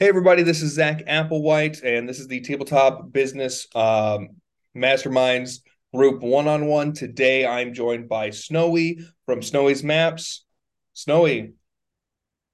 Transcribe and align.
Hey, 0.00 0.06
everybody, 0.06 0.44
this 0.44 0.62
is 0.62 0.74
Zack 0.74 1.06
Applewhite, 1.06 1.82
and 1.82 2.08
this 2.08 2.20
is 2.20 2.28
the 2.28 2.40
Tabletop 2.40 3.10
Business 3.10 3.66
um, 3.74 4.28
Masterminds 4.76 5.58
Group 5.92 6.22
One 6.22 6.46
on 6.46 6.66
One. 6.66 6.92
Today, 6.92 7.44
I'm 7.44 7.74
joined 7.74 8.08
by 8.08 8.30
Snowy 8.30 9.00
from 9.26 9.42
Snowy's 9.42 9.82
Maps. 9.82 10.44
Snowy, 10.92 11.54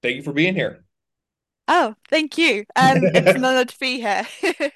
thank 0.01 0.15
you 0.15 0.23
for 0.23 0.33
being 0.33 0.55
here. 0.55 0.85
Oh, 1.67 1.93
thank 2.09 2.35
you. 2.39 2.65
Um, 2.75 2.97
it's 3.03 3.35
an 3.35 3.45
honor 3.45 3.65
to 3.65 3.79
be 3.79 4.01
here. 4.01 4.25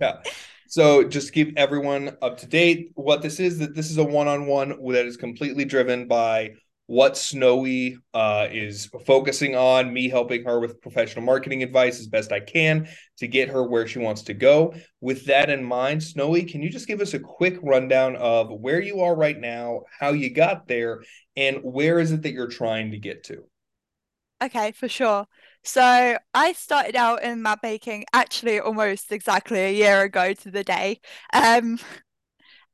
yeah. 0.00 0.22
So, 0.68 1.02
just 1.02 1.26
to 1.26 1.32
keep 1.32 1.54
everyone 1.58 2.16
up 2.22 2.38
to 2.38 2.46
date, 2.46 2.92
what 2.94 3.22
this 3.22 3.40
is 3.40 3.58
that 3.58 3.74
this 3.74 3.90
is 3.90 3.98
a 3.98 4.04
one 4.04 4.28
on 4.28 4.46
one 4.46 4.68
that 4.92 5.06
is 5.06 5.16
completely 5.16 5.64
driven 5.64 6.06
by 6.06 6.52
what 6.86 7.16
Snowy 7.16 7.98
uh, 8.12 8.48
is 8.50 8.90
focusing 9.06 9.56
on, 9.56 9.92
me 9.92 10.08
helping 10.08 10.44
her 10.44 10.60
with 10.60 10.80
professional 10.80 11.24
marketing 11.24 11.62
advice 11.62 12.00
as 12.00 12.06
best 12.06 12.32
I 12.32 12.40
can 12.40 12.88
to 13.18 13.28
get 13.28 13.48
her 13.48 13.62
where 13.62 13.86
she 13.86 13.98
wants 13.98 14.22
to 14.22 14.34
go. 14.34 14.74
With 15.00 15.26
that 15.26 15.48
in 15.48 15.64
mind, 15.64 16.02
Snowy, 16.02 16.44
can 16.44 16.62
you 16.62 16.70
just 16.70 16.88
give 16.88 17.00
us 17.00 17.14
a 17.14 17.18
quick 17.18 17.58
rundown 17.62 18.16
of 18.16 18.50
where 18.50 18.80
you 18.80 19.00
are 19.00 19.14
right 19.14 19.38
now, 19.38 19.82
how 19.98 20.10
you 20.10 20.30
got 20.30 20.66
there, 20.66 21.02
and 21.36 21.58
where 21.62 21.98
is 21.98 22.12
it 22.12 22.22
that 22.22 22.32
you're 22.32 22.48
trying 22.48 22.90
to 22.90 22.98
get 22.98 23.24
to? 23.24 23.44
Okay, 24.42 24.72
for 24.72 24.88
sure. 24.88 25.26
So 25.62 26.18
I 26.34 26.52
started 26.52 26.96
out 26.96 27.22
in 27.22 27.42
map 27.42 27.60
making 27.62 28.06
actually 28.12 28.58
almost 28.58 29.12
exactly 29.12 29.60
a 29.60 29.72
year 29.72 30.02
ago 30.02 30.34
to 30.34 30.50
the 30.50 30.64
day. 30.64 31.00
Um, 31.32 31.78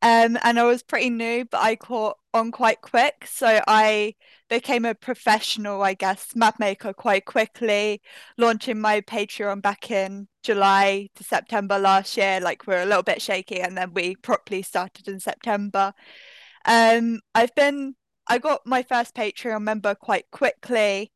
um, 0.01 0.39
and 0.43 0.61
I 0.61 0.65
was 0.65 0.83
pretty 0.83 1.11
new, 1.11 1.45
but 1.45 1.61
I 1.61 1.75
caught 1.75 2.19
on 2.33 2.53
quite 2.53 2.81
quick. 2.83 3.27
So 3.27 3.61
I 3.67 4.15
became 4.49 4.85
a 4.85 4.95
professional, 4.95 5.83
I 5.83 5.95
guess, 5.95 6.37
map 6.37 6.61
maker 6.61 6.93
quite 6.93 7.25
quickly, 7.25 8.01
launching 8.37 8.81
my 8.81 9.01
Patreon 9.01 9.61
back 9.61 9.91
in 9.91 10.29
July 10.45 11.09
to 11.17 11.25
September 11.25 11.79
last 11.79 12.17
year. 12.17 12.41
Like 12.41 12.67
we're 12.67 12.83
a 12.83 12.87
little 12.87 13.03
bit 13.03 13.21
shaky, 13.21 13.61
and 13.61 13.77
then 13.77 13.93
we 13.93 14.15
properly 14.17 14.63
started 14.63 15.09
in 15.09 15.19
September. 15.19 15.93
Um, 16.65 17.21
I've 17.35 17.55
been 17.57 17.95
I 18.29 18.39
got 18.39 18.67
my 18.67 18.83
first 18.83 19.15
Patreon 19.15 19.63
member 19.63 19.95
quite 19.95 20.31
quickly. 20.31 21.13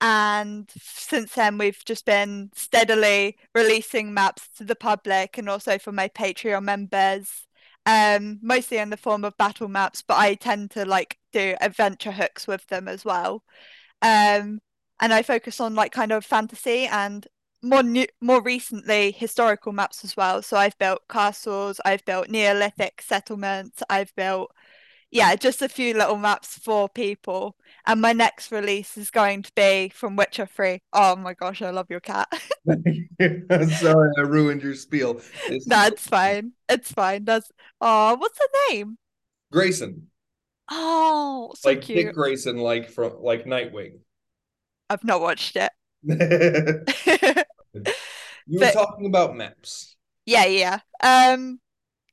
And 0.00 0.70
since 0.76 1.34
then, 1.34 1.56
we've 1.56 1.82
just 1.84 2.04
been 2.04 2.50
steadily 2.54 3.36
releasing 3.54 4.12
maps 4.12 4.48
to 4.58 4.64
the 4.64 4.74
public 4.74 5.38
and 5.38 5.48
also 5.48 5.78
for 5.78 5.92
my 5.92 6.08
Patreon 6.08 6.62
members 6.64 7.46
um, 7.86 8.38
mostly 8.42 8.78
in 8.78 8.90
the 8.90 8.96
form 8.96 9.24
of 9.24 9.36
battle 9.36 9.68
maps, 9.68 10.02
but 10.02 10.18
I 10.18 10.34
tend 10.34 10.70
to 10.72 10.84
like 10.84 11.18
do 11.32 11.54
adventure 11.60 12.12
hooks 12.12 12.46
with 12.46 12.66
them 12.68 12.88
as 12.88 13.04
well. 13.04 13.44
Um, 14.02 14.60
and 15.00 15.12
I 15.12 15.22
focus 15.22 15.60
on 15.60 15.74
like 15.74 15.92
kind 15.92 16.12
of 16.12 16.24
fantasy 16.24 16.86
and 16.86 17.26
more 17.62 17.82
new, 17.82 18.06
more 18.20 18.42
recently 18.42 19.12
historical 19.12 19.72
maps 19.72 20.04
as 20.04 20.16
well. 20.16 20.42
So 20.42 20.56
I've 20.56 20.78
built 20.78 21.02
castles, 21.08 21.80
I've 21.84 22.04
built 22.04 22.28
Neolithic 22.28 23.02
settlements, 23.02 23.82
I've 23.90 24.14
built 24.14 24.52
yeah, 25.14 25.36
just 25.36 25.62
a 25.62 25.68
few 25.68 25.94
little 25.94 26.16
maps 26.16 26.58
for 26.58 26.88
people. 26.88 27.56
And 27.86 28.00
my 28.00 28.12
next 28.12 28.50
release 28.50 28.96
is 28.96 29.10
going 29.10 29.42
to 29.44 29.52
be 29.54 29.90
from 29.94 30.16
Witcher 30.16 30.44
3. 30.44 30.80
Oh 30.92 31.14
my 31.14 31.34
gosh, 31.34 31.62
I 31.62 31.70
love 31.70 31.86
your 31.88 32.00
cat. 32.00 32.28
Sorry, 32.68 34.10
I 34.18 34.22
ruined 34.22 34.64
your 34.64 34.74
spiel. 34.74 35.20
It's 35.46 35.66
That's 35.66 36.04
fine. 36.04 36.52
It's 36.68 36.90
fine. 36.90 37.24
That's 37.24 37.48
oh, 37.80 38.16
what's 38.16 38.36
the 38.36 38.48
name? 38.70 38.98
Grayson. 39.52 40.08
Oh, 40.68 41.52
so 41.56 41.68
like 41.68 41.82
cute. 41.82 42.06
Dick 42.06 42.14
Grayson, 42.14 42.56
like 42.56 42.90
from 42.90 43.12
like 43.20 43.44
Nightwing. 43.44 43.98
I've 44.90 45.04
not 45.04 45.20
watched 45.20 45.56
it. 45.56 45.70
you 48.46 48.58
were 48.58 48.72
talking 48.72 49.06
about 49.06 49.36
maps. 49.36 49.94
Yeah, 50.26 50.46
yeah. 50.46 50.80
Um, 51.00 51.60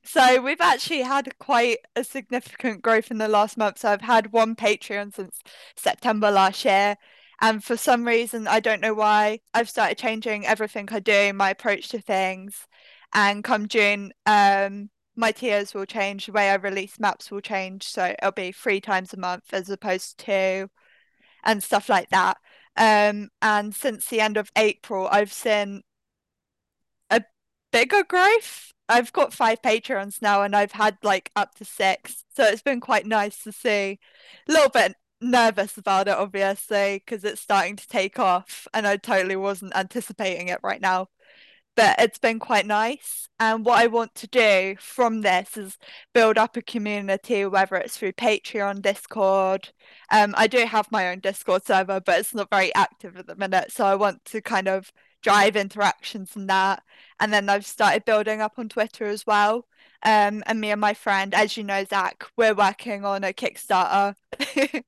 so 0.04 0.40
we've 0.40 0.60
actually 0.60 1.02
had 1.02 1.38
quite 1.38 1.78
a 1.96 2.04
significant 2.04 2.82
growth 2.82 3.10
in 3.10 3.18
the 3.18 3.28
last 3.28 3.56
month. 3.56 3.78
So 3.78 3.90
I've 3.90 4.00
had 4.00 4.32
one 4.32 4.56
Patreon 4.56 5.14
since 5.14 5.38
September 5.76 6.30
last 6.30 6.64
year. 6.64 6.96
And 7.40 7.62
for 7.62 7.76
some 7.76 8.04
reason, 8.06 8.46
I 8.46 8.60
don't 8.60 8.80
know 8.80 8.94
why, 8.94 9.40
I've 9.52 9.68
started 9.68 9.98
changing 9.98 10.46
everything 10.46 10.88
I 10.92 11.00
do, 11.00 11.32
my 11.32 11.50
approach 11.50 11.88
to 11.88 12.00
things. 12.00 12.66
And 13.12 13.42
come 13.42 13.66
June, 13.66 14.12
um, 14.26 14.90
my 15.16 15.32
tiers 15.32 15.74
will 15.74 15.84
change, 15.84 16.26
the 16.26 16.32
way 16.32 16.50
I 16.50 16.54
release 16.54 17.00
maps 17.00 17.30
will 17.30 17.40
change. 17.40 17.84
So 17.84 18.14
it'll 18.18 18.32
be 18.32 18.52
three 18.52 18.80
times 18.80 19.12
a 19.12 19.18
month 19.18 19.52
as 19.52 19.68
opposed 19.70 20.18
to 20.18 20.68
and 21.44 21.62
stuff 21.62 21.88
like 21.88 22.10
that. 22.10 22.38
Um, 22.76 23.28
and 23.42 23.74
since 23.74 24.06
the 24.08 24.20
end 24.20 24.36
of 24.36 24.50
April, 24.56 25.08
I've 25.10 25.32
seen 25.32 25.82
a 27.10 27.22
bigger 27.72 28.04
growth 28.04 28.72
I've 28.92 29.12
got 29.12 29.32
five 29.32 29.62
Patreons 29.62 30.20
now 30.20 30.42
and 30.42 30.54
I've 30.54 30.72
had 30.72 30.98
like 31.02 31.30
up 31.34 31.54
to 31.56 31.64
six. 31.64 32.24
So 32.36 32.44
it's 32.44 32.62
been 32.62 32.80
quite 32.80 33.06
nice 33.06 33.42
to 33.44 33.52
see. 33.52 33.98
A 34.48 34.52
little 34.52 34.68
bit 34.68 34.94
nervous 35.20 35.78
about 35.78 36.08
it, 36.08 36.14
obviously, 36.14 37.02
because 37.04 37.24
it's 37.24 37.40
starting 37.40 37.76
to 37.76 37.88
take 37.88 38.18
off 38.18 38.68
and 38.74 38.86
I 38.86 38.96
totally 38.98 39.36
wasn't 39.36 39.74
anticipating 39.76 40.48
it 40.48 40.60
right 40.62 40.80
now. 40.80 41.08
But 41.74 41.96
it's 42.00 42.18
been 42.18 42.38
quite 42.38 42.66
nice. 42.66 43.28
And 43.40 43.64
what 43.64 43.80
I 43.80 43.86
want 43.86 44.14
to 44.16 44.26
do 44.26 44.76
from 44.78 45.22
this 45.22 45.56
is 45.56 45.78
build 46.12 46.36
up 46.36 46.56
a 46.56 46.62
community, 46.62 47.46
whether 47.46 47.76
it's 47.76 47.96
through 47.96 48.12
Patreon, 48.12 48.82
Discord. 48.82 49.70
Um, 50.10 50.34
I 50.36 50.48
do 50.48 50.66
have 50.66 50.92
my 50.92 51.08
own 51.08 51.20
Discord 51.20 51.64
server, 51.64 52.00
but 52.00 52.20
it's 52.20 52.34
not 52.34 52.50
very 52.50 52.74
active 52.74 53.16
at 53.16 53.26
the 53.26 53.36
minute. 53.36 53.72
So 53.72 53.86
I 53.86 53.94
want 53.94 54.24
to 54.26 54.42
kind 54.42 54.68
of 54.68 54.92
drive 55.22 55.56
interactions 55.56 56.36
and 56.36 56.48
that. 56.50 56.82
And 57.20 57.32
then 57.32 57.48
I've 57.48 57.66
started 57.66 58.04
building 58.04 58.40
up 58.40 58.54
on 58.58 58.68
Twitter 58.68 59.06
as 59.06 59.26
well. 59.26 59.66
Um, 60.04 60.42
and 60.46 60.60
me 60.60 60.70
and 60.72 60.80
my 60.80 60.94
friend, 60.94 61.32
as 61.32 61.56
you 61.56 61.62
know, 61.62 61.84
Zack, 61.84 62.24
we're 62.36 62.54
working 62.54 63.04
on 63.04 63.22
a 63.22 63.32
Kickstarter 63.32 64.16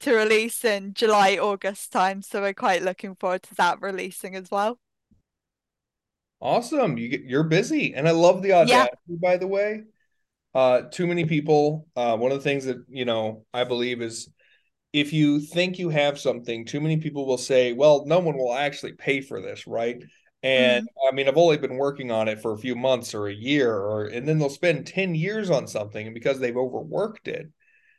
to 0.00 0.14
release 0.14 0.64
in 0.64 0.92
July, 0.92 1.36
August 1.36 1.92
time. 1.92 2.20
So 2.20 2.42
we're 2.42 2.52
quite 2.52 2.82
looking 2.82 3.14
forward 3.14 3.44
to 3.44 3.54
that 3.54 3.80
releasing 3.80 4.34
as 4.34 4.50
well. 4.50 4.78
Awesome. 6.40 6.98
You 6.98 7.08
get 7.08 7.22
you're 7.22 7.44
busy. 7.44 7.94
And 7.94 8.08
I 8.08 8.10
love 8.10 8.42
the 8.42 8.52
audacity, 8.52 8.96
yeah. 9.08 9.16
by 9.22 9.36
the 9.36 9.46
way. 9.46 9.84
Uh, 10.52 10.82
too 10.82 11.06
many 11.06 11.26
people. 11.26 11.86
Uh, 11.94 12.16
one 12.16 12.32
of 12.32 12.38
the 12.38 12.44
things 12.44 12.64
that, 12.64 12.78
you 12.88 13.04
know, 13.04 13.44
I 13.54 13.64
believe 13.64 14.02
is 14.02 14.28
if 14.92 15.12
you 15.12 15.40
think 15.40 15.78
you 15.78 15.90
have 15.90 16.18
something, 16.18 16.64
too 16.64 16.80
many 16.80 16.96
people 16.96 17.26
will 17.26 17.38
say, 17.38 17.72
well, 17.72 18.04
no 18.06 18.18
one 18.18 18.36
will 18.36 18.54
actually 18.54 18.92
pay 18.92 19.20
for 19.20 19.40
this, 19.40 19.66
right? 19.66 20.02
And 20.42 20.84
mm-hmm. 20.84 21.08
I 21.08 21.14
mean, 21.14 21.28
I've 21.28 21.36
only 21.36 21.58
been 21.58 21.76
working 21.76 22.10
on 22.10 22.28
it 22.28 22.40
for 22.40 22.52
a 22.52 22.58
few 22.58 22.74
months 22.74 23.14
or 23.14 23.26
a 23.26 23.34
year, 23.34 23.72
or 23.74 24.06
and 24.06 24.26
then 24.28 24.38
they'll 24.38 24.48
spend 24.48 24.86
10 24.86 25.14
years 25.14 25.50
on 25.50 25.66
something, 25.66 26.06
and 26.06 26.14
because 26.14 26.38
they've 26.38 26.56
overworked 26.56 27.28
it, 27.28 27.50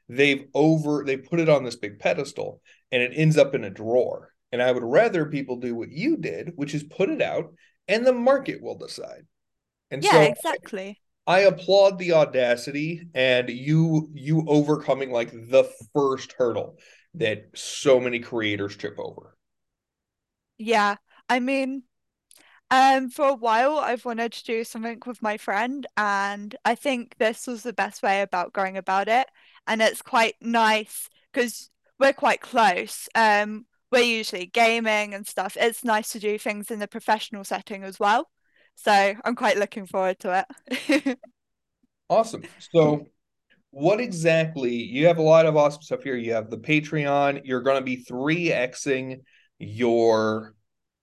they've 0.09 0.45
over 0.53 1.03
they 1.05 1.17
put 1.17 1.39
it 1.39 1.49
on 1.49 1.63
this 1.63 1.75
big 1.75 1.99
pedestal 1.99 2.61
and 2.91 3.01
it 3.01 3.11
ends 3.13 3.37
up 3.37 3.55
in 3.55 3.63
a 3.63 3.69
drawer. 3.69 4.33
And 4.51 4.61
I 4.61 4.71
would 4.71 4.83
rather 4.83 5.25
people 5.25 5.57
do 5.57 5.75
what 5.75 5.91
you 5.91 6.17
did, 6.17 6.53
which 6.55 6.73
is 6.73 6.83
put 6.83 7.09
it 7.09 7.21
out 7.21 7.53
and 7.87 8.05
the 8.05 8.13
market 8.13 8.61
will 8.61 8.77
decide. 8.77 9.25
And 9.91 10.03
yeah, 10.03 10.11
so 10.11 10.21
exactly. 10.21 11.01
I 11.27 11.39
applaud 11.41 11.99
the 11.99 12.13
audacity 12.13 13.09
and 13.13 13.49
you 13.49 14.09
you 14.13 14.45
overcoming 14.47 15.11
like 15.11 15.31
the 15.31 15.69
first 15.93 16.33
hurdle 16.37 16.77
that 17.15 17.49
so 17.53 17.99
many 17.99 18.19
creators 18.19 18.77
trip 18.77 18.97
over. 18.97 19.35
Yeah. 20.57 20.95
I 21.29 21.41
mean, 21.41 21.83
um, 22.71 23.09
for 23.09 23.27
a 23.27 23.33
while 23.33 23.77
I've 23.77 24.05
wanted 24.05 24.31
to 24.33 24.43
do 24.45 24.63
something 24.63 25.01
with 25.05 25.21
my 25.21 25.37
friend, 25.37 25.85
and 25.97 26.55
I 26.63 26.75
think 26.75 27.15
this 27.17 27.45
was 27.45 27.63
the 27.63 27.73
best 27.73 28.01
way 28.01 28.21
about 28.21 28.53
going 28.53 28.77
about 28.77 29.09
it. 29.09 29.27
And 29.67 29.81
it's 29.81 30.01
quite 30.01 30.35
nice 30.41 31.09
because 31.33 31.69
we're 31.99 32.13
quite 32.13 32.39
close. 32.39 33.09
Um, 33.15 33.65
we're 33.91 34.01
usually 34.03 34.45
gaming 34.45 35.13
and 35.13 35.27
stuff. 35.27 35.57
It's 35.59 35.83
nice 35.83 36.11
to 36.11 36.19
do 36.19 36.37
things 36.37 36.71
in 36.71 36.79
the 36.79 36.87
professional 36.87 37.43
setting 37.43 37.83
as 37.83 37.99
well. 37.99 38.29
So 38.77 39.15
I'm 39.25 39.35
quite 39.35 39.57
looking 39.57 39.87
forward 39.87 40.19
to 40.19 40.45
it. 40.69 41.19
awesome. 42.09 42.43
So 42.71 43.07
what 43.71 43.99
exactly 43.99 44.75
you 44.75 45.07
have 45.07 45.17
a 45.17 45.23
lot 45.23 45.45
of 45.45 45.57
awesome 45.57 45.81
stuff 45.81 46.03
here. 46.03 46.15
You 46.15 46.33
have 46.33 46.49
the 46.49 46.57
Patreon, 46.57 47.41
you're 47.43 47.61
gonna 47.61 47.81
be 47.81 48.05
3xing 48.05 49.21
your 49.57 50.53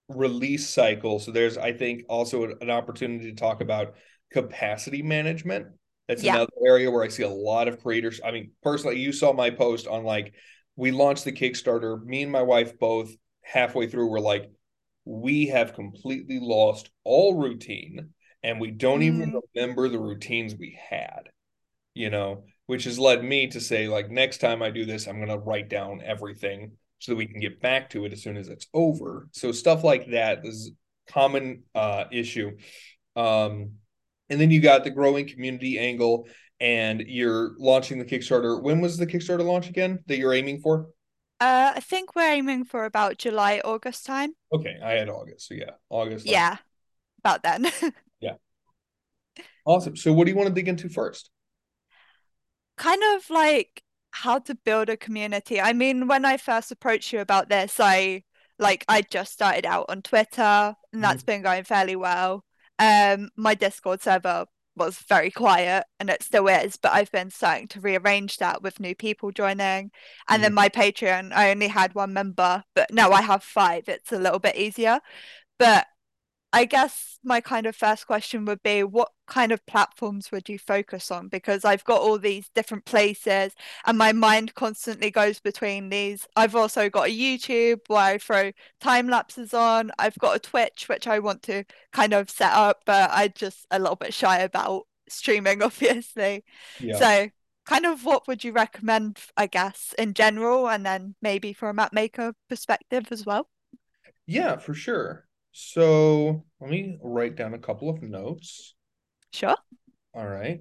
release 0.07 0.69
cycle. 0.69 1.19
So 1.19 1.31
there's 1.31 1.57
I 1.57 1.73
think 1.73 2.03
also 2.07 2.55
an 2.61 2.69
opportunity 2.69 3.29
to 3.29 3.35
talk 3.35 3.61
about 3.61 3.95
capacity 4.31 5.01
management. 5.01 5.67
That's 6.07 6.23
yeah. 6.23 6.35
another 6.35 6.51
area 6.65 6.89
where 6.89 7.03
I 7.03 7.09
see 7.09 7.23
a 7.23 7.29
lot 7.29 7.67
of 7.67 7.81
creators. 7.81 8.21
I 8.23 8.31
mean, 8.31 8.51
personally, 8.63 8.99
you 8.99 9.11
saw 9.11 9.33
my 9.33 9.49
post 9.49 9.85
on 9.85 10.05
like 10.05 10.33
we 10.77 10.91
launched 10.91 11.25
the 11.25 11.31
Kickstarter. 11.33 12.03
Me 12.05 12.23
and 12.23 12.31
my 12.31 12.41
wife 12.41 12.79
both 12.79 13.13
halfway 13.41 13.87
through 13.87 14.07
were 14.07 14.21
like, 14.21 14.49
we 15.05 15.47
have 15.47 15.73
completely 15.73 16.39
lost 16.39 16.89
all 17.03 17.35
routine 17.35 18.09
and 18.43 18.59
we 18.59 18.71
don't 18.71 18.99
mm. 18.99 19.03
even 19.03 19.41
remember 19.55 19.87
the 19.87 19.99
routines 19.99 20.55
we 20.55 20.77
had 20.89 21.29
you 21.93 22.09
know 22.09 22.43
which 22.65 22.83
has 22.85 22.99
led 22.99 23.23
me 23.23 23.47
to 23.47 23.61
say 23.61 23.87
like 23.87 24.09
next 24.09 24.39
time 24.39 24.61
i 24.61 24.69
do 24.69 24.85
this 24.85 25.07
i'm 25.07 25.17
going 25.17 25.29
to 25.29 25.37
write 25.37 25.69
down 25.69 26.01
everything 26.03 26.71
so 26.99 27.11
that 27.11 27.17
we 27.17 27.27
can 27.27 27.39
get 27.39 27.61
back 27.61 27.89
to 27.89 28.05
it 28.05 28.13
as 28.13 28.23
soon 28.23 28.37
as 28.37 28.49
it's 28.49 28.67
over 28.73 29.27
so 29.31 29.51
stuff 29.51 29.83
like 29.83 30.09
that 30.09 30.39
is 30.43 30.71
common 31.07 31.63
uh, 31.73 32.05
issue. 32.11 32.57
Um, 33.15 33.73
and 34.29 34.41
then 34.41 34.51
you 34.51 34.61
got 34.61 34.83
the 34.83 34.89
growing 34.89 35.27
community 35.27 35.77
angle, 35.77 36.27
and 36.59 37.01
you're 37.01 37.51
launching 37.59 37.99
the 37.99 38.05
Kickstarter. 38.05 38.61
When 38.61 38.81
was 38.81 38.97
the 38.97 39.07
Kickstarter 39.07 39.45
launch 39.45 39.69
again 39.69 39.99
that 40.07 40.17
you're 40.17 40.33
aiming 40.33 40.61
for? 40.61 40.87
Uh, 41.45 41.73
I 41.75 41.79
think 41.79 42.15
we're 42.15 42.31
aiming 42.31 42.65
for 42.65 42.85
about 42.85 43.19
July, 43.19 43.61
August 43.63 44.05
time. 44.05 44.33
Okay, 44.51 44.77
I 44.83 44.93
had 44.93 45.09
August, 45.09 45.47
so 45.47 45.53
yeah, 45.53 45.71
August. 45.89 46.25
Yeah, 46.25 46.57
about 47.19 47.43
then. 47.43 47.67
Yeah. 48.19 48.35
Awesome. 49.65 49.95
So, 49.95 50.13
what 50.13 50.25
do 50.25 50.31
you 50.31 50.37
want 50.37 50.47
to 50.47 50.55
dig 50.55 50.67
into 50.67 50.89
first? 50.89 51.29
kind 52.77 53.01
of 53.15 53.29
like 53.29 53.83
how 54.11 54.39
to 54.39 54.55
build 54.55 54.89
a 54.89 54.97
community. 54.97 55.59
I 55.61 55.73
mean, 55.73 56.07
when 56.07 56.25
I 56.25 56.37
first 56.37 56.71
approached 56.71 57.13
you 57.13 57.19
about 57.19 57.49
this, 57.49 57.79
I 57.79 58.23
like 58.57 58.85
I 58.87 59.01
just 59.01 59.33
started 59.33 59.65
out 59.65 59.85
on 59.89 60.01
Twitter 60.01 60.75
and 60.93 61.03
that's 61.03 61.23
been 61.23 61.41
going 61.41 61.63
fairly 61.63 61.95
well. 61.95 62.43
Um, 62.79 63.29
my 63.35 63.53
Discord 63.53 64.01
server 64.01 64.45
was 64.75 64.97
very 65.07 65.31
quiet 65.31 65.85
and 65.99 66.09
it 66.09 66.23
still 66.23 66.47
is, 66.47 66.77
but 66.77 66.93
I've 66.93 67.11
been 67.11 67.29
starting 67.29 67.67
to 67.69 67.81
rearrange 67.81 68.37
that 68.37 68.61
with 68.61 68.79
new 68.79 68.95
people 68.95 69.31
joining. 69.31 69.91
And 70.29 70.43
then 70.43 70.51
mm-hmm. 70.51 70.55
my 70.55 70.69
Patreon, 70.69 71.31
I 71.33 71.51
only 71.51 71.67
had 71.67 71.95
one 71.95 72.13
member, 72.13 72.63
but 72.73 72.91
now 72.91 73.11
I 73.11 73.21
have 73.21 73.43
five. 73.43 73.87
It's 73.87 74.11
a 74.11 74.19
little 74.19 74.39
bit 74.39 74.55
easier. 74.55 74.99
But 75.57 75.87
I 76.55 76.63
guess 76.63 77.19
my 77.21 77.41
kind 77.41 77.65
of 77.65 77.75
first 77.75 78.07
question 78.07 78.45
would 78.45 78.63
be 78.63 78.81
what 78.81 79.11
kind 79.27 79.51
of 79.51 79.65
platforms 79.65 80.31
would 80.31 80.47
you 80.47 80.57
focus 80.57 81.11
on? 81.11 81.27
Because 81.27 81.65
I've 81.65 81.83
got 81.83 81.99
all 81.99 82.17
these 82.17 82.49
different 82.55 82.85
places 82.85 83.53
and 83.85 83.97
my 83.97 84.13
mind 84.13 84.53
constantly 84.55 85.11
goes 85.11 85.41
between 85.41 85.89
these. 85.89 86.25
I've 86.37 86.55
also 86.55 86.89
got 86.89 87.09
a 87.09 87.11
YouTube 87.11 87.81
where 87.87 87.99
I 87.99 88.17
throw 88.19 88.53
time 88.79 89.09
lapses 89.09 89.53
on. 89.53 89.91
I've 89.99 90.17
got 90.17 90.37
a 90.37 90.39
Twitch 90.39 90.87
which 90.87 91.07
I 91.07 91.19
want 91.19 91.43
to 91.43 91.65
kind 91.91 92.13
of 92.13 92.29
set 92.29 92.53
up, 92.53 92.83
but 92.85 93.09
I'm 93.11 93.33
just 93.35 93.67
a 93.69 93.77
little 93.77 93.97
bit 93.97 94.13
shy 94.13 94.39
about 94.39 94.83
streaming, 95.09 95.61
obviously. 95.61 96.45
Yeah. 96.79 96.95
So 96.97 97.29
kind 97.65 97.85
of 97.85 98.05
what 98.05 98.29
would 98.29 98.45
you 98.45 98.53
recommend, 98.53 99.19
I 99.35 99.47
guess, 99.47 99.93
in 99.97 100.13
general, 100.13 100.69
and 100.69 100.85
then 100.85 101.15
maybe 101.21 101.51
from 101.51 101.69
a 101.69 101.73
map 101.73 101.91
maker 101.91 102.33
perspective 102.47 103.07
as 103.11 103.25
well? 103.25 103.49
Yeah, 104.25 104.57
for 104.57 104.73
sure. 104.73 105.27
So 105.57 106.43
let 106.59 106.69
me 106.69 106.97
write 107.01 107.37
down 107.37 107.53
a 107.53 107.57
couple 107.57 107.89
of 107.89 108.01
notes. 108.01 108.75
Sure. 109.31 109.55
All 110.13 110.27
right. 110.27 110.59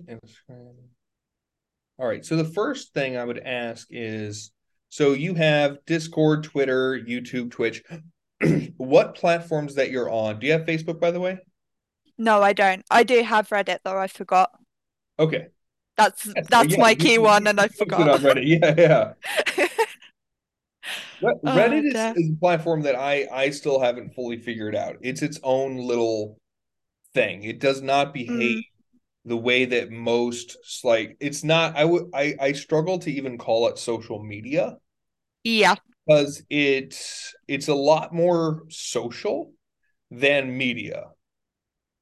All 1.98 2.06
right. 2.06 2.24
So 2.24 2.36
the 2.36 2.44
first 2.44 2.94
thing 2.94 3.16
I 3.16 3.24
would 3.24 3.40
ask 3.40 3.88
is 3.90 4.52
so 4.90 5.12
you 5.12 5.34
have 5.34 5.78
Discord, 5.84 6.44
Twitter, 6.44 6.96
YouTube, 6.96 7.50
Twitch. 7.50 7.82
what 8.76 9.16
platforms 9.16 9.74
that 9.74 9.90
you're 9.90 10.08
on? 10.10 10.38
Do 10.38 10.46
you 10.46 10.52
have 10.52 10.62
Facebook, 10.64 11.00
by 11.00 11.10
the 11.10 11.18
way? 11.18 11.40
No, 12.16 12.40
I 12.40 12.52
don't. 12.52 12.84
I 12.88 13.02
do 13.02 13.20
have 13.24 13.48
Reddit 13.48 13.78
though, 13.84 13.98
I 13.98 14.06
forgot. 14.06 14.52
Okay. 15.18 15.48
That's 15.96 16.22
That's- 16.22 16.46
that's 16.48 16.70
yeah, 16.74 16.80
my 16.80 16.94
key 16.94 17.14
you- 17.14 17.22
one 17.22 17.48
and 17.48 17.60
I 17.60 17.66
forgot. 17.80 18.20
Reddit. 18.20 18.46
Yeah, 18.46 18.74
yeah. 19.58 19.66
Oh, 21.24 21.40
Reddit 21.44 21.84
is, 21.86 22.16
is 22.16 22.30
a 22.30 22.40
platform 22.40 22.82
that 22.82 22.96
I 22.96 23.26
I 23.32 23.50
still 23.50 23.80
haven't 23.80 24.14
fully 24.14 24.38
figured 24.38 24.74
out. 24.74 24.96
It's 25.00 25.22
its 25.22 25.40
own 25.42 25.76
little 25.76 26.38
thing. 27.14 27.44
It 27.44 27.60
does 27.60 27.80
not 27.82 28.12
behave 28.12 28.58
mm. 28.58 28.62
the 29.24 29.36
way 29.36 29.64
that 29.64 29.90
most 29.90 30.56
like 30.84 31.16
it's 31.20 31.44
not 31.44 31.76
I 31.76 31.84
would 31.84 32.10
I 32.14 32.34
I 32.40 32.52
struggle 32.52 32.98
to 33.00 33.10
even 33.10 33.38
call 33.38 33.68
it 33.68 33.78
social 33.78 34.22
media 34.22 34.76
Yeah. 35.44 35.76
because 36.06 36.42
it's 36.50 37.34
it's 37.48 37.68
a 37.68 37.74
lot 37.74 38.12
more 38.12 38.64
social 38.68 39.52
than 40.10 40.56
media, 40.56 41.04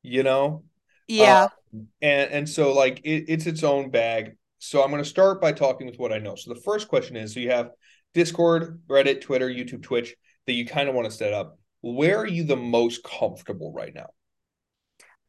you 0.02 0.22
know? 0.22 0.64
Yeah. 1.08 1.48
Um, 1.74 1.88
and 2.00 2.30
and 2.30 2.48
so 2.48 2.72
like 2.72 3.00
it, 3.04 3.24
it's 3.28 3.46
its 3.46 3.62
own 3.62 3.90
bag. 3.90 4.36
So 4.58 4.82
I'm 4.82 4.90
going 4.90 5.02
to 5.02 5.08
start 5.08 5.40
by 5.40 5.52
talking 5.52 5.86
with 5.86 5.98
what 5.98 6.12
I 6.12 6.18
know. 6.18 6.36
So 6.36 6.54
the 6.54 6.60
first 6.60 6.88
question 6.88 7.16
is 7.16 7.34
so 7.34 7.40
you 7.40 7.50
have 7.50 7.70
Discord, 8.14 8.80
Reddit, 8.88 9.20
Twitter, 9.20 9.48
YouTube, 9.48 9.82
Twitch 9.82 10.14
that 10.46 10.52
you 10.52 10.66
kind 10.66 10.88
of 10.88 10.94
want 10.94 11.10
to 11.10 11.16
set 11.16 11.32
up. 11.32 11.58
Where 11.80 12.18
are 12.18 12.26
you 12.26 12.44
the 12.44 12.56
most 12.56 13.02
comfortable 13.02 13.72
right 13.72 13.94
now? 13.94 14.10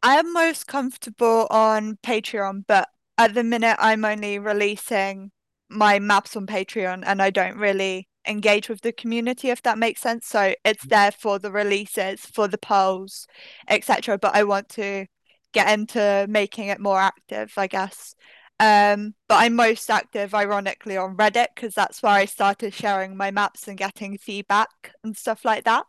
I 0.01 0.15
am 0.15 0.33
most 0.33 0.67
comfortable 0.67 1.47
on 1.49 1.97
Patreon, 2.03 2.65
but 2.67 2.89
at 3.17 3.33
the 3.33 3.43
minute 3.43 3.77
I'm 3.79 4.03
only 4.03 4.37
releasing 4.39 5.31
my 5.69 5.99
maps 5.99 6.35
on 6.35 6.45
Patreon 6.45 7.03
and 7.05 7.21
I 7.21 7.29
don't 7.29 7.57
really 7.57 8.07
engage 8.27 8.69
with 8.69 8.81
the 8.81 8.91
community, 8.91 9.49
if 9.49 9.61
that 9.63 9.77
makes 9.77 10.01
sense. 10.01 10.27
So 10.27 10.53
it's 10.63 10.81
mm-hmm. 10.81 10.89
there 10.89 11.11
for 11.11 11.39
the 11.39 11.51
releases, 11.51 12.21
for 12.21 12.47
the 12.47 12.57
polls, 12.57 13.27
etc. 13.67 14.17
But 14.17 14.35
I 14.35 14.43
want 14.43 14.69
to 14.69 15.05
get 15.53 15.71
into 15.71 16.25
making 16.29 16.67
it 16.67 16.79
more 16.79 16.99
active, 16.99 17.53
I 17.57 17.67
guess. 17.67 18.15
Um, 18.59 19.15
but 19.27 19.35
I'm 19.35 19.55
most 19.55 19.89
active, 19.89 20.33
ironically, 20.33 20.97
on 20.97 21.17
Reddit 21.17 21.47
because 21.55 21.73
that's 21.73 22.01
where 22.01 22.13
I 22.13 22.25
started 22.25 22.73
sharing 22.73 23.17
my 23.17 23.31
maps 23.31 23.67
and 23.67 23.77
getting 23.77 24.17
feedback 24.17 24.93
and 25.03 25.15
stuff 25.17 25.43
like 25.45 25.65
that. 25.65 25.85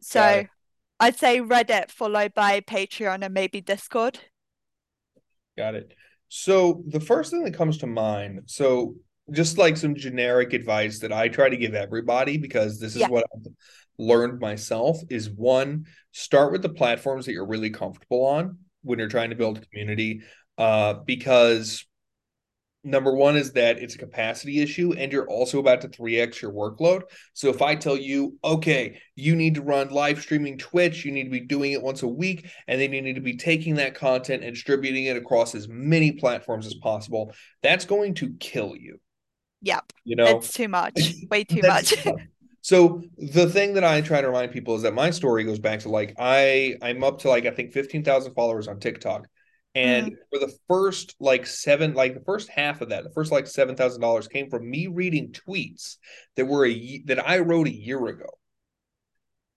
So. 0.00 0.46
I'd 1.00 1.18
say 1.18 1.40
Reddit 1.40 1.90
followed 1.90 2.34
by 2.34 2.60
Patreon 2.60 3.24
and 3.24 3.34
maybe 3.34 3.60
Discord. 3.60 4.20
Got 5.58 5.74
it. 5.74 5.92
So 6.28 6.84
the 6.86 7.00
first 7.00 7.32
thing 7.32 7.44
that 7.44 7.54
comes 7.54 7.78
to 7.78 7.88
mind, 7.88 8.42
so 8.46 8.94
just 9.32 9.58
like 9.58 9.76
some 9.76 9.96
generic 9.96 10.52
advice 10.52 11.00
that 11.00 11.12
I 11.12 11.28
try 11.28 11.48
to 11.48 11.56
give 11.56 11.74
everybody 11.74 12.38
because 12.38 12.78
this 12.78 12.94
is 12.94 13.00
Yeah. 13.00 13.08
what 13.08 13.24
I've 13.34 13.52
learned 13.98 14.40
myself 14.40 15.00
is 15.10 15.28
one, 15.28 15.86
start 16.12 16.52
with 16.52 16.62
the 16.62 16.68
platforms 16.68 17.26
that 17.26 17.32
you're 17.32 17.44
really 17.46 17.70
comfortable 17.70 18.24
on 18.24 18.58
when 18.82 18.98
you're 18.98 19.08
trying 19.08 19.30
to 19.30 19.36
build 19.36 19.58
a 19.58 19.60
community. 19.62 20.22
Uh, 20.56 20.94
because 21.04 21.84
number 22.84 23.14
one 23.14 23.36
is 23.36 23.52
that 23.52 23.78
it's 23.78 23.94
a 23.94 23.98
capacity 23.98 24.60
issue 24.60 24.92
and 24.92 25.10
you're 25.10 25.28
also 25.28 25.58
about 25.58 25.80
to 25.80 25.88
3x 25.88 26.42
your 26.42 26.52
workload. 26.52 27.02
So 27.32 27.48
if 27.48 27.62
I 27.62 27.74
tell 27.74 27.96
you, 27.96 28.38
okay, 28.44 29.00
you 29.16 29.34
need 29.34 29.54
to 29.54 29.62
run 29.62 29.88
live 29.88 30.20
streaming 30.20 30.58
Twitch, 30.58 31.04
you 31.04 31.10
need 31.10 31.24
to 31.24 31.30
be 31.30 31.40
doing 31.40 31.72
it 31.72 31.82
once 31.82 32.02
a 32.02 32.08
week, 32.08 32.50
and 32.68 32.80
then 32.80 32.92
you 32.92 33.00
need 33.02 33.14
to 33.14 33.20
be 33.22 33.36
taking 33.36 33.76
that 33.76 33.94
content 33.94 34.44
and 34.44 34.54
distributing 34.54 35.06
it 35.06 35.16
across 35.16 35.54
as 35.54 35.66
many 35.66 36.12
platforms 36.12 36.66
as 36.66 36.74
possible, 36.74 37.32
that's 37.62 37.86
going 37.86 38.14
to 38.14 38.34
kill 38.38 38.76
you. 38.76 39.00
Yep, 39.62 39.92
You 40.04 40.16
know, 40.16 40.38
it's 40.38 40.52
too 40.52 40.68
much, 40.68 41.14
way 41.30 41.44
too 41.44 41.62
much. 41.62 41.94
So 42.60 43.02
the 43.18 43.46
thing 43.46 43.74
that 43.74 43.84
I 43.84 44.00
try 44.00 44.22
to 44.22 44.26
remind 44.26 44.50
people 44.50 44.74
is 44.74 44.82
that 44.82 44.94
my 44.94 45.10
story 45.10 45.44
goes 45.44 45.58
back 45.58 45.80
to 45.80 45.90
like 45.90 46.14
I 46.18 46.76
I'm 46.80 47.04
up 47.04 47.18
to 47.20 47.28
like 47.28 47.44
I 47.44 47.50
think 47.50 47.72
15,000 47.72 48.32
followers 48.32 48.68
on 48.68 48.80
TikTok. 48.80 49.28
And 49.74 50.06
mm-hmm. 50.06 50.14
for 50.30 50.46
the 50.46 50.52
first 50.68 51.16
like 51.18 51.46
seven, 51.46 51.94
like 51.94 52.14
the 52.14 52.24
first 52.24 52.48
half 52.48 52.80
of 52.80 52.90
that, 52.90 53.04
the 53.04 53.10
first 53.10 53.32
like 53.32 53.46
seven 53.46 53.74
thousand 53.74 54.00
dollars 54.00 54.28
came 54.28 54.48
from 54.48 54.68
me 54.70 54.86
reading 54.86 55.32
tweets 55.32 55.96
that 56.36 56.46
were 56.46 56.66
a 56.66 57.02
that 57.06 57.28
I 57.28 57.38
wrote 57.38 57.66
a 57.66 57.74
year 57.74 58.06
ago. 58.06 58.28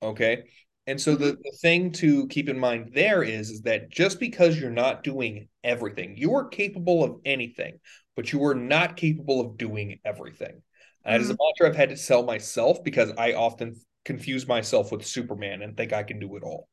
Okay. 0.01 0.43
And 0.87 0.99
so 0.99 1.15
the, 1.15 1.33
mm-hmm. 1.33 1.41
the 1.43 1.57
thing 1.61 1.91
to 1.93 2.27
keep 2.27 2.47
in 2.49 2.57
mind 2.57 2.91
there 2.93 3.21
is, 3.21 3.49
is 3.49 3.61
that 3.63 3.89
just 3.89 4.19
because 4.19 4.59
you're 4.59 4.71
not 4.71 5.03
doing 5.03 5.49
everything, 5.63 6.15
you 6.17 6.33
are 6.35 6.47
capable 6.47 7.03
of 7.03 7.19
anything, 7.25 7.79
but 8.15 8.31
you 8.31 8.43
are 8.45 8.55
not 8.55 8.95
capable 8.95 9.41
of 9.41 9.57
doing 9.57 9.99
everything. 10.05 10.61
And 11.03 11.15
that 11.15 11.21
is 11.21 11.29
a 11.29 11.33
mm-hmm. 11.33 11.43
mantra 11.43 11.69
I've 11.69 11.75
had 11.75 11.89
to 11.89 11.97
sell 11.97 12.23
myself 12.23 12.83
because 12.83 13.11
I 13.17 13.33
often 13.33 13.75
confuse 14.05 14.47
myself 14.47 14.91
with 14.91 15.05
Superman 15.05 15.61
and 15.61 15.75
think 15.75 15.93
I 15.93 16.03
can 16.03 16.19
do 16.19 16.37
it 16.37 16.43
all. 16.43 16.69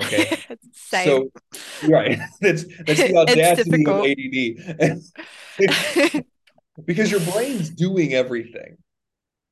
Okay. 0.00 0.38
Same. 0.72 1.04
So 1.06 1.88
right. 1.88 2.18
That's 2.40 2.64
that's 2.86 3.00
the 3.00 3.14
It's 3.14 3.14
audacity 3.14 3.84
of. 3.86 4.04
ADD. 5.58 6.24
because 6.86 7.10
your 7.10 7.20
brain's 7.20 7.70
doing 7.70 8.14
everything. 8.14 8.78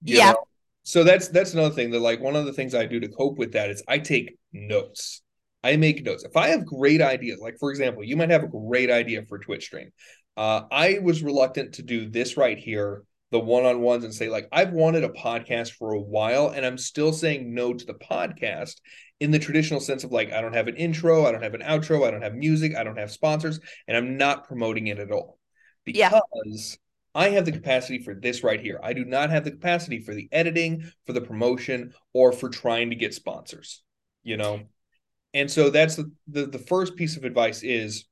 Yeah. 0.02 0.32
know? 0.32 0.38
So 0.82 1.04
that's 1.04 1.28
that's 1.28 1.52
another 1.52 1.74
thing 1.74 1.90
that 1.90 2.00
like 2.00 2.20
one 2.20 2.36
of 2.36 2.46
the 2.46 2.52
things 2.54 2.74
I 2.74 2.86
do 2.86 3.00
to 3.00 3.08
cope 3.08 3.36
with 3.36 3.52
that 3.52 3.70
is 3.70 3.82
I 3.86 3.98
take 3.98 4.38
notes. 4.52 5.22
I 5.62 5.76
make 5.76 6.04
notes. 6.04 6.24
If 6.24 6.36
I 6.36 6.48
have 6.48 6.64
great 6.64 7.02
ideas, 7.02 7.38
like 7.40 7.58
for 7.60 7.70
example, 7.70 8.02
you 8.02 8.16
might 8.16 8.30
have 8.30 8.42
a 8.44 8.48
great 8.48 8.90
idea 8.90 9.22
for 9.28 9.38
Twitch 9.38 9.64
stream. 9.64 9.90
Uh, 10.38 10.62
I 10.72 11.00
was 11.02 11.22
reluctant 11.22 11.74
to 11.74 11.82
do 11.82 12.08
this 12.08 12.38
right 12.38 12.56
here, 12.56 13.02
the 13.30 13.38
one-on-ones, 13.40 14.04
and 14.04 14.14
say 14.14 14.28
like 14.28 14.48
I've 14.52 14.72
wanted 14.72 15.04
a 15.04 15.08
podcast 15.10 15.72
for 15.72 15.92
a 15.92 16.00
while, 16.00 16.48
and 16.48 16.64
I'm 16.66 16.78
still 16.78 17.12
saying 17.12 17.54
no 17.54 17.72
to 17.74 17.84
the 17.86 17.94
podcast 17.94 18.76
in 19.20 19.30
the 19.30 19.38
traditional 19.38 19.80
sense 19.80 20.02
of 20.04 20.12
like 20.12 20.32
I 20.32 20.40
don't 20.40 20.54
have 20.54 20.68
an 20.68 20.76
intro, 20.76 21.26
I 21.26 21.32
don't 21.32 21.42
have 21.42 21.54
an 21.54 21.62
outro, 21.62 22.06
I 22.06 22.10
don't 22.10 22.22
have 22.22 22.34
music, 22.34 22.74
I 22.76 22.84
don't 22.84 22.98
have 22.98 23.10
sponsors, 23.10 23.60
and 23.86 23.96
I'm 23.96 24.16
not 24.16 24.48
promoting 24.48 24.86
it 24.88 24.98
at 24.98 25.12
all 25.12 25.38
Yeah. 25.86 26.18
because 26.42 26.78
I 27.14 27.30
have 27.30 27.44
the 27.44 27.52
capacity 27.52 27.98
for 27.98 28.14
this 28.14 28.42
right 28.44 28.60
here. 28.60 28.80
I 28.82 28.92
do 28.92 29.04
not 29.04 29.30
have 29.30 29.44
the 29.44 29.50
capacity 29.50 30.00
for 30.00 30.14
the 30.14 30.28
editing, 30.32 30.90
for 31.06 31.12
the 31.12 31.20
promotion, 31.20 31.92
or 32.12 32.32
for 32.32 32.48
trying 32.48 32.90
to 32.90 32.96
get 32.96 33.14
sponsors, 33.14 33.82
you 34.22 34.36
know? 34.36 34.60
And 35.34 35.50
so 35.50 35.70
that's 35.70 35.96
the, 35.96 36.10
the, 36.28 36.46
the 36.46 36.58
first 36.58 36.96
piece 36.96 37.16
of 37.16 37.24
advice 37.24 37.62
is 37.62 38.04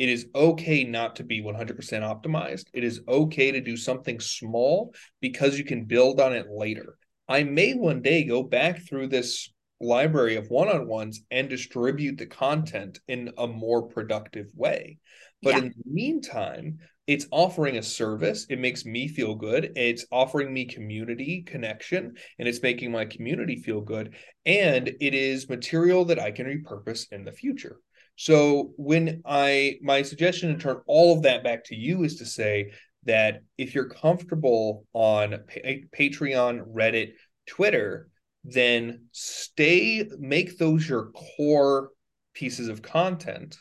it 0.00 0.08
is 0.08 0.28
okay 0.34 0.82
not 0.82 1.16
to 1.16 1.24
be 1.24 1.42
100% 1.42 1.76
optimized. 2.02 2.68
It 2.72 2.84
is 2.84 3.02
okay 3.06 3.52
to 3.52 3.60
do 3.60 3.76
something 3.76 4.18
small 4.18 4.94
because 5.20 5.58
you 5.58 5.64
can 5.64 5.84
build 5.84 6.20
on 6.20 6.32
it 6.32 6.46
later. 6.48 6.96
I 7.28 7.44
may 7.44 7.74
one 7.74 8.00
day 8.00 8.24
go 8.24 8.42
back 8.42 8.80
through 8.88 9.08
this 9.08 9.52
library 9.78 10.36
of 10.36 10.48
one-on-ones 10.48 11.20
and 11.30 11.50
distribute 11.50 12.16
the 12.16 12.26
content 12.26 12.98
in 13.08 13.32
a 13.36 13.46
more 13.46 13.88
productive 13.88 14.50
way. 14.54 14.96
But 15.42 15.56
Yeah. 15.56 15.58
in 15.64 15.68
the 15.68 15.90
meantime, 15.92 16.78
it's 17.06 17.26
offering 17.30 17.76
a 17.76 17.82
service. 17.82 18.46
It 18.48 18.58
makes 18.58 18.86
me 18.86 19.06
feel 19.06 19.34
good. 19.34 19.72
It's 19.76 20.06
offering 20.10 20.50
me 20.54 20.64
community 20.64 21.42
connection 21.42 22.16
and 22.38 22.48
it's 22.48 22.62
making 22.62 22.90
my 22.90 23.04
community 23.04 23.56
feel 23.56 23.82
good. 23.82 24.14
And 24.46 24.88
it 24.88 25.14
is 25.14 25.48
material 25.48 26.06
that 26.06 26.18
I 26.18 26.30
can 26.30 26.46
repurpose 26.46 27.12
in 27.12 27.24
the 27.24 27.32
future. 27.32 27.80
So 28.20 28.74
when 28.76 29.22
I 29.24 29.78
my 29.80 30.02
suggestion 30.02 30.52
to 30.52 30.62
turn 30.62 30.82
all 30.86 31.16
of 31.16 31.22
that 31.22 31.42
back 31.42 31.64
to 31.64 31.74
you 31.74 32.04
is 32.04 32.16
to 32.16 32.26
say 32.26 32.72
that 33.04 33.40
if 33.56 33.74
you're 33.74 33.88
comfortable 33.88 34.84
on 34.92 35.30
pa- 35.30 35.86
Patreon, 35.98 36.66
Reddit, 36.70 37.12
Twitter, 37.46 38.10
then 38.44 39.06
stay 39.12 40.06
make 40.18 40.58
those 40.58 40.86
your 40.86 41.12
core 41.12 41.92
pieces 42.34 42.68
of 42.68 42.82
content 42.82 43.56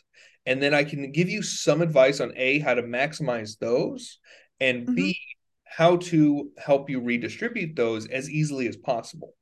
and 0.46 0.62
then 0.62 0.74
I 0.74 0.84
can 0.84 1.13
give 1.13 1.30
you 1.30 1.42
some 1.42 1.82
advice 1.82 2.20
on 2.20 2.34
A, 2.36 2.60
how 2.60 2.74
to 2.74 2.84
maximize 2.84 3.58
those, 3.60 4.18
and 4.60 4.88
hmm 4.88 4.94
B, 4.94 5.18
how 5.63 5.96
to 6.12 6.50
help 6.58 6.89
you 6.89 7.00
redistribute 7.00 7.78
those 7.78 8.08
as 8.08 8.30
easily 8.30 8.68
as 8.68 8.75
possible. 8.75 9.36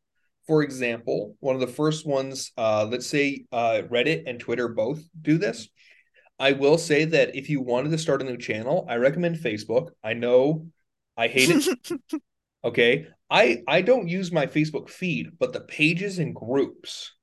For 0.48 0.64
example, 0.64 1.36
one 1.40 1.56
of 1.56 1.62
the 1.62 1.68
first 1.68 2.06
ones, 2.06 2.52
uh, 2.58 2.88
let's 2.90 3.08
say 3.08 3.46
uh, 3.52 3.82
Reddit 3.90 4.24
and 4.28 4.40
Twitter 4.40 4.68
both 4.68 5.04
do 5.22 5.38
this. 5.38 5.68
I 6.40 6.54
will 6.54 6.78
say 6.78 7.06
that 7.06 7.36
if 7.36 7.50
you 7.50 7.62
wanted 7.62 7.92
to 7.92 7.98
start 7.98 8.22
a 8.22 8.26
new 8.26 8.38
channel, 8.38 8.86
I 8.90 8.96
recommend 8.96 9.38
Facebook. 9.38 9.90
I 10.04 10.14
know 10.14 10.68
I 11.16 11.28
hate 11.28 11.50
it. 11.50 12.02
Okay. 12.64 13.08
I 13.30 13.62
I 13.68 13.82
don't 13.82 14.08
use 14.10 14.32
my 14.32 14.48
Facebook 14.48 14.90
feed, 14.90 15.38
but 15.40 15.54
the 15.54 15.62
pages 15.62 16.20
and 16.20 16.36
groups 16.36 17.14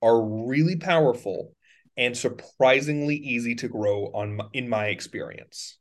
are 0.00 0.22
really 0.22 0.76
powerful 0.76 1.52
and 1.96 2.16
surprisingly 2.16 3.16
easy 3.16 3.54
to 3.56 3.68
grow 3.68 4.06
on 4.14 4.40
in 4.52 4.68
my 4.68 4.86
experience. 4.86 5.78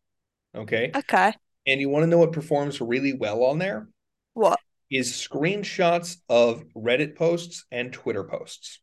Okay. 0.55 0.91
Okay. 0.95 1.33
And 1.65 1.79
you 1.79 1.89
want 1.89 2.03
to 2.03 2.07
know 2.07 2.17
what 2.17 2.31
performs 2.31 2.81
really 2.81 3.13
well 3.13 3.43
on 3.43 3.60
there 3.60 3.88
What? 4.33 4.60
Is 4.94 5.12
screenshots 5.12 6.18
of 6.30 6.64
Reddit 6.76 7.16
posts 7.16 7.66
and 7.72 7.92
Twitter 7.92 8.24
posts. 8.24 8.80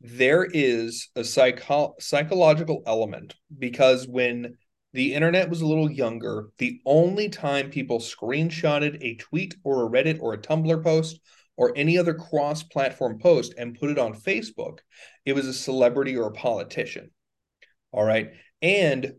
There 0.00 0.44
is 0.44 1.08
a 1.14 1.24
psycho- 1.24 1.94
psychological 2.00 2.82
element 2.86 3.34
because 3.58 4.08
when 4.08 4.56
the 4.92 5.14
internet 5.14 5.50
was 5.50 5.60
a 5.60 5.66
little 5.66 5.90
younger, 5.90 6.48
the 6.58 6.80
only 6.86 7.28
time 7.28 7.70
people 7.70 7.98
screenshotted 7.98 8.98
a 9.02 9.16
tweet 9.16 9.54
or 9.62 9.84
a 9.84 9.90
Reddit 9.90 10.20
or 10.20 10.32
a 10.32 10.38
Tumblr 10.38 10.82
post 10.82 11.20
or 11.56 11.72
any 11.76 11.98
other 11.98 12.14
cross 12.14 12.62
platform 12.62 13.18
post 13.18 13.54
and 13.58 13.78
put 13.78 13.90
it 13.90 13.98
on 13.98 14.14
Facebook, 14.14 14.78
it 15.26 15.34
was 15.34 15.46
a 15.46 15.52
celebrity 15.52 16.16
or 16.16 16.28
a 16.28 16.32
politician. 16.32 17.10
All 17.92 18.04
right. 18.04 18.30
And 18.62 19.14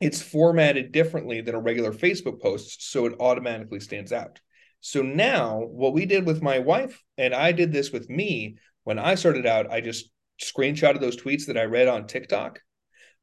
it's 0.00 0.20
formatted 0.20 0.92
differently 0.92 1.40
than 1.40 1.54
a 1.54 1.60
regular 1.60 1.92
Facebook 1.92 2.42
post, 2.42 2.90
so 2.90 3.06
it 3.06 3.14
automatically 3.20 3.80
stands 3.80 4.12
out. 4.12 4.40
So 4.82 5.00
now, 5.00 5.60
what 5.60 5.94
we 5.94 6.06
did 6.06 6.26
with 6.26 6.42
my 6.42 6.58
wife, 6.58 7.00
and 7.16 7.32
I 7.32 7.52
did 7.52 7.72
this 7.72 7.92
with 7.92 8.10
me 8.10 8.56
when 8.82 8.98
I 8.98 9.14
started 9.14 9.46
out, 9.46 9.70
I 9.70 9.80
just 9.80 10.10
screenshotted 10.42 11.00
those 11.00 11.16
tweets 11.16 11.46
that 11.46 11.56
I 11.56 11.64
read 11.64 11.86
on 11.86 12.06
TikTok 12.08 12.60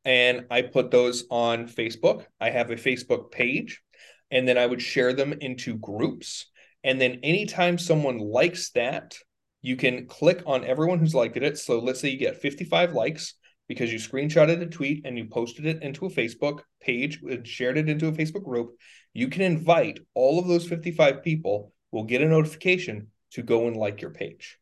and 0.05 0.45
I 0.49 0.61
put 0.61 0.89
those 0.89 1.25
on 1.29 1.67
Facebook. 1.67 2.25
I 2.39 2.49
have 2.49 2.71
a 2.71 2.75
Facebook 2.75 3.31
page, 3.31 3.81
and 4.31 4.47
then 4.47 4.57
I 4.57 4.65
would 4.65 4.81
share 4.81 5.13
them 5.13 5.33
into 5.33 5.77
groups. 5.77 6.45
And 6.83 6.99
then 6.99 7.19
anytime 7.23 7.77
someone 7.77 8.19
likes 8.19 8.71
that, 8.71 9.15
you 9.61 9.75
can 9.75 10.07
click 10.07 10.41
on 10.45 10.63
everyone 10.63 10.99
who's 10.99 11.13
liked 11.13 11.35
it. 11.35 11.57
So 11.57 11.79
let's 11.79 11.99
say 11.99 12.09
you 12.09 12.17
get 12.17 12.41
55 12.41 12.93
likes 12.93 13.33
because 13.67 13.91
you 13.91 13.99
screenshotted 13.99 14.61
a 14.61 14.65
tweet 14.65 15.05
and 15.05 15.17
you 15.17 15.25
posted 15.25 15.65
it 15.65 15.83
into 15.83 16.05
a 16.05 16.09
Facebook 16.09 16.61
page 16.79 17.21
and 17.21 17.45
shared 17.45 17.77
it 17.77 17.89
into 17.89 18.07
a 18.07 18.13
Facebook 18.13 18.45
group. 18.45 18.71
You 19.13 19.27
can 19.29 19.41
invite 19.41 19.99
all 20.13 20.39
of 20.39 20.47
those 20.47 20.67
55 20.67 21.23
people, 21.23 21.73
will 21.91 22.03
get 22.03 22.21
a 22.21 22.27
notification 22.27 23.07
to 23.31 23.41
go 23.43 23.67
and 23.67 23.75
like 23.75 24.01
your 24.01 24.11
page. 24.11 24.59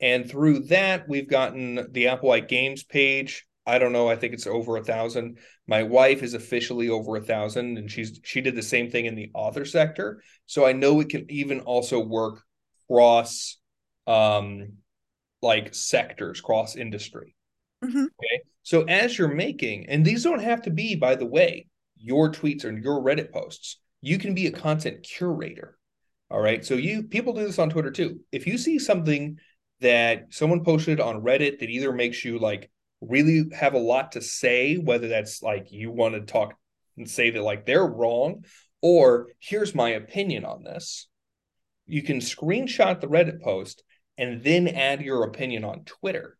And 0.00 0.28
through 0.28 0.60
that, 0.60 1.08
we've 1.08 1.28
gotten 1.28 1.74
the 1.92 2.06
Applewhite 2.06 2.48
Games 2.48 2.82
page. 2.82 3.46
I 3.66 3.78
don't 3.78 3.92
know. 3.92 4.08
I 4.08 4.16
think 4.16 4.32
it's 4.32 4.46
over 4.46 4.76
a 4.76 4.84
thousand. 4.84 5.38
My 5.66 5.82
wife 5.82 6.22
is 6.22 6.34
officially 6.34 6.88
over 6.88 7.16
a 7.16 7.20
thousand, 7.20 7.76
and 7.78 7.90
she's 7.90 8.18
she 8.24 8.40
did 8.40 8.56
the 8.56 8.62
same 8.62 8.90
thing 8.90 9.04
in 9.04 9.14
the 9.14 9.30
author 9.34 9.64
sector. 9.64 10.22
So 10.46 10.64
I 10.66 10.72
know 10.72 11.00
it 11.00 11.10
can 11.10 11.30
even 11.30 11.60
also 11.60 12.00
work 12.00 12.42
cross, 12.88 13.58
um, 14.06 14.72
like 15.42 15.74
sectors, 15.74 16.40
cross 16.40 16.76
industry. 16.76 17.34
hmm 17.82 18.04
Okay. 18.04 18.42
So 18.62 18.82
as 18.82 19.18
you're 19.18 19.28
making, 19.34 19.86
and 19.88 20.04
these 20.04 20.24
don't 20.24 20.42
have 20.42 20.62
to 20.62 20.70
be, 20.70 20.96
by 20.96 21.14
the 21.14 21.26
way, 21.26 21.66
your 22.00 22.30
tweets 22.32 22.64
or 22.64 22.76
your 22.76 23.00
Reddit 23.00 23.32
posts. 23.32 23.78
You 24.00 24.18
can 24.18 24.34
be 24.34 24.46
a 24.46 24.52
content 24.52 25.02
curator. 25.02 25.78
All 26.30 26.40
right. 26.40 26.64
So 26.64 26.74
you 26.74 27.02
people 27.04 27.32
do 27.32 27.46
this 27.46 27.58
on 27.58 27.70
Twitter 27.70 27.90
too. 27.90 28.20
If 28.32 28.46
you 28.46 28.56
see 28.56 28.78
something 28.78 29.38
that 29.80 30.26
someone 30.30 30.64
posted 30.64 31.00
on 31.00 31.22
Reddit 31.22 31.58
that 31.60 31.70
either 31.70 31.92
makes 31.92 32.24
you 32.24 32.38
like 32.38 32.70
really 33.00 33.44
have 33.52 33.74
a 33.74 33.78
lot 33.78 34.12
to 34.12 34.22
say, 34.22 34.76
whether 34.76 35.08
that's 35.08 35.42
like 35.42 35.72
you 35.72 35.90
want 35.90 36.14
to 36.14 36.20
talk 36.20 36.54
and 36.96 37.08
say 37.08 37.30
that 37.30 37.42
like 37.42 37.66
they're 37.66 37.86
wrong, 37.86 38.44
or 38.82 39.28
here's 39.38 39.74
my 39.74 39.90
opinion 39.90 40.44
on 40.44 40.64
this, 40.64 41.08
you 41.86 42.02
can 42.02 42.18
screenshot 42.18 43.00
the 43.00 43.08
Reddit 43.08 43.42
post 43.42 43.82
and 44.16 44.42
then 44.42 44.68
add 44.68 45.02
your 45.02 45.24
opinion 45.24 45.64
on 45.64 45.84
Twitter. 45.84 46.36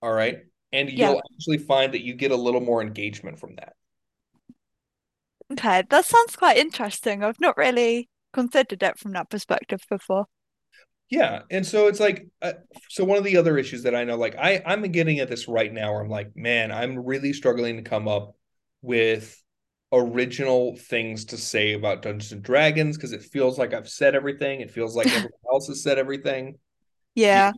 All 0.00 0.12
right. 0.12 0.38
And 0.72 0.90
Yeah. 0.90 1.10
you'll 1.10 1.22
actually 1.34 1.58
find 1.58 1.94
that 1.94 2.02
you 2.02 2.14
get 2.14 2.30
a 2.30 2.36
little 2.36 2.60
more 2.60 2.82
engagement 2.82 3.38
from 3.38 3.54
that. 3.56 3.74
Okay. 5.52 5.82
That 5.88 6.04
sounds 6.04 6.36
quite 6.36 6.56
interesting. 6.56 7.22
I've 7.22 7.40
not 7.40 7.56
really 7.56 8.08
considered 8.32 8.82
it 8.82 8.98
from 8.98 9.12
that 9.12 9.30
perspective 9.30 9.80
before. 9.88 10.26
Yeah, 11.10 11.42
and 11.50 11.66
so 11.66 11.88
it's 11.88 12.00
like, 12.00 12.26
uh, 12.40 12.54
so 12.88 13.04
one 13.04 13.18
of 13.18 13.24
the 13.24 13.36
other 13.36 13.58
issues 13.58 13.82
that 13.82 13.94
I 13.94 14.04
know, 14.04 14.16
like 14.16 14.34
I, 14.36 14.62
I'm 14.64 14.80
getting 14.92 15.18
at 15.18 15.28
this 15.28 15.46
right 15.46 15.70
now, 15.70 15.92
where 15.92 16.00
I'm 16.00 16.08
like, 16.08 16.34
man, 16.34 16.72
I'm 16.72 17.04
really 17.04 17.34
struggling 17.34 17.76
to 17.76 17.82
come 17.82 18.08
up 18.08 18.34
with 18.80 19.38
original 19.92 20.74
things 20.74 21.26
to 21.26 21.36
say 21.36 21.74
about 21.74 22.00
Dungeons 22.00 22.32
and 22.32 22.42
Dragons 22.42 22.96
because 22.96 23.12
it 23.12 23.22
feels 23.22 23.58
like 23.58 23.74
I've 23.74 23.90
said 23.90 24.14
everything. 24.14 24.62
It 24.62 24.70
feels 24.70 24.96
like 24.96 25.06
everyone 25.08 25.32
else 25.52 25.68
has 25.68 25.82
said 25.82 25.98
everything. 25.98 26.56
Yeah. 27.14 27.52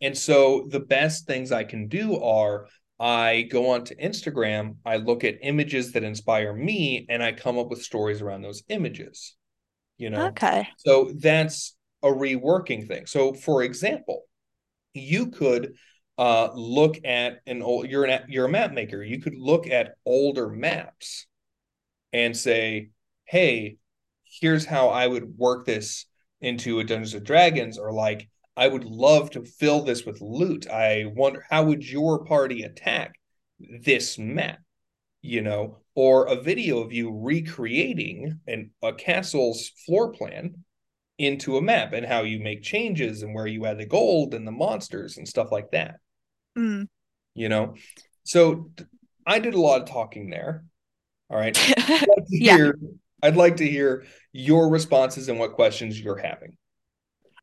And 0.00 0.16
so 0.16 0.68
the 0.70 0.78
best 0.78 1.26
things 1.26 1.50
I 1.50 1.64
can 1.64 1.88
do 1.88 2.16
are 2.20 2.68
I 3.00 3.42
go 3.50 3.70
onto 3.70 3.94
Instagram, 3.96 4.76
I 4.84 4.96
look 4.96 5.24
at 5.24 5.38
images 5.42 5.92
that 5.92 6.04
inspire 6.04 6.52
me, 6.52 7.06
and 7.08 7.22
I 7.22 7.32
come 7.32 7.58
up 7.58 7.68
with 7.68 7.82
stories 7.82 8.20
around 8.20 8.42
those 8.42 8.62
images, 8.68 9.36
you 9.96 10.10
know? 10.10 10.28
Okay. 10.28 10.68
So 10.76 11.12
that's 11.16 11.74
a 12.02 12.08
reworking 12.08 12.86
thing. 12.86 13.06
So, 13.06 13.32
for 13.32 13.62
example, 13.62 14.24
you 14.94 15.30
could 15.30 15.74
uh, 16.18 16.50
look 16.54 16.98
at 17.04 17.40
an 17.46 17.62
old. 17.62 17.88
You're 17.88 18.04
an 18.04 18.26
you're 18.28 18.46
a 18.46 18.50
map 18.50 18.72
maker. 18.72 19.02
You 19.02 19.20
could 19.20 19.36
look 19.36 19.66
at 19.66 19.94
older 20.04 20.48
maps 20.48 21.26
and 22.12 22.36
say, 22.36 22.90
"Hey, 23.24 23.76
here's 24.24 24.66
how 24.66 24.88
I 24.88 25.06
would 25.06 25.38
work 25.38 25.64
this 25.64 26.06
into 26.40 26.80
a 26.80 26.84
Dungeons 26.84 27.14
and 27.14 27.24
Dragons," 27.24 27.78
or 27.78 27.92
like, 27.92 28.28
"I 28.56 28.68
would 28.68 28.84
love 28.84 29.30
to 29.32 29.44
fill 29.44 29.82
this 29.82 30.04
with 30.04 30.20
loot. 30.20 30.68
I 30.68 31.06
wonder 31.06 31.44
how 31.50 31.64
would 31.64 31.88
your 31.88 32.24
party 32.24 32.62
attack 32.62 33.14
this 33.58 34.18
map." 34.18 34.60
You 35.22 35.42
know, 35.42 35.78
or 35.94 36.26
a 36.26 36.40
video 36.40 36.78
of 36.80 36.92
you 36.92 37.10
recreating 37.12 38.40
an 38.46 38.70
a 38.82 38.92
castle's 38.94 39.68
floor 39.86 40.12
plan 40.12 40.64
into 41.18 41.58
a 41.58 41.62
map 41.62 41.92
and 41.92 42.06
how 42.06 42.22
you 42.22 42.40
make 42.40 42.62
changes 42.62 43.22
and 43.22 43.34
where 43.34 43.46
you 43.46 43.66
add 43.66 43.76
the 43.78 43.84
gold 43.86 44.32
and 44.32 44.46
the 44.46 44.52
monsters 44.52 45.18
and 45.18 45.28
stuff 45.28 45.52
like 45.52 45.70
that 45.72 45.96
Mm. 46.56 46.88
you 47.34 47.48
know 47.50 47.74
so 48.24 48.70
i 49.26 49.38
did 49.38 49.52
a 49.54 49.60
lot 49.60 49.82
of 49.82 49.88
talking 49.88 50.30
there 50.30 50.64
all 51.28 51.36
right 51.38 51.56
i'd 51.78 52.00
like 52.08 52.26
to 52.26 52.38
Yeah. 52.44 52.56
hear 52.56 52.78
i'd 53.22 53.36
like 53.36 53.56
to 53.58 53.68
hear 53.68 54.04
your 54.32 54.70
responses 54.70 55.28
and 55.28 55.38
what 55.38 55.52
questions 55.52 56.00
you're 56.00 56.16
having 56.16 56.56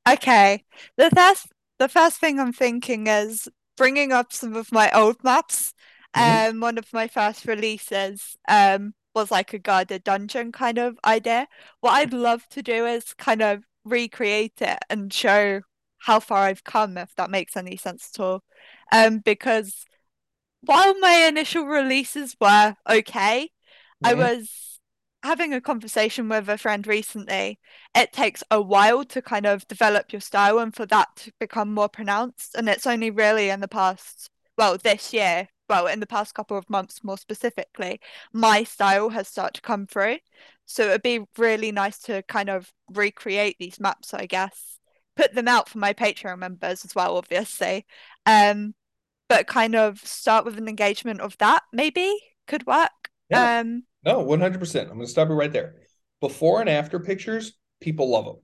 Okay. 0.07 0.63
The 0.97 1.09
first 1.15 1.47
the 1.79 1.89
first 1.89 2.19
thing 2.19 2.39
I'm 2.39 2.53
thinking 2.53 3.07
is 3.07 3.47
bringing 3.75 4.11
up 4.11 4.33
some 4.33 4.55
of 4.55 4.71
my 4.71 4.91
old 4.91 5.23
maps. 5.23 5.73
Mhm. 6.15 6.45
Um, 6.51 6.59
one 6.61 6.77
of 6.77 6.91
my 6.93 7.07
first 7.07 7.45
releases 7.45 8.35
um 8.47 8.93
was 9.13 9.31
like 9.31 9.53
a 9.53 9.59
guarded 9.59 10.03
dungeon 10.03 10.51
kind 10.51 10.77
of 10.77 10.97
idea. 11.05 11.47
What 11.81 11.91
I'd 11.93 12.13
love 12.13 12.47
to 12.49 12.61
do 12.61 12.85
is 12.85 13.13
kind 13.13 13.41
of 13.41 13.63
recreate 13.83 14.61
it 14.61 14.79
and 14.89 15.11
show 15.11 15.61
how 15.99 16.19
far 16.19 16.43
I've 16.43 16.63
come, 16.63 16.97
if 16.97 17.15
that 17.15 17.31
makes 17.31 17.57
any 17.57 17.77
sense 17.77 18.11
at 18.13 18.19
all. 18.21 18.43
Um, 18.91 19.19
because 19.19 19.85
while 20.61 20.97
my 20.99 21.25
initial 21.27 21.65
releases 21.65 22.35
were 22.41 22.75
okay, 22.89 23.49
I 24.03 24.13
was 24.15 24.76
having 25.27 25.53
a 25.53 25.61
conversation 25.61 26.29
with 26.29 26.47
a 26.47 26.57
friend 26.57 26.87
recently, 26.87 27.59
it 27.93 28.13
takes 28.13 28.43
a 28.49 28.61
while 28.61 29.03
to 29.03 29.21
kind 29.21 29.45
of 29.45 29.67
develop 29.67 30.13
your 30.13 30.21
style 30.21 30.57
and 30.57 30.73
for 30.73 30.85
that 30.85 31.09
to 31.17 31.31
become 31.39 31.73
more 31.73 31.89
pronounced. 31.89 32.55
And 32.55 32.69
it's 32.69 32.87
only 32.87 33.11
really 33.11 33.49
in 33.49 33.59
the 33.59 33.67
past, 33.67 34.29
well, 34.57 34.77
this 34.77 35.13
year, 35.13 35.49
well, 35.69 35.87
in 35.87 35.99
the 35.99 36.07
past 36.07 36.33
couple 36.33 36.57
of 36.57 36.69
months 36.69 37.03
more 37.03 37.17
specifically, 37.17 37.99
my 38.31 38.63
style 38.63 39.09
has 39.09 39.27
started 39.27 39.55
to 39.55 39.61
come 39.61 39.85
through. 39.85 40.17
So 40.65 40.83
it'd 40.83 41.01
be 41.01 41.25
really 41.37 41.73
nice 41.73 41.99
to 41.99 42.23
kind 42.23 42.49
of 42.49 42.71
recreate 42.89 43.57
these 43.59 43.79
maps, 43.79 44.13
I 44.13 44.27
guess. 44.27 44.79
Put 45.17 45.33
them 45.33 45.49
out 45.49 45.67
for 45.67 45.77
my 45.77 45.93
Patreon 45.93 46.37
members 46.39 46.85
as 46.85 46.95
well, 46.95 47.17
obviously. 47.17 47.85
Um, 48.25 48.75
but 49.27 49.45
kind 49.47 49.75
of 49.75 49.99
start 49.99 50.45
with 50.45 50.57
an 50.57 50.69
engagement 50.69 51.19
of 51.19 51.37
that 51.39 51.63
maybe 51.73 52.17
could 52.47 52.65
work. 52.65 53.09
Yeah. 53.29 53.59
Um, 53.59 53.83
no, 54.07 54.23
100%. 54.23 54.81
I'm 54.83 54.87
going 54.87 55.01
to 55.01 55.07
stop 55.07 55.27
you 55.27 55.35
right 55.35 55.51
there. 55.51 55.75
Before 56.21 56.61
and 56.61 56.69
after 56.69 56.97
pictures, 56.97 57.51
people 57.81 58.09
love 58.09 58.23
them. 58.23 58.37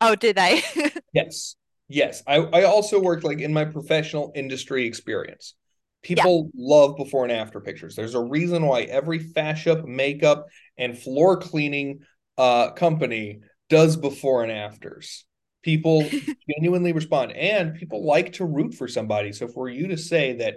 Oh, 0.00 0.16
do 0.16 0.32
they? 0.32 0.62
yes. 1.14 1.54
Yes. 1.88 2.24
I, 2.26 2.38
I 2.38 2.64
also 2.64 3.00
worked 3.00 3.22
like 3.22 3.38
in 3.40 3.52
my 3.52 3.66
professional 3.66 4.32
industry 4.34 4.84
experience. 4.84 5.54
People 6.02 6.50
yeah. 6.52 6.60
love 6.74 6.96
before 6.96 7.22
and 7.22 7.32
after 7.32 7.60
pictures. 7.60 7.94
There's 7.94 8.16
a 8.16 8.20
reason 8.20 8.66
why 8.66 8.82
every 8.82 9.20
fascia, 9.20 9.84
makeup, 9.86 10.46
and 10.76 10.98
floor 10.98 11.36
cleaning 11.36 12.00
uh, 12.36 12.72
company 12.72 13.42
does 13.70 13.96
before 13.96 14.42
and 14.42 14.50
afters. 14.50 15.24
People 15.62 16.08
genuinely 16.50 16.92
respond, 16.92 17.30
and 17.32 17.76
people 17.76 18.04
like 18.04 18.34
to 18.34 18.44
root 18.44 18.74
for 18.74 18.88
somebody. 18.88 19.32
So 19.32 19.46
for 19.46 19.68
you 19.68 19.88
to 19.88 19.96
say 19.96 20.34
that, 20.38 20.56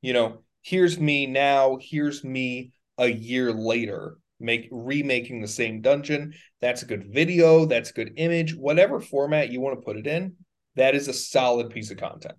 you 0.00 0.14
know, 0.14 0.42
here's 0.62 0.98
me 0.98 1.26
now, 1.26 1.78
here's 1.80 2.24
me 2.24 2.72
a 2.98 3.08
year 3.08 3.52
later, 3.52 4.18
make 4.40 4.68
remaking 4.70 5.40
the 5.40 5.48
same 5.48 5.80
dungeon, 5.80 6.34
that's 6.60 6.82
a 6.82 6.86
good 6.86 7.12
video, 7.12 7.64
that's 7.64 7.90
a 7.90 7.94
good 7.94 8.12
image, 8.16 8.54
whatever 8.54 9.00
format 9.00 9.50
you 9.50 9.60
want 9.60 9.78
to 9.78 9.84
put 9.84 9.96
it 9.96 10.06
in, 10.06 10.34
that 10.76 10.94
is 10.94 11.08
a 11.08 11.12
solid 11.12 11.70
piece 11.70 11.90
of 11.90 11.98
content. 11.98 12.36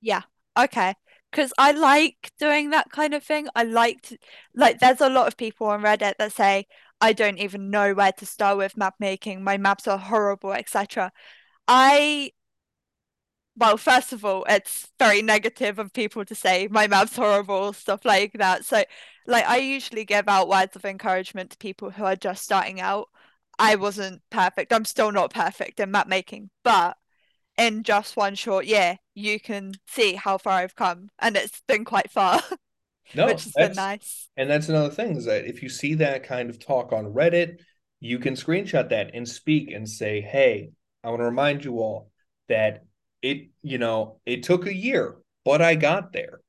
Yeah. 0.00 0.22
Okay 0.58 0.94
because 1.32 1.52
I 1.58 1.72
like 1.72 2.30
doing 2.38 2.70
that 2.70 2.90
kind 2.90 3.14
of 3.14 3.24
thing. 3.24 3.48
I 3.56 3.64
like 3.64 4.02
to, 4.02 4.18
like 4.54 4.78
there's 4.78 5.00
a 5.00 5.08
lot 5.08 5.26
of 5.26 5.36
people 5.36 5.66
on 5.66 5.82
Reddit 5.82 6.14
that 6.18 6.32
say 6.32 6.66
I 7.00 7.14
don't 7.14 7.38
even 7.38 7.70
know 7.70 7.94
where 7.94 8.12
to 8.12 8.26
start 8.26 8.58
with 8.58 8.76
map 8.76 8.94
making. 9.00 9.42
My 9.42 9.56
maps 9.56 9.88
are 9.88 9.98
horrible, 9.98 10.52
etc. 10.52 11.10
I 11.66 12.30
well, 13.56 13.76
first 13.76 14.12
of 14.12 14.24
all, 14.24 14.44
it's 14.48 14.88
very 14.98 15.22
negative 15.22 15.78
of 15.78 15.92
people 15.92 16.24
to 16.24 16.34
say 16.34 16.68
my 16.70 16.86
math's 16.86 17.16
horrible, 17.16 17.72
stuff 17.72 18.04
like 18.04 18.32
that. 18.34 18.64
So, 18.64 18.82
like, 19.26 19.46
I 19.46 19.58
usually 19.58 20.04
give 20.04 20.28
out 20.28 20.48
words 20.48 20.74
of 20.74 20.84
encouragement 20.84 21.50
to 21.50 21.56
people 21.58 21.90
who 21.90 22.04
are 22.04 22.16
just 22.16 22.42
starting 22.42 22.80
out. 22.80 23.08
I 23.58 23.76
wasn't 23.76 24.22
perfect. 24.30 24.72
I'm 24.72 24.86
still 24.86 25.12
not 25.12 25.34
perfect 25.34 25.80
in 25.80 25.90
map 25.90 26.08
making, 26.08 26.50
but 26.64 26.96
in 27.58 27.82
just 27.82 28.16
one 28.16 28.34
short 28.34 28.64
year, 28.64 28.96
you 29.14 29.38
can 29.38 29.74
see 29.86 30.14
how 30.14 30.38
far 30.38 30.54
I've 30.54 30.74
come, 30.74 31.10
and 31.18 31.36
it's 31.36 31.60
been 31.68 31.84
quite 31.84 32.10
far. 32.10 32.40
No, 33.14 33.26
which 33.26 33.44
has 33.44 33.52
been 33.52 33.72
nice. 33.74 34.30
And 34.38 34.48
that's 34.48 34.70
another 34.70 34.88
thing 34.88 35.16
is 35.16 35.26
that 35.26 35.44
if 35.44 35.62
you 35.62 35.68
see 35.68 35.94
that 35.94 36.22
kind 36.22 36.48
of 36.48 36.58
talk 36.58 36.92
on 36.92 37.12
Reddit, 37.12 37.60
you 38.00 38.18
can 38.18 38.34
screenshot 38.34 38.88
that 38.88 39.10
and 39.12 39.28
speak 39.28 39.70
and 39.70 39.86
say, 39.86 40.22
"Hey, 40.22 40.70
I 41.04 41.10
want 41.10 41.20
to 41.20 41.26
remind 41.26 41.64
you 41.64 41.74
all 41.74 42.10
that 42.48 42.84
it, 43.22 43.48
you 43.62 43.78
know, 43.78 44.20
it 44.26 44.42
took 44.42 44.66
a 44.66 44.74
year, 44.74 45.16
but 45.44 45.62
I 45.62 45.74
got 45.74 46.12
there. 46.12 46.40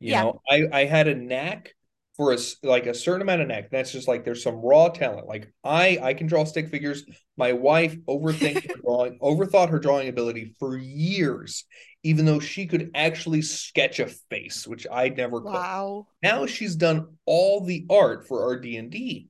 You 0.00 0.10
yeah. 0.10 0.22
know, 0.22 0.42
I 0.50 0.68
I 0.72 0.84
had 0.84 1.08
a 1.08 1.14
knack 1.14 1.74
for 2.16 2.32
a 2.32 2.38
like 2.62 2.86
a 2.86 2.94
certain 2.94 3.22
amount 3.22 3.42
of 3.42 3.48
knack. 3.48 3.70
That's 3.70 3.92
just 3.92 4.08
like 4.08 4.24
there's 4.24 4.42
some 4.42 4.56
raw 4.56 4.88
talent. 4.88 5.26
Like 5.26 5.52
I 5.62 5.98
I 6.02 6.14
can 6.14 6.26
draw 6.26 6.44
stick 6.44 6.68
figures. 6.68 7.04
My 7.36 7.52
wife 7.52 7.96
overthink 8.06 8.68
her 8.68 8.80
drawing, 8.82 9.18
overthought 9.18 9.70
her 9.70 9.78
drawing 9.78 10.08
ability 10.08 10.54
for 10.58 10.76
years, 10.76 11.64
even 12.02 12.24
though 12.24 12.40
she 12.40 12.66
could 12.66 12.90
actually 12.94 13.42
sketch 13.42 13.98
a 13.98 14.06
face, 14.06 14.66
which 14.66 14.86
I 14.90 15.08
never 15.08 15.40
could. 15.40 15.52
Wow. 15.52 16.06
Now 16.22 16.46
she's 16.46 16.76
done 16.76 17.16
all 17.26 17.60
the 17.64 17.86
art 17.90 18.26
for 18.26 18.44
our 18.44 18.58
D 18.58 18.76
and 18.76 18.90
D 18.90 19.28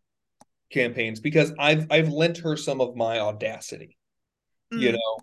campaigns 0.71 1.21
because 1.21 1.53
I've 1.59 1.87
I've 1.91 2.09
lent 2.09 2.39
her 2.39 2.57
some 2.57 2.81
of 2.81 2.97
my 2.97 3.21
audacity. 3.21 3.97
Mm. 4.73 4.81
You 4.81 4.93
know, 4.93 5.19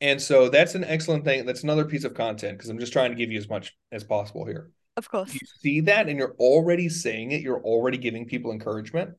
and 0.00 0.20
so 0.20 0.48
that's 0.48 0.74
an 0.74 0.84
excellent 0.84 1.24
thing. 1.24 1.46
That's 1.46 1.62
another 1.62 1.84
piece 1.84 2.04
of 2.04 2.14
content 2.14 2.58
because 2.58 2.70
I'm 2.70 2.78
just 2.78 2.92
trying 2.92 3.10
to 3.10 3.16
give 3.16 3.30
you 3.30 3.38
as 3.38 3.48
much 3.48 3.74
as 3.92 4.04
possible 4.04 4.44
here. 4.44 4.70
Of 4.96 5.10
course. 5.10 5.34
You 5.34 5.40
see 5.60 5.80
that 5.82 6.08
and 6.08 6.18
you're 6.18 6.36
already 6.38 6.88
saying 6.88 7.32
it, 7.32 7.42
you're 7.42 7.62
already 7.62 7.98
giving 7.98 8.26
people 8.26 8.52
encouragement. 8.52 9.10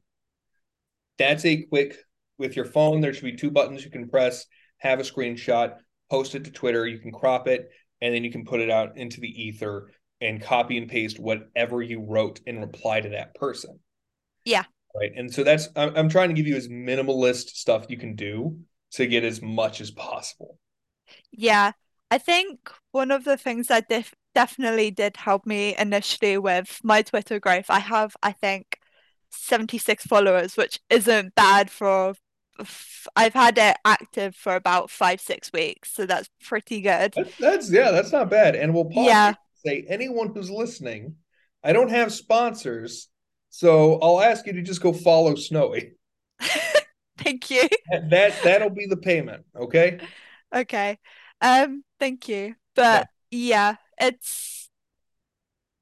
That's 1.17 1.45
a 1.45 1.63
quick 1.63 1.97
with 2.37 2.55
your 2.55 2.65
phone. 2.65 3.01
There 3.01 3.13
should 3.13 3.23
be 3.23 3.35
two 3.35 3.51
buttons 3.51 3.83
you 3.83 3.91
can 3.91 4.09
press, 4.09 4.45
have 4.77 4.99
a 4.99 5.03
screenshot, 5.03 5.75
post 6.09 6.35
it 6.35 6.45
to 6.45 6.51
Twitter, 6.51 6.87
you 6.87 6.99
can 6.99 7.11
crop 7.11 7.47
it, 7.47 7.69
and 8.01 8.13
then 8.13 8.23
you 8.23 8.31
can 8.31 8.45
put 8.45 8.59
it 8.59 8.69
out 8.69 8.97
into 8.97 9.19
the 9.19 9.29
ether 9.29 9.91
and 10.21 10.41
copy 10.41 10.77
and 10.77 10.89
paste 10.89 11.19
whatever 11.19 11.81
you 11.81 12.03
wrote 12.03 12.39
and 12.47 12.59
reply 12.59 13.01
to 13.01 13.09
that 13.09 13.35
person. 13.35 13.79
Yeah. 14.45 14.63
Right. 14.95 15.11
And 15.15 15.31
so 15.31 15.43
that's 15.43 15.69
I'm, 15.75 15.95
I'm 15.95 16.09
trying 16.09 16.29
to 16.29 16.35
give 16.35 16.47
you 16.47 16.55
as 16.55 16.69
minimalist 16.69 17.49
stuff 17.49 17.85
you 17.89 17.97
can 17.97 18.15
do 18.15 18.59
to 18.91 19.05
get 19.05 19.23
as 19.23 19.41
much 19.41 19.81
as 19.81 19.91
possible. 19.91 20.57
Yeah. 21.31 21.71
I 22.09 22.17
think 22.17 22.71
one 22.91 23.11
of 23.11 23.23
the 23.23 23.37
things 23.37 23.67
that 23.67 23.89
def 23.89 24.13
definitely 24.33 24.91
did 24.91 25.17
help 25.17 25.45
me 25.45 25.75
initially 25.77 26.37
with 26.37 26.79
my 26.83 27.01
Twitter 27.01 27.39
growth. 27.39 27.65
I 27.69 27.79
have, 27.79 28.15
I 28.21 28.31
think, 28.31 28.79
76 29.31 30.05
followers, 30.05 30.55
which 30.55 30.79
isn't 30.89 31.35
bad 31.35 31.69
for. 31.71 32.13
I've 33.15 33.33
had 33.33 33.57
it 33.57 33.77
active 33.85 34.35
for 34.35 34.55
about 34.55 34.89
five, 34.89 35.21
six 35.21 35.51
weeks, 35.53 35.91
so 35.93 36.05
that's 36.05 36.29
pretty 36.43 36.81
good. 36.81 37.13
That's, 37.15 37.37
that's 37.37 37.71
yeah, 37.71 37.91
that's 37.91 38.11
not 38.11 38.29
bad. 38.29 38.55
And 38.55 38.73
we'll 38.73 38.85
pause 38.85 39.07
yeah. 39.07 39.33
say 39.65 39.85
anyone 39.87 40.33
who's 40.33 40.49
listening, 40.49 41.15
I 41.63 41.73
don't 41.73 41.89
have 41.89 42.13
sponsors, 42.13 43.09
so 43.49 43.99
I'll 43.99 44.21
ask 44.21 44.45
you 44.47 44.53
to 44.53 44.61
just 44.61 44.81
go 44.81 44.93
follow 44.93 45.35
Snowy. 45.35 45.93
thank 47.17 47.49
you. 47.51 47.67
That 48.09 48.33
that'll 48.43 48.69
be 48.69 48.87
the 48.87 48.97
payment, 48.97 49.45
okay? 49.55 49.99
Okay. 50.53 50.97
Um, 51.41 51.83
thank 51.99 52.27
you. 52.27 52.55
But 52.75 53.07
yeah, 53.31 53.75
it's 53.99 54.69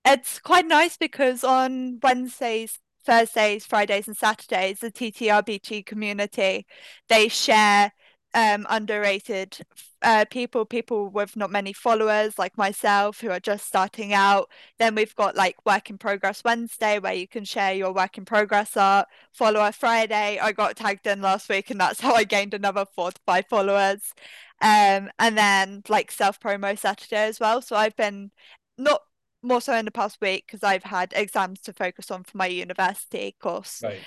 it's 0.06 0.40
quite 0.40 0.66
nice 0.68 0.98
because 0.98 1.44
on 1.44 2.00
Wednesdays, 2.02 2.80
Thursdays, 3.06 3.66
Fridays, 3.66 4.08
and 4.08 4.18
Saturdays, 4.18 4.80
the 4.80 4.92
TTRPG 4.92 5.84
community 5.84 6.66
they 7.10 7.28
share 7.28 7.92
um, 8.34 8.68
underrated 8.70 9.58
uh, 10.02 10.26
people, 10.30 10.66
people 10.66 11.08
with 11.10 11.36
not 11.38 11.50
many 11.52 11.72
followers 11.74 12.38
like 12.38 12.58
myself 12.58 13.22
who 13.22 13.30
are 13.32 13.40
just 13.40 13.66
starting 13.66 14.14
out. 14.14 14.50
Then 14.78 14.94
we've 14.96 15.16
got 15.16 15.36
like 15.36 15.56
Work 15.66 15.90
in 15.90 15.98
Progress 15.98 16.44
Wednesday 16.44 17.00
where 17.00 17.14
you 17.14 17.28
can 17.28 17.46
share 17.46 17.74
your 17.74 17.94
work 17.94 18.18
in 18.18 18.26
progress 18.26 18.76
art. 18.76 19.08
Follower 19.32 19.72
Friday, 19.72 20.38
I 20.40 20.52
got 20.52 20.76
tagged 20.76 21.08
in 21.08 21.22
last 21.22 21.48
week 21.50 21.72
and 21.72 21.80
that's 21.80 22.02
how 22.02 22.14
I 22.14 22.26
gained 22.26 22.54
another 22.54 22.86
four 22.96 23.12
to 23.12 23.22
five 23.26 23.46
followers. 23.50 24.14
Um, 24.62 25.10
and 25.20 25.38
then 25.38 25.84
like 25.90 26.12
self 26.12 26.40
promo 26.40 26.78
Saturday 26.78 27.26
as 27.28 27.40
well. 27.40 27.62
So 27.62 27.76
I've 27.76 27.96
been 27.96 28.32
not 28.78 29.02
more 29.46 29.62
so 29.62 29.76
in 29.76 29.86
the 29.86 29.92
past 29.92 30.20
week 30.22 30.46
because 30.48 30.64
I've 30.64 30.84
had 30.84 31.14
exams 31.16 31.62
to 31.62 31.74
focus 31.74 32.12
on 32.12 32.24
for 32.24 32.38
my 32.38 32.48
university 32.48 33.36
course. 33.40 33.82
Right. 33.84 34.02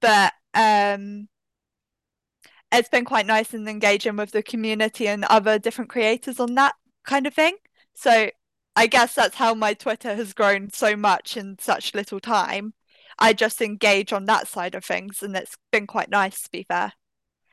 But 0.00 0.32
um 0.54 1.28
it's 2.72 2.88
been 2.88 3.04
quite 3.04 3.26
nice 3.26 3.54
and 3.54 3.68
engaging 3.68 4.16
with 4.16 4.30
the 4.30 4.42
community 4.42 5.08
and 5.08 5.24
other 5.24 5.58
different 5.58 5.90
creators 5.90 6.38
on 6.38 6.54
that 6.54 6.74
kind 7.04 7.26
of 7.26 7.34
thing. 7.34 7.56
So 7.94 8.30
I 8.76 8.86
guess 8.86 9.14
that's 9.14 9.36
how 9.36 9.54
my 9.54 9.74
Twitter 9.74 10.14
has 10.14 10.34
grown 10.34 10.70
so 10.70 10.94
much 10.94 11.36
in 11.36 11.56
such 11.58 11.94
little 11.94 12.20
time. 12.20 12.74
I 13.18 13.32
just 13.32 13.60
engage 13.60 14.12
on 14.12 14.26
that 14.26 14.48
side 14.48 14.74
of 14.74 14.84
things 14.84 15.22
and 15.22 15.34
it's 15.34 15.56
been 15.72 15.86
quite 15.86 16.10
nice 16.10 16.42
to 16.42 16.50
be 16.50 16.64
fair. 16.68 16.92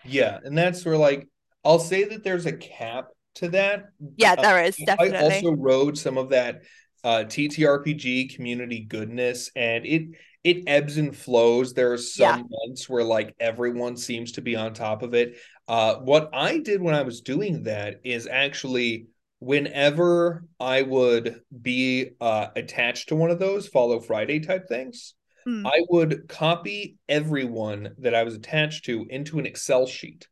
Yeah, 0.03 0.39
and 0.43 0.57
that's 0.57 0.85
where 0.85 0.97
like 0.97 1.27
I'll 1.65 1.79
say 1.79 2.03
that 2.05 2.23
there's 2.23 2.45
a 2.45 2.53
cap 2.53 3.07
to 3.35 3.49
that. 3.49 3.89
Yeah, 4.17 4.35
uh, 4.37 4.41
there 4.41 4.63
is 4.63 4.77
definitely. 4.77 5.17
I 5.17 5.21
also 5.21 5.51
rode 5.51 5.97
some 5.97 6.17
of 6.17 6.29
that 6.29 6.61
uh, 7.03 7.25
TTRPG 7.25 8.35
community 8.35 8.81
goodness, 8.81 9.49
and 9.55 9.85
it 9.85 10.09
it 10.43 10.63
ebbs 10.67 10.97
and 10.97 11.15
flows. 11.15 11.73
There 11.73 11.91
are 11.91 11.97
some 11.97 12.39
yeah. 12.39 12.43
months 12.49 12.87
where 12.87 13.03
like 13.03 13.35
everyone 13.39 13.97
seems 13.97 14.33
to 14.33 14.41
be 14.41 14.55
on 14.55 14.73
top 14.73 15.01
of 15.01 15.13
it. 15.13 15.37
Uh, 15.67 15.95
what 15.95 16.29
I 16.33 16.59
did 16.59 16.81
when 16.81 16.93
I 16.93 17.01
was 17.01 17.21
doing 17.21 17.63
that 17.63 18.01
is 18.03 18.27
actually 18.27 19.07
whenever 19.39 20.45
I 20.59 20.83
would 20.83 21.41
be 21.61 22.11
uh, 22.21 22.47
attached 22.55 23.09
to 23.09 23.15
one 23.15 23.31
of 23.31 23.39
those 23.39 23.67
follow 23.67 23.99
Friday 23.99 24.39
type 24.39 24.67
things, 24.67 25.15
mm. 25.47 25.65
I 25.65 25.81
would 25.89 26.27
copy 26.27 26.97
everyone 27.09 27.95
that 27.99 28.15
I 28.15 28.23
was 28.23 28.35
attached 28.35 28.85
to 28.85 29.05
into 29.09 29.39
an 29.39 29.45
Excel 29.45 29.87
sheet. 29.87 30.27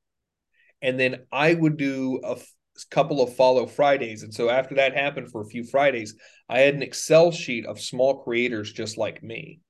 And 0.84 1.00
then 1.00 1.26
I 1.32 1.56
would 1.56 1.78
do 1.78 2.20
a 2.24 2.34
f- 2.34 2.54
couple 2.92 3.22
of 3.24 3.36
follow 3.36 3.66
Fridays. 3.66 4.22
And 4.24 4.34
so 4.34 4.50
after 4.50 4.76
that 4.76 4.96
happened 4.96 5.32
for 5.32 5.42
a 5.42 5.48
few 5.48 5.64
Fridays, 5.64 6.16
I 6.50 6.60
had 6.60 6.76
an 6.76 6.84
Excel 6.84 7.32
sheet 7.32 7.66
of 7.66 7.80
small 7.82 8.24
creators 8.24 8.72
just 8.72 8.98
like 8.98 9.24
me. 9.24 9.62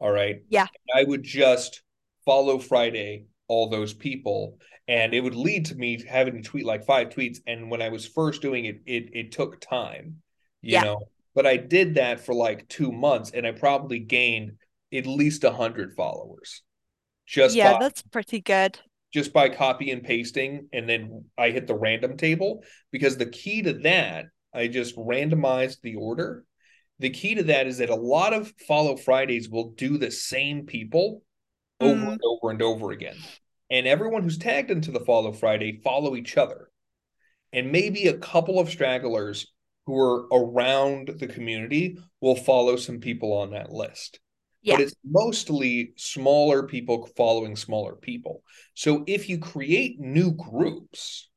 All 0.00 0.10
right. 0.10 0.42
Yeah. 0.48 0.66
I 0.92 1.04
would 1.04 1.22
just 1.22 1.82
follow 2.24 2.58
Friday 2.58 3.26
all 3.46 3.68
those 3.68 3.94
people. 3.94 4.58
And 4.88 5.14
it 5.14 5.20
would 5.20 5.34
lead 5.36 5.66
to 5.66 5.76
me 5.76 6.02
having 6.08 6.34
to 6.34 6.42
tweet 6.42 6.64
like 6.64 6.84
five 6.84 7.10
tweets. 7.10 7.38
And 7.46 7.70
when 7.70 7.82
I 7.82 7.90
was 7.90 8.06
first 8.08 8.42
doing 8.42 8.64
it, 8.64 8.80
it 8.86 9.10
it 9.12 9.32
took 9.32 9.60
time, 9.60 10.22
you 10.62 10.72
Yeah. 10.72 10.82
know. 10.82 11.08
But 11.34 11.46
I 11.46 11.58
did 11.58 11.94
that 11.94 12.24
for 12.24 12.34
like 12.34 12.66
two 12.68 12.90
months 12.90 13.30
and 13.30 13.46
I 13.46 13.52
probably 13.52 14.00
gained 14.00 14.52
at 14.92 15.06
least 15.06 15.44
a 15.44 15.52
hundred 15.52 15.94
followers 15.94 16.62
just 17.26 17.54
Yeah, 17.54 17.74
by 17.74 17.78
that's 17.78 18.02
pretty 18.02 18.40
good. 18.40 18.80
Just 19.12 19.32
by 19.32 19.48
copy 19.48 19.90
and 19.90 20.02
pasting 20.04 20.68
and 20.72 20.88
then 20.88 21.24
I 21.36 21.50
hit 21.50 21.66
the 21.66 21.74
random 21.74 22.16
table 22.16 22.62
because 22.92 23.16
the 23.16 23.26
key 23.26 23.62
to 23.62 23.72
that 23.74 24.26
I 24.54 24.68
just 24.68 24.96
randomized 24.96 25.80
the 25.82 25.96
order. 25.96 26.44
The 26.98 27.10
key 27.10 27.34
to 27.36 27.42
that 27.44 27.66
is 27.66 27.78
that 27.78 27.90
a 27.90 27.94
lot 27.94 28.32
of 28.34 28.52
follow 28.68 28.96
Fridays 28.96 29.48
will 29.48 29.70
do 29.70 29.96
the 29.96 30.10
same 30.10 30.66
people 30.66 31.22
over 31.80 31.94
Mm. 31.94 32.12
and 32.12 32.20
over 32.24 32.50
and 32.50 32.62
over 32.62 32.90
again. 32.90 33.16
And 33.70 33.86
everyone 33.86 34.22
who's 34.22 34.38
tagged 34.38 34.70
into 34.70 34.90
the 34.90 35.00
follow 35.00 35.32
Friday 35.32 35.80
follow 35.82 36.16
each 36.16 36.36
other. 36.36 36.68
And 37.52 37.72
maybe 37.72 38.06
a 38.06 38.18
couple 38.18 38.58
of 38.58 38.68
stragglers 38.68 39.46
who 39.86 39.98
are 39.98 40.26
around 40.32 41.08
the 41.18 41.26
community 41.26 41.96
will 42.20 42.36
follow 42.36 42.76
some 42.76 42.98
people 43.00 43.32
on 43.32 43.50
that 43.52 43.72
list 43.72 44.20
Yeah. 44.62 44.76
but 44.76 44.82
it's 44.82 44.94
mostly 45.04 45.94
smaller 45.96 46.64
people 46.64 47.08
following 47.16 47.56
smaller 47.56 47.94
people. 47.94 48.42
So 48.74 49.04
if 49.06 49.28
you 49.28 49.38
create 49.38 49.98
new 49.98 50.32
groups, 50.32 51.28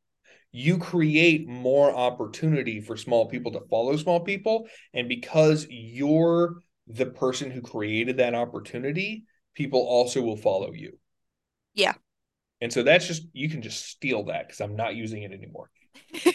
you 0.52 0.78
create 0.78 1.48
more 1.48 1.96
opportunity 1.96 2.82
for 2.82 2.98
small 2.98 3.28
people 3.28 3.54
to 3.54 3.62
follow 3.70 3.96
small 3.98 4.20
people. 4.20 4.68
And 4.94 5.08
because 5.08 5.66
you're 5.70 6.56
the 6.88 7.08
person 7.08 7.50
who 7.50 7.62
created 7.62 8.18
that 8.18 8.36
opportunity, 8.36 9.24
people 9.56 9.80
also 9.80 10.22
will 10.22 10.38
follow 10.38 10.74
you. 10.74 11.00
Yeah. 11.74 11.94
And 12.62 12.72
so 12.72 12.84
that's 12.84 13.08
just, 13.08 13.24
you 13.34 13.50
can 13.50 13.62
just 13.62 13.86
steal 13.88 14.26
that 14.26 14.48
because 14.48 14.62
I'm 14.62 14.76
not 14.76 14.96
using 14.96 15.24
it 15.24 15.32
anymore. 15.32 15.70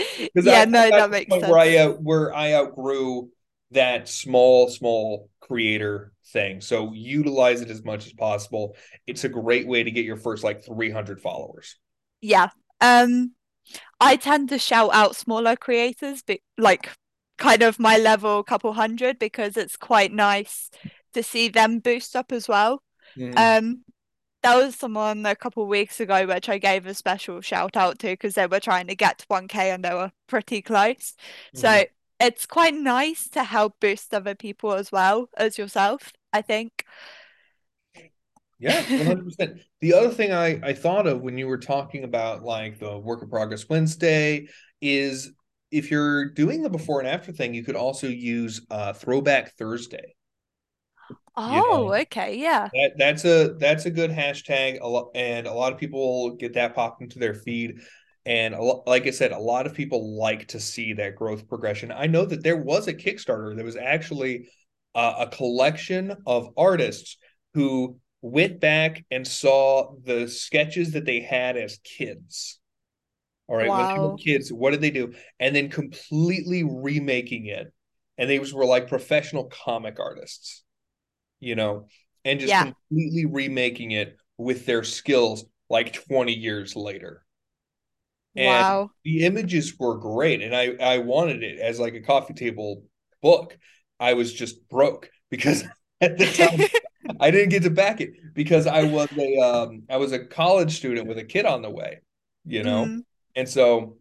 Yeah, 0.34 0.62
I, 0.62 0.64
no, 0.66 0.90
that 0.90 1.10
makes 1.10 1.30
sense. 1.30 1.46
Where 1.46 1.58
I, 1.58 1.76
out, 1.78 1.90
uh, 1.90 1.98
where 1.98 2.34
I 2.34 2.54
outgrew 2.54 3.30
that 3.72 4.08
small, 4.08 4.68
small 4.68 5.30
creator 5.40 6.12
thing. 6.32 6.60
So 6.60 6.92
utilize 6.92 7.60
it 7.60 7.70
as 7.70 7.84
much 7.84 8.06
as 8.06 8.12
possible. 8.12 8.76
It's 9.06 9.24
a 9.24 9.28
great 9.28 9.66
way 9.66 9.82
to 9.84 9.90
get 9.90 10.04
your 10.04 10.16
first 10.16 10.44
like 10.44 10.64
300 10.64 11.20
followers. 11.20 11.76
Yeah. 12.20 12.48
Um, 12.80 13.32
I 14.00 14.16
tend 14.16 14.50
to 14.50 14.58
shout 14.58 14.90
out 14.94 15.16
smaller 15.16 15.56
creators, 15.56 16.22
but 16.26 16.40
like 16.58 16.90
kind 17.38 17.62
of 17.62 17.80
my 17.80 17.98
level, 17.98 18.42
couple 18.44 18.72
hundred, 18.74 19.18
because 19.18 19.56
it's 19.56 19.76
quite 19.76 20.12
nice 20.12 20.70
to 21.14 21.22
see 21.22 21.48
them 21.48 21.80
boost 21.80 22.16
up 22.16 22.32
as 22.32 22.48
well. 22.48 22.82
Mm. 23.16 23.32
Um, 23.36 23.84
there 24.42 24.56
was 24.58 24.76
someone 24.76 25.26
a 25.26 25.36
couple 25.36 25.66
weeks 25.66 26.00
ago 26.00 26.26
which 26.26 26.48
I 26.48 26.58
gave 26.58 26.86
a 26.86 26.94
special 26.94 27.40
shout 27.42 27.76
out 27.76 27.98
to 28.00 28.08
because 28.08 28.34
they 28.34 28.46
were 28.46 28.60
trying 28.60 28.88
to 28.88 28.96
get 28.96 29.18
to 29.18 29.26
1k 29.28 29.70
and 29.70 29.84
they 29.84 29.94
were 29.94 30.12
pretty 30.28 30.62
close. 30.62 31.14
So 31.54 31.68
Mhm. 31.68 31.86
It's 32.20 32.46
quite 32.46 32.74
nice 32.74 33.28
to 33.30 33.44
help 33.44 33.80
boost 33.80 34.14
other 34.14 34.34
people 34.34 34.74
as 34.74 34.92
well 34.92 35.28
as 35.36 35.58
yourself, 35.58 36.12
I 36.32 36.42
think. 36.42 36.84
Yeah, 38.58 38.84
100%. 38.94 39.58
the 39.80 39.94
other 39.94 40.10
thing 40.10 40.32
I, 40.32 40.60
I 40.62 40.72
thought 40.74 41.06
of 41.06 41.22
when 41.22 41.38
you 41.38 41.46
were 41.46 41.58
talking 41.58 42.04
about 42.04 42.42
like 42.42 42.78
the 42.78 42.98
work 42.98 43.22
in 43.22 43.30
progress 43.30 43.68
Wednesday 43.68 44.48
is 44.82 45.32
if 45.70 45.90
you're 45.90 46.26
doing 46.30 46.62
the 46.62 46.68
before 46.68 47.00
and 47.00 47.08
after 47.08 47.32
thing, 47.32 47.54
you 47.54 47.64
could 47.64 47.76
also 47.76 48.06
use 48.06 48.60
uh, 48.70 48.92
throwback 48.92 49.56
Thursday. 49.56 50.14
You 51.44 51.62
Oh, 51.62 51.62
know, 51.62 51.94
okay, 52.02 52.36
yeah. 52.36 52.70
that 52.72 52.92
that's 52.98 53.24
a 53.24 53.54
that's 53.58 53.86
a 53.86 53.90
good 53.90 54.10
hashtag 54.10 54.80
a 54.80 54.88
lot 54.88 55.10
and 55.14 55.46
a 55.46 55.52
lot 55.52 55.72
of 55.72 55.78
people 55.78 56.36
get 56.36 56.54
that 56.54 56.74
popped 56.74 57.02
into 57.02 57.18
their 57.18 57.34
feed 57.34 57.80
and 58.30 58.54
like 58.86 59.06
i 59.08 59.10
said 59.10 59.32
a 59.32 59.38
lot 59.38 59.66
of 59.66 59.74
people 59.74 60.16
like 60.16 60.46
to 60.48 60.60
see 60.60 60.94
that 60.94 61.16
growth 61.16 61.48
progression. 61.48 61.92
I 61.92 62.06
know 62.06 62.24
that 62.24 62.44
there 62.44 62.56
was 62.56 62.88
a 62.88 62.94
kickstarter 62.94 63.56
that 63.56 63.64
was 63.64 63.76
actually 63.76 64.48
uh, 64.94 65.14
a 65.20 65.26
collection 65.26 66.16
of 66.26 66.54
artists 66.56 67.18
who 67.54 67.98
went 68.22 68.60
back 68.60 69.04
and 69.10 69.26
saw 69.26 69.94
the 70.04 70.28
sketches 70.28 70.92
that 70.92 71.04
they 71.06 71.20
had 71.20 71.56
as 71.56 71.78
kids. 71.84 72.60
All 73.48 73.56
right 73.56 73.74
when 73.74 73.88
they 73.92 74.00
were 74.00 74.14
kids 74.16 74.52
what 74.52 74.70
did 74.70 74.80
they 74.80 74.92
do? 74.92 75.12
And 75.40 75.54
then 75.56 75.68
completely 75.70 76.62
remaking 76.64 77.46
it. 77.46 77.72
And 78.16 78.30
they 78.30 78.38
were 78.38 78.66
like 78.66 78.88
professional 78.88 79.44
comic 79.46 79.98
artists 80.00 80.62
you 81.40 81.54
know, 81.56 81.86
and 82.24 82.40
just 82.40 82.52
Yeah. 82.52 82.72
completely 82.90 83.26
remaking 83.26 83.92
it 83.92 84.16
with 84.38 84.66
their 84.66 84.84
skills 84.84 85.44
like 85.70 85.92
20 85.92 86.34
years 86.34 86.76
later. 86.76 87.24
And 88.36 88.46
Wow. 88.46 88.90
the 89.04 89.24
images 89.24 89.78
were 89.78 89.98
great. 89.98 90.42
And 90.42 90.54
I, 90.54 90.74
I 90.80 90.98
wanted 90.98 91.42
it 91.42 91.58
as 91.58 91.80
like 91.80 91.94
a 91.94 92.00
coffee 92.00 92.34
table 92.34 92.84
book. 93.22 93.56
I 93.98 94.14
was 94.14 94.32
just 94.32 94.68
broke 94.68 95.10
because 95.30 95.64
at 96.00 96.18
the 96.18 96.26
time 96.26 96.68
I 97.20 97.30
didn't 97.30 97.50
get 97.50 97.64
to 97.64 97.70
back 97.70 98.00
it 98.00 98.12
because 98.34 98.66
I 98.66 98.84
was 98.84 99.08
a 99.18 99.38
um 99.38 99.82
I 99.90 99.96
was 99.96 100.12
a 100.12 100.24
college 100.24 100.76
student 100.76 101.06
with 101.08 101.18
a 101.18 101.24
kid 101.24 101.44
on 101.46 101.62
the 101.62 101.70
way, 101.70 102.00
you 102.46 102.62
know. 102.62 102.86
Mm, 102.86 103.04
And 103.34 103.48
so 103.48 103.98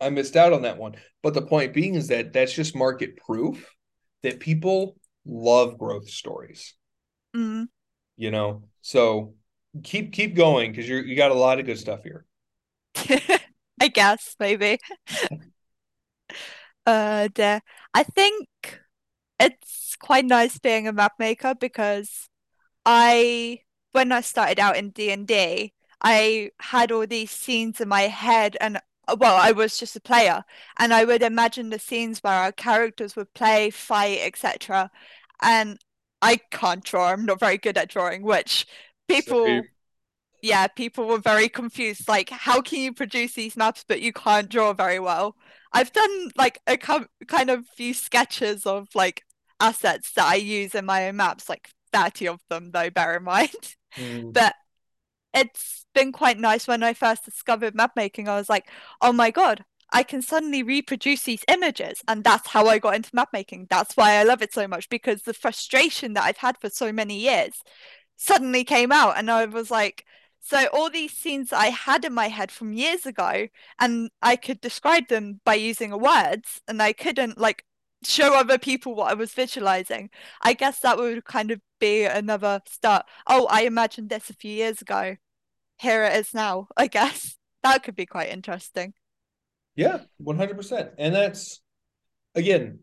I 0.00 0.10
missed 0.10 0.36
out 0.36 0.52
on 0.52 0.62
that 0.62 0.78
one. 0.78 0.96
But 1.22 1.34
the 1.34 1.42
point 1.42 1.74
being 1.74 1.94
is 1.94 2.08
that 2.08 2.32
that's 2.32 2.52
just 2.54 2.76
market 2.76 3.16
proof 3.18 3.74
that 4.22 4.40
people 4.40 4.96
love 5.26 5.78
growth 5.78 6.08
stories, 6.10 6.74
mm. 7.34 7.68
you 8.16 8.30
know. 8.30 8.62
So 8.82 9.34
keep 9.82 10.12
keep 10.12 10.34
going 10.34 10.70
because 10.72 10.88
you're 10.88 11.04
you 11.04 11.16
got 11.16 11.30
a 11.30 11.34
lot 11.34 11.58
of 11.58 11.66
good 11.66 11.78
stuff 11.78 12.02
here. 12.02 12.24
I 13.80 13.88
guess 13.88 14.36
maybe. 14.38 14.78
Uh. 16.86 17.28
I 17.94 18.02
think 18.02 18.48
it's 19.38 19.96
quite 19.96 20.24
nice 20.24 20.58
being 20.58 20.86
a 20.86 20.92
map 20.92 21.12
maker 21.18 21.54
because 21.54 22.28
I, 22.84 23.60
when 23.92 24.12
I 24.12 24.20
started 24.20 24.58
out 24.58 24.76
in 24.76 24.90
D&D, 24.90 25.72
I 26.02 26.50
had 26.60 26.92
all 26.92 27.06
these 27.06 27.30
scenes 27.30 27.80
in 27.80 27.88
my 27.88 28.02
head 28.02 28.56
and 28.60 28.80
well, 29.18 29.36
I 29.36 29.52
was 29.52 29.78
just 29.78 29.96
a 29.96 30.00
player 30.00 30.44
and 30.78 30.94
I 30.94 31.04
would 31.04 31.22
imagine 31.22 31.70
the 31.70 31.78
scenes 31.78 32.20
where 32.20 32.32
our 32.32 32.52
characters 32.52 33.16
would 33.16 33.32
play, 33.34 33.70
fight, 33.70 34.20
etc. 34.22 34.90
And 35.42 35.78
I 36.22 36.36
can't 36.50 36.84
draw. 36.84 37.08
I'm 37.08 37.26
not 37.26 37.40
very 37.40 37.58
good 37.58 37.76
at 37.76 37.88
drawing, 37.88 38.22
which 38.22 38.66
people 39.08 39.46
Same. 39.46 39.68
Yeah, 40.42 40.66
people 40.68 41.06
were 41.06 41.18
very 41.18 41.48
confused. 41.48 42.08
Like, 42.08 42.30
how 42.30 42.60
can 42.62 42.80
you 42.80 42.92
produce 42.94 43.34
these 43.34 43.56
maps 43.56 43.84
but 43.86 44.00
you 44.00 44.12
can't 44.12 44.48
draw 44.48 44.72
very 44.72 44.98
well? 44.98 45.36
I've 45.72 45.92
done 45.92 46.30
like 46.36 46.60
a 46.66 46.76
co 46.78 47.06
kind 47.28 47.50
of 47.50 47.66
few 47.76 47.94
sketches 47.94 48.66
of 48.66 48.88
like 48.94 49.24
assets 49.60 50.12
that 50.14 50.26
I 50.26 50.36
use 50.36 50.74
in 50.74 50.86
my 50.86 51.08
own 51.08 51.16
maps, 51.16 51.48
like 51.48 51.70
30 51.92 52.28
of 52.28 52.40
them 52.48 52.70
though, 52.72 52.90
bear 52.90 53.16
in 53.16 53.24
mind. 53.24 53.76
Mm, 53.96 54.34
But 54.34 54.54
it's 55.34 55.86
been 55.94 56.12
quite 56.12 56.38
nice 56.38 56.66
when 56.66 56.82
I 56.82 56.94
first 56.94 57.24
discovered 57.24 57.74
map 57.74 57.92
making. 57.96 58.28
I 58.28 58.36
was 58.36 58.48
like, 58.48 58.68
oh 59.00 59.12
my 59.12 59.30
God, 59.30 59.64
I 59.92 60.02
can 60.02 60.22
suddenly 60.22 60.62
reproduce 60.62 61.22
these 61.24 61.44
images. 61.48 62.00
And 62.08 62.24
that's 62.24 62.48
how 62.48 62.66
I 62.66 62.78
got 62.78 62.94
into 62.96 63.10
map 63.14 63.30
making. 63.32 63.66
That's 63.70 63.96
why 63.96 64.14
I 64.14 64.24
love 64.24 64.42
it 64.42 64.52
so 64.54 64.66
much 64.68 64.88
because 64.88 65.22
the 65.22 65.34
frustration 65.34 66.14
that 66.14 66.24
I've 66.24 66.36
had 66.38 66.58
for 66.58 66.70
so 66.70 66.92
many 66.92 67.18
years 67.18 67.54
suddenly 68.16 68.64
came 68.64 68.92
out. 68.92 69.16
And 69.18 69.30
I 69.30 69.46
was 69.46 69.70
like, 69.70 70.04
so 70.40 70.66
all 70.72 70.90
these 70.90 71.12
scenes 71.12 71.52
I 71.52 71.66
had 71.66 72.04
in 72.04 72.12
my 72.14 72.28
head 72.28 72.50
from 72.50 72.72
years 72.72 73.06
ago, 73.06 73.48
and 73.78 74.10
I 74.22 74.36
could 74.36 74.60
describe 74.60 75.08
them 75.08 75.40
by 75.44 75.54
using 75.54 75.98
words, 75.98 76.60
and 76.68 76.82
I 76.82 76.92
couldn't 76.92 77.38
like 77.38 77.64
show 78.04 78.34
other 78.34 78.58
people 78.58 78.94
what 78.94 79.10
I 79.10 79.14
was 79.14 79.32
visualizing. 79.34 80.10
I 80.42 80.54
guess 80.54 80.80
that 80.80 80.98
would 80.98 81.24
kind 81.24 81.50
of 81.50 81.60
be 81.78 82.04
another 82.04 82.60
start. 82.66 83.06
Oh, 83.26 83.46
I 83.50 83.62
imagined 83.62 84.10
this 84.10 84.30
a 84.30 84.34
few 84.34 84.52
years 84.52 84.80
ago. 84.82 85.16
Here 85.78 86.04
it 86.04 86.14
is 86.16 86.34
now, 86.34 86.68
I 86.76 86.86
guess. 86.86 87.36
That 87.62 87.82
could 87.82 87.96
be 87.96 88.06
quite 88.06 88.30
interesting. 88.30 88.94
yeah, 89.76 90.00
100%. 90.22 90.90
And 90.98 91.14
that's 91.14 91.60
again, 92.34 92.80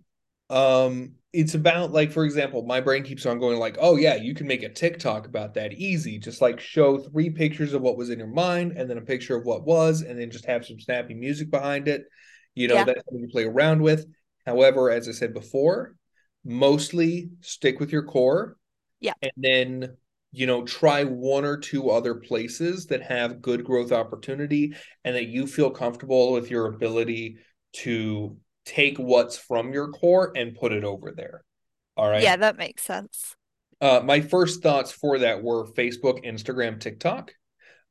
um, 0.50 1.16
it's 1.38 1.54
about 1.54 1.92
like, 1.92 2.12
for 2.12 2.26
example, 2.26 2.66
my 2.66 2.82
brain 2.82 3.04
keeps 3.04 3.24
on 3.28 3.38
going 3.38 3.60
like, 3.60 3.78
oh 3.80 3.96
yeah, 3.96 4.16
you 4.16 4.34
can 4.34 4.48
make 4.48 4.64
a 4.64 4.70
TikTok 4.70 5.28
about 5.28 5.54
that 5.54 5.72
easy. 5.74 6.18
Just 6.18 6.42
like 6.42 6.60
show 6.60 6.98
three 6.98 7.30
pictures 7.30 7.74
of 7.74 7.84
what 7.84 7.96
was 7.96 8.10
in 8.10 8.18
your 8.18 8.28
mind 8.28 8.72
and 8.72 8.90
then 8.90 8.98
a 8.98 9.02
picture 9.02 9.36
of 9.38 9.46
what 9.46 9.64
was, 9.64 10.02
and 10.02 10.20
then 10.20 10.32
just 10.32 10.48
have 10.48 10.66
some 10.66 10.80
snappy 10.80 11.14
music 11.14 11.52
behind 11.52 11.88
it. 11.88 12.06
You 12.56 12.68
know, 12.68 12.74
Yeah. 12.74 12.86
that's 12.86 13.06
something 13.06 13.22
you 13.22 13.30
play 13.32 13.44
around 13.44 13.84
with. 13.84 14.08
However, 14.48 14.90
as 14.90 15.08
I 15.08 15.12
said 15.12 15.36
before, 15.36 15.94
mostly 16.44 17.30
stick 17.42 17.80
with 17.80 17.92
your 17.92 18.04
core. 18.04 18.58
Yeah. 19.00 19.14
And 19.22 19.32
then, 19.38 19.98
you 20.32 20.48
know, 20.48 20.66
try 20.66 21.04
one 21.04 21.46
or 21.46 21.58
two 21.58 21.92
other 21.92 22.16
places 22.16 22.88
that 22.88 23.04
have 23.04 23.44
good 23.44 23.64
growth 23.64 23.92
opportunity 23.92 24.74
and 25.04 25.16
that 25.16 25.28
you 25.28 25.46
feel 25.46 25.70
comfortable 25.70 26.32
with 26.32 26.50
your 26.50 26.66
ability 26.66 27.38
to 27.74 28.38
take 28.68 28.98
what's 28.98 29.38
from 29.38 29.72
your 29.74 29.88
core 29.90 30.32
and 30.36 30.56
put 30.56 30.74
it 30.74 30.84
over 30.84 31.12
there. 31.16 31.44
All 31.96 32.10
right. 32.10 32.22
Yeah, 32.22 32.36
that 32.36 32.58
makes 32.58 32.84
sense. 32.84 33.36
Uh, 33.80 34.02
my 34.04 34.22
first 34.22 34.62
thoughts 34.62 34.92
for 34.92 35.20
that 35.20 35.42
were 35.42 35.66
Facebook, 35.68 36.24
Instagram, 36.26 36.80
TikTok. 36.80 37.32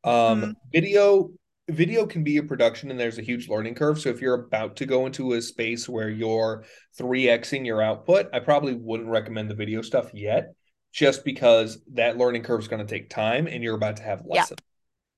Um, 0.05 0.43
Mm. 0.43 0.55
Video 0.73 1.31
video 1.69 2.07
can 2.07 2.23
be 2.23 2.37
a 2.37 2.43
production 2.45 2.93
and 2.93 3.01
there's 3.01 3.19
a 3.19 3.23
huge 3.23 3.49
learning 3.49 3.75
curve. 3.75 3.99
So 3.99 4.09
if 4.11 4.21
you're 4.21 4.35
about 4.35 4.77
to 4.77 4.87
go 4.87 5.07
into 5.07 5.33
a 5.33 5.43
space 5.43 5.89
where 5.89 6.09
you're 6.09 6.65
3xing 7.01 7.67
your 7.67 7.83
output, 7.83 8.29
I 8.33 8.39
probably 8.39 8.75
wouldn't 8.75 9.09
recommend 9.09 9.51
the 9.51 9.57
video 9.57 9.83
stuff 9.83 10.15
yet, 10.15 10.55
just 10.93 11.25
because 11.25 11.79
that 11.95 12.19
learning 12.19 12.45
curve 12.45 12.61
is 12.61 12.69
going 12.69 12.87
to 12.87 12.95
take 12.95 13.11
time 13.11 13.49
and 13.49 13.65
you're 13.65 13.75
about 13.75 13.97
to 13.97 14.05
have 14.05 14.23
less. 14.25 14.51
Yeah. 14.51 14.57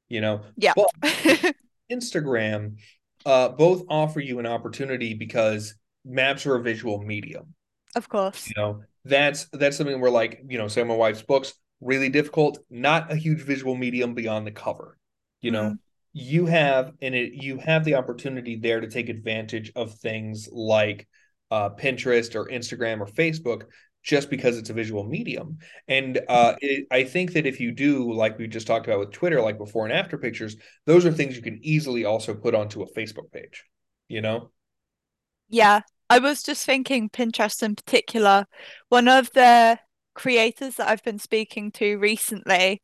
You 0.09 0.21
know, 0.23 0.41
Yeah. 0.57 0.73
But 0.75 0.91
Instagram 1.93 2.77
uh, 3.27 3.49
both 3.51 3.83
offer 3.89 4.21
you 4.21 4.39
an 4.39 4.47
opportunity 4.47 5.15
because 5.15 5.75
maps 6.05 6.47
are 6.47 6.57
a 6.57 6.63
visual 6.63 7.03
medium 7.03 7.55
Of 7.97 8.09
course. 8.09 8.49
you 8.49 8.55
know 8.57 8.81
that's 9.05 9.47
that's 9.53 9.77
something 9.77 10.01
where 10.01 10.11
like 10.11 10.43
you 10.49 10.59
know 10.59 10.69
say 10.69 10.83
my 10.85 10.95
wife's 10.95 11.23
books 11.23 11.55
really 11.81 12.09
difficult 12.09 12.59
not 12.71 13.11
a 13.13 13.17
huge 13.17 13.41
visual 13.41 13.75
medium 13.75 14.15
beyond 14.15 14.47
the 14.47 14.51
cover 14.51 14.97
you 15.41 15.51
know 15.51 15.71
Mm. 15.71 15.79
you 16.13 16.47
have 16.47 16.93
and 17.03 17.15
it 17.15 17.33
you 17.35 17.59
have 17.59 17.85
the 17.85 17.95
opportunity 17.95 18.57
there 18.57 18.81
to 18.81 18.89
take 18.89 19.09
advantage 19.09 19.71
of 19.77 19.95
things 19.95 20.49
like 20.51 21.07
uh, 21.51 21.71
pinterest 21.71 22.35
or 22.35 22.47
instagram 22.47 23.01
or 23.01 23.07
facebook 23.07 23.63
just 24.03 24.31
because 24.31 24.57
it's 24.57 24.71
a 24.71 24.73
visual 24.75 25.05
medium 25.05 25.59
and 25.89 26.21
uh, 26.29 26.55
it, 26.61 26.87
i 26.91 27.05
think 27.05 27.33
that 27.33 27.47
if 27.47 27.61
you 27.61 27.73
do 27.73 28.13
like 28.13 28.39
we 28.39 28.47
just 28.47 28.67
talked 28.67 28.87
about 28.87 28.99
with 29.01 29.13
twitter 29.13 29.41
like 29.43 29.59
before 29.59 29.85
and 29.85 29.93
after 29.93 30.17
pictures 30.17 30.57
those 30.87 31.05
are 31.05 31.13
things 31.13 31.37
you 31.37 31.43
can 31.43 31.59
easily 31.63 32.05
also 32.05 32.35
put 32.35 32.55
onto 32.55 32.83
a 32.83 32.87
facebook 32.95 33.31
page 33.33 33.65
you 34.09 34.21
know 34.21 34.51
Yeah, 35.49 35.81
I 36.11 36.19
was 36.19 36.43
just 36.43 36.65
thinking 36.65 37.09
Pinterest 37.11 37.63
in 37.63 37.75
particular. 37.77 38.47
One 38.89 39.09
of 39.09 39.31
the 39.33 39.79
creators 40.15 40.77
that 40.77 40.89
I've 40.89 41.03
been 41.05 41.19
speaking 41.19 41.71
to 41.73 41.97
recently, 41.97 42.83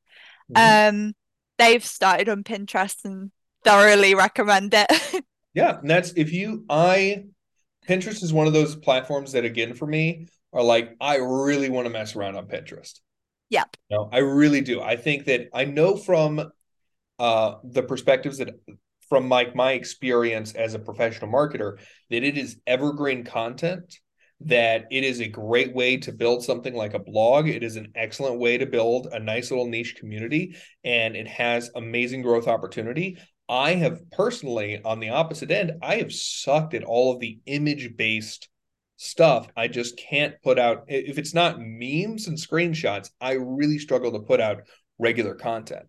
Mhm. 0.49 0.85
um, 0.89 1.15
they've 1.59 1.85
started 1.85 2.29
on 2.29 2.45
Pinterest 2.45 3.05
and 3.05 3.33
thoroughly 3.65 4.15
recommend 4.15 4.75
it. 4.75 5.25
Yeah, 5.55 5.79
and 5.79 5.89
that's 5.89 6.13
if 6.17 6.33
you 6.33 6.65
I 6.69 7.25
Pinterest 7.89 8.23
is 8.23 8.33
one 8.33 8.47
of 8.47 8.53
those 8.53 8.77
platforms 8.77 9.33
that 9.33 9.45
again 9.45 9.75
for 9.75 9.87
me 9.87 10.29
are 10.55 10.63
like 10.63 10.97
I 11.01 11.17
really 11.17 11.69
want 11.69 11.87
to 11.87 11.93
mess 11.93 12.17
around 12.17 12.37
on 12.37 12.47
Pinterest. 12.47 13.01
Yep. 13.51 13.77
No, 13.91 14.09
I 14.11 14.19
really 14.19 14.63
do. 14.63 14.81
I 14.81 14.97
think 14.97 15.27
that 15.27 15.49
I 15.53 15.65
know 15.65 15.97
from 15.97 16.51
uh 17.19 17.55
the 17.63 17.83
perspectives 17.83 18.39
that 18.39 18.55
from 19.09 19.29
my 19.29 19.51
my 19.55 19.73
experience 19.73 20.55
as 20.55 20.75
a 20.75 20.79
professional 20.79 21.31
marketer 21.31 21.79
that 22.11 22.25
it 22.25 22.37
is 22.37 22.59
evergreen 22.67 23.25
content 23.25 23.99
that 24.41 24.87
it 24.91 25.05
is 25.05 25.21
a 25.21 25.29
great 25.29 25.73
way 25.75 25.97
to 25.97 26.13
build 26.13 26.43
something 26.43 26.75
like 26.75 26.95
a 26.95 26.99
blog 26.99 27.49
it 27.49 27.63
is 27.63 27.77
an 27.77 27.93
excellent 27.95 28.39
way 28.41 28.59
to 28.59 28.67
build 28.67 29.07
a 29.13 29.21
nice 29.21 29.51
little 29.51 29.69
niche 29.69 29.95
community 29.97 30.57
and 30.83 31.15
it 31.15 31.29
has 31.29 31.71
amazing 31.77 32.23
growth 32.23 32.49
opportunity 32.49 33.17
i 33.49 33.75
have 33.75 34.11
personally 34.11 34.81
on 34.85 34.99
the 34.99 35.11
opposite 35.11 35.51
end 35.53 35.73
i 35.83 35.97
have 35.97 36.13
sucked 36.13 36.75
at 36.75 36.83
all 36.83 37.13
of 37.13 37.21
the 37.21 37.39
image 37.47 37.97
based 37.97 38.49
stuff 39.05 39.49
i 39.57 39.69
just 39.69 39.97
can't 39.99 40.35
put 40.43 40.59
out. 40.59 40.85
If 40.89 41.19
it's 41.19 41.35
not 41.35 41.59
memes 41.59 42.27
and 42.27 42.39
screenshots 42.39 43.11
i 43.21 43.33
really 43.33 43.79
struggle 43.79 44.13
to 44.13 44.21
put 44.21 44.41
out 44.41 44.63
regular 44.99 45.35
content 45.35 45.87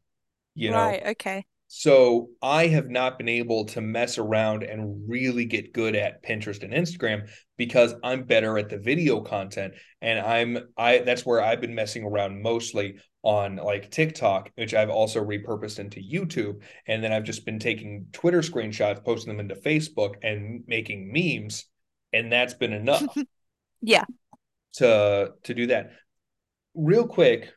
you 0.56 0.72
know? 0.72 0.78
Right, 0.78 1.06
okay. 1.08 1.46
so 1.68 2.30
I 2.42 2.68
have 2.68 2.90
not 2.90 3.18
been 3.18 3.30
able 3.30 3.66
to 3.66 3.82
mess 3.82 4.18
around 4.18 4.64
and 4.64 5.08
really 5.08 5.46
get 5.46 5.74
good 5.74 5.96
at 5.96 6.24
Pinterest 6.24 6.64
and 6.64 6.74
Instagram 6.74 7.30
because 7.58 7.94
I'm 8.04 8.24
better 8.24 8.58
at 8.58 8.70
the 8.70 8.80
video 8.80 9.22
content. 9.22 9.74
And 10.02 10.20
I'm 10.20 10.58
I 10.78 11.00
that's 11.00 11.26
where 11.26 11.42
I've 11.44 11.62
been 11.62 11.76
messing 11.76 12.04
around 12.04 12.42
mostly 12.42 12.96
on 13.22 13.58
like 13.58 13.92
TikTok, 13.92 14.52
which 14.56 14.74
I've 14.74 14.90
also 14.90 15.24
repurposed 15.24 15.80
into 15.80 16.00
YouTube. 16.00 16.62
And 16.88 17.04
then 17.04 17.12
I've 17.12 17.24
just 17.24 17.46
been 17.46 17.60
taking 17.60 18.08
Twitter 18.14 18.42
screenshots, 18.42 19.04
posting 19.04 19.36
them 19.36 19.40
into 19.40 19.56
Facebook 19.56 20.16
and 20.24 20.64
making 20.68 21.12
memes 21.12 21.66
and 22.16 22.32
that's 22.32 22.54
been 22.56 22.74
enough 22.74 23.04
Yeah. 23.82 24.06
to 24.76 25.34
to 25.44 25.54
do 25.54 25.68
that. 25.68 25.92
Real 26.74 27.08
quick, 27.08 27.54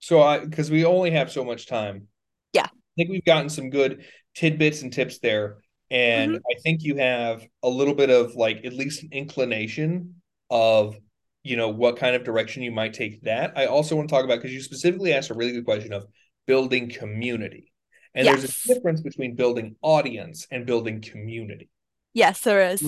so 0.00 0.20
I 0.22 0.38
because 0.40 0.70
we 0.70 0.84
only 0.84 1.10
have 1.12 1.30
so 1.30 1.44
much 1.44 1.66
time. 1.66 2.08
Yeah. 2.52 2.66
I 2.66 2.92
think 2.96 3.10
we've 3.10 3.24
gotten 3.24 3.48
some 3.48 3.70
good 3.70 4.04
tidbits 4.34 4.82
and 4.82 4.92
tips 4.92 5.18
there. 5.20 5.58
And 5.90 6.36
Mhm. 6.36 6.40
I 6.50 6.60
think 6.62 6.82
you 6.82 6.96
have 6.96 7.44
a 7.62 7.68
little 7.68 7.94
bit 7.94 8.10
of 8.10 8.34
like 8.34 8.64
at 8.64 8.72
least 8.72 9.02
an 9.02 9.10
inclination 9.12 10.16
of, 10.50 10.96
you 11.42 11.56
know, 11.56 11.68
what 11.68 11.96
kind 11.96 12.14
of 12.16 12.22
direction 12.24 12.62
you 12.62 12.70
might 12.70 12.94
take 12.94 13.22
that. 13.22 13.52
I 13.56 13.66
also 13.66 13.96
want 13.96 14.08
to 14.08 14.14
talk 14.14 14.24
about 14.24 14.36
because 14.38 14.52
you 14.52 14.60
specifically 14.60 15.12
asked 15.12 15.30
a 15.30 15.34
really 15.34 15.52
good 15.52 15.64
question 15.64 15.92
of 15.92 16.06
building 16.46 16.90
community. 16.90 17.72
And 18.14 18.26
there's 18.26 18.44
a 18.44 18.74
difference 18.74 19.00
between 19.02 19.36
building 19.36 19.76
audience 19.82 20.46
and 20.50 20.66
building 20.66 21.00
community. 21.00 21.68
Yes, 22.12 22.40
there 22.42 22.70
is. 22.72 22.82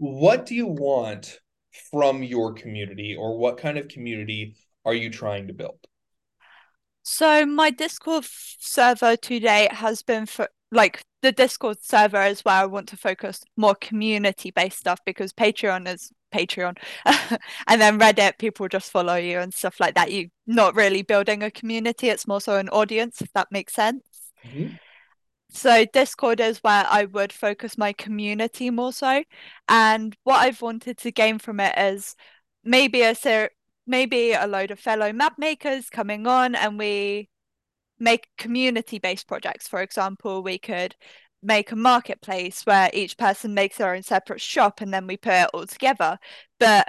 What 0.00 0.46
do 0.46 0.54
you 0.54 0.66
want 0.66 1.40
from 1.90 2.22
your 2.22 2.54
community, 2.54 3.14
or 3.14 3.36
what 3.36 3.58
kind 3.58 3.76
of 3.76 3.88
community 3.88 4.56
are 4.86 4.94
you 4.94 5.10
trying 5.10 5.48
to 5.48 5.52
build? 5.52 5.78
So 7.02 7.44
my 7.44 7.68
Discord 7.68 8.24
server 8.24 9.16
today 9.16 9.68
has 9.70 10.02
been 10.02 10.24
for 10.24 10.48
like 10.72 11.02
the 11.20 11.32
Discord 11.32 11.82
server 11.82 12.22
is 12.22 12.40
where 12.46 12.54
I 12.54 12.64
want 12.64 12.88
to 12.88 12.96
focus 12.96 13.42
more 13.58 13.74
community-based 13.74 14.78
stuff 14.78 15.00
because 15.04 15.34
Patreon 15.34 15.86
is 15.86 16.10
Patreon. 16.34 16.78
And 17.66 17.78
then 17.78 17.98
Reddit, 17.98 18.38
people 18.38 18.68
just 18.68 18.90
follow 18.90 19.16
you 19.16 19.38
and 19.38 19.52
stuff 19.52 19.80
like 19.80 19.96
that. 19.96 20.10
You're 20.10 20.30
not 20.46 20.74
really 20.76 21.02
building 21.02 21.42
a 21.42 21.50
community, 21.50 22.08
it's 22.08 22.26
more 22.26 22.40
so 22.40 22.56
an 22.56 22.70
audience, 22.70 23.20
if 23.20 23.30
that 23.34 23.48
makes 23.50 23.74
sense. 23.74 24.02
Mhm. 24.46 24.78
So 25.52 25.84
Discord 25.92 26.40
is 26.40 26.58
where 26.58 26.86
I 26.88 27.04
would 27.06 27.32
focus 27.32 27.76
my 27.76 27.92
community 27.92 28.70
more 28.70 28.92
so. 28.92 29.24
And 29.68 30.16
what 30.24 30.40
I've 30.40 30.62
wanted 30.62 30.98
to 30.98 31.10
gain 31.10 31.38
from 31.38 31.60
it 31.60 31.76
is 31.76 32.14
maybe 32.64 33.02
a 33.02 33.14
ser 33.14 33.50
maybe 33.86 34.32
a 34.32 34.46
load 34.46 34.70
of 34.70 34.78
fellow 34.78 35.12
map 35.12 35.34
makers 35.38 35.90
coming 35.90 36.26
on 36.26 36.54
and 36.54 36.78
we 36.78 37.28
make 37.98 38.28
community-based 38.38 39.26
projects. 39.26 39.66
For 39.68 39.82
example, 39.82 40.42
we 40.42 40.58
could 40.58 40.94
make 41.42 41.72
a 41.72 41.76
marketplace 41.76 42.62
where 42.64 42.90
each 42.92 43.18
person 43.18 43.54
makes 43.54 43.78
their 43.78 43.94
own 43.94 44.02
separate 44.02 44.40
shop 44.40 44.80
and 44.80 44.92
then 44.92 45.06
we 45.06 45.16
put 45.16 45.32
it 45.32 45.50
all 45.54 45.66
together. 45.66 46.18
But 46.58 46.88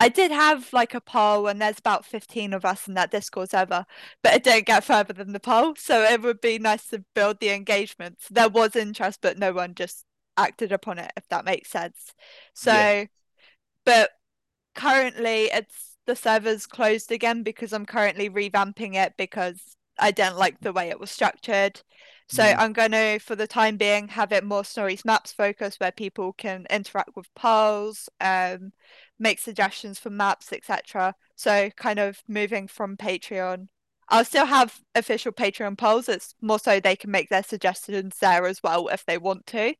I 0.00 0.08
did 0.08 0.30
have 0.30 0.72
like 0.72 0.94
a 0.94 1.00
poll, 1.00 1.48
and 1.48 1.60
there's 1.60 1.78
about 1.78 2.04
15 2.06 2.52
of 2.52 2.64
us 2.64 2.86
in 2.86 2.94
that 2.94 3.10
Discord 3.10 3.50
server, 3.50 3.84
but 4.22 4.34
it 4.34 4.44
didn't 4.44 4.66
get 4.66 4.84
further 4.84 5.12
than 5.12 5.32
the 5.32 5.40
poll. 5.40 5.74
So 5.76 6.02
it 6.02 6.22
would 6.22 6.40
be 6.40 6.58
nice 6.58 6.86
to 6.90 7.04
build 7.14 7.40
the 7.40 7.50
engagement. 7.50 8.18
There 8.30 8.48
was 8.48 8.76
interest, 8.76 9.20
but 9.22 9.38
no 9.38 9.52
one 9.52 9.74
just 9.74 10.04
acted 10.36 10.70
upon 10.70 10.98
it, 10.98 11.12
if 11.16 11.26
that 11.28 11.44
makes 11.44 11.70
sense. 11.70 12.14
So, 12.54 12.70
Yeah. 12.70 12.88
but 13.84 14.10
currently 14.74 15.44
it's 15.52 15.96
the 16.06 16.16
server's 16.16 16.66
closed 16.66 17.12
again 17.12 17.42
because 17.42 17.72
I'm 17.72 17.86
currently 17.86 18.30
revamping 18.30 18.94
it 18.96 19.14
because 19.18 19.76
I 19.98 20.10
didn't 20.12 20.38
like 20.38 20.60
the 20.60 20.72
way 20.72 20.90
it 20.90 21.00
was 21.00 21.10
structured. 21.10 21.82
So 22.28 22.42
Mhm. 22.42 22.58
I'm 22.58 22.72
going 22.72 22.92
to, 22.92 23.18
for 23.20 23.36
the 23.36 23.46
time 23.46 23.76
being, 23.76 24.08
have 24.08 24.32
it 24.32 24.44
more 24.44 24.64
stories 24.64 25.04
maps 25.04 25.32
focused 25.32 25.80
where 25.80 25.92
people 25.92 26.32
can 26.34 26.66
interact 26.70 27.16
with 27.16 27.32
polls, 27.34 28.08
um, 28.20 28.72
make 29.18 29.38
suggestions 29.38 29.98
for 29.98 30.10
maps, 30.10 30.52
etc. 30.52 31.14
So 31.36 31.70
kind 31.70 31.98
of 31.98 32.22
moving 32.28 32.68
from 32.68 32.96
Patreon. 32.96 33.68
I'll 34.08 34.24
still 34.24 34.46
have 34.46 34.80
official 34.94 35.32
Patreon 35.32 35.76
polls. 35.76 36.08
It's 36.08 36.34
more 36.40 36.58
so 36.58 36.80
they 36.80 36.96
can 36.96 37.10
make 37.10 37.28
their 37.28 37.42
suggestions 37.42 38.16
there 38.20 38.46
as 38.46 38.62
well 38.62 38.88
if 38.88 39.04
they 39.04 39.18
want 39.18 39.46
to. 39.48 39.74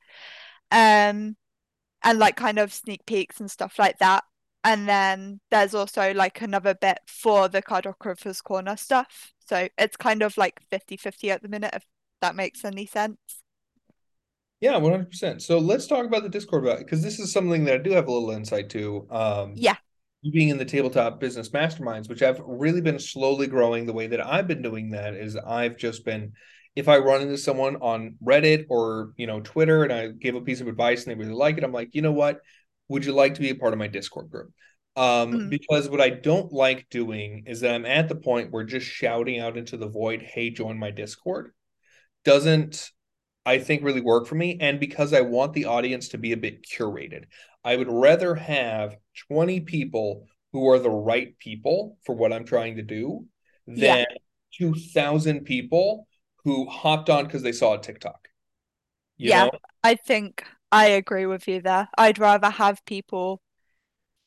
Um, 0.71 1.37
and 2.05 2.19
like 2.19 2.37
kind 2.37 2.59
of 2.59 2.73
sneak 2.73 3.07
peeks 3.07 3.41
and 3.41 3.51
stuff 3.51 3.79
like 3.79 3.99
that. 3.99 4.25
And 4.65 4.89
then 4.89 5.41
there's 5.51 5.75
also 5.75 6.13
like 6.13 6.41
another 6.43 6.75
bit 6.75 6.99
for 7.07 7.49
the 7.49 7.63
Cartographer's 7.63 8.41
Corner 8.41 8.77
stuff. 8.77 9.33
So 9.47 9.69
it's 9.79 9.97
kind 9.97 10.23
of 10.23 10.37
like 10.37 10.61
50-50 10.71 11.31
at 11.31 11.43
the 11.43 11.49
minute, 11.49 11.73
if 11.75 11.85
that 12.21 12.37
makes 12.37 12.65
any 12.65 12.87
sense. 12.87 13.19
Yeah, 14.61 14.77
100%. 14.77 15.43
So 15.43 15.59
let's 15.59 15.87
talk 15.87 16.05
about 16.05 16.23
the 16.25 16.29
Discord 16.29 16.65
about 16.65 16.79
because 16.79 17.03
this 17.03 17.21
is 17.21 17.33
something 17.33 17.65
that 17.65 17.75
I 17.75 17.79
do 17.79 17.93
have 17.93 18.09
a 18.09 18.13
little 18.13 18.31
insight 18.31 18.71
to. 18.71 19.07
Um, 19.11 19.53
Yeah. 19.57 19.77
being 20.33 20.49
in 20.49 20.59
the 20.59 20.65
tabletop 20.65 21.21
business 21.21 21.51
masterminds, 21.51 22.09
which 22.09 22.23
I've 22.23 22.41
really 22.45 22.81
been 22.81 22.99
slowly 22.99 23.47
growing. 23.47 23.87
The 23.87 23.93
way 23.93 24.09
that 24.09 24.25
I've 24.27 24.49
been 24.49 24.63
doing 24.63 24.91
that 24.91 25.15
is 25.15 25.37
I've 25.37 25.77
just 25.77 26.05
been, 26.05 26.33
if 26.75 26.89
I 26.89 26.99
run 26.99 27.23
into 27.23 27.39
someone 27.39 27.77
on 27.77 28.17
Reddit 28.23 28.67
or 28.69 29.13
you 29.17 29.29
know 29.29 29.41
Twitter 29.41 29.85
and 29.85 29.93
I 29.93 30.09
give 30.09 30.35
a 30.35 30.41
piece 30.41 30.61
of 30.61 30.67
advice 30.67 31.05
and 31.07 31.13
they 31.13 31.19
really 31.19 31.37
like 31.37 31.57
it, 31.57 31.63
I'm 31.63 31.73
like, 31.73 31.95
you 31.95 32.03
know 32.03 32.13
what? 32.13 32.41
Would 32.89 33.05
you 33.05 33.13
like 33.13 33.35
to 33.35 33.41
be 33.41 33.51
a 33.51 33.55
part 33.55 33.73
of 33.73 33.79
my 33.79 33.87
Discord 33.87 34.29
group? 34.29 34.53
Um, 34.97 35.33
Mm. 35.33 35.51
because 35.51 35.89
what 35.89 36.01
I 36.01 36.11
don't 36.11 36.53
like 36.53 36.89
doing 36.91 37.45
is 37.47 37.61
that 37.61 37.73
I'm 37.73 37.87
at 37.87 38.09
the 38.09 38.17
point 38.17 38.51
where 38.51 38.65
just 38.65 38.87
shouting 38.87 39.39
out 39.39 39.57
into 39.57 39.77
the 39.77 39.87
void, 39.89 40.23
"Hey, 40.23 40.51
join 40.51 40.79
my 40.79 40.91
Discord," 40.91 41.53
doesn't 42.25 42.91
I 43.49 43.59
think 43.59 43.83
really 43.83 44.03
work 44.03 44.27
for 44.27 44.35
me. 44.35 44.59
And 44.61 44.79
because 44.79 45.15
I 45.15 45.23
want 45.23 45.55
the 45.55 45.65
audience 45.65 46.09
to 46.09 46.19
be 46.19 46.33
a 46.33 46.37
bit 46.37 46.67
curated, 46.67 47.25
I 47.65 47.77
would 47.77 47.91
rather 47.91 48.35
have 48.35 48.99
20 49.31 49.61
people 49.61 50.27
who 50.53 50.69
are 50.69 50.79
the 50.79 50.91
right 50.91 51.37
people 51.39 51.97
for 52.05 52.15
what 52.15 52.31
I'm 52.31 52.45
trying 52.45 52.77
to 52.77 52.83
do 52.83 53.25
than 53.67 53.79
yeah. 53.79 54.05
2,000 54.59 55.47
people 55.47 56.07
who 56.45 56.69
hopped 56.69 57.09
on 57.09 57.25
because 57.25 57.43
they 57.43 57.53
saw 57.53 57.73
a 57.73 57.81
TikTok. 57.81 58.29
yeah, 59.17 59.47
know? 59.47 59.51
I 59.83 59.95
think 59.95 60.45
I 60.71 60.89
agree 60.89 61.25
with 61.25 61.49
you 61.49 61.63
there. 61.63 61.89
I'd 61.97 62.19
rather 62.19 62.51
have 62.51 62.85
people 62.85 63.41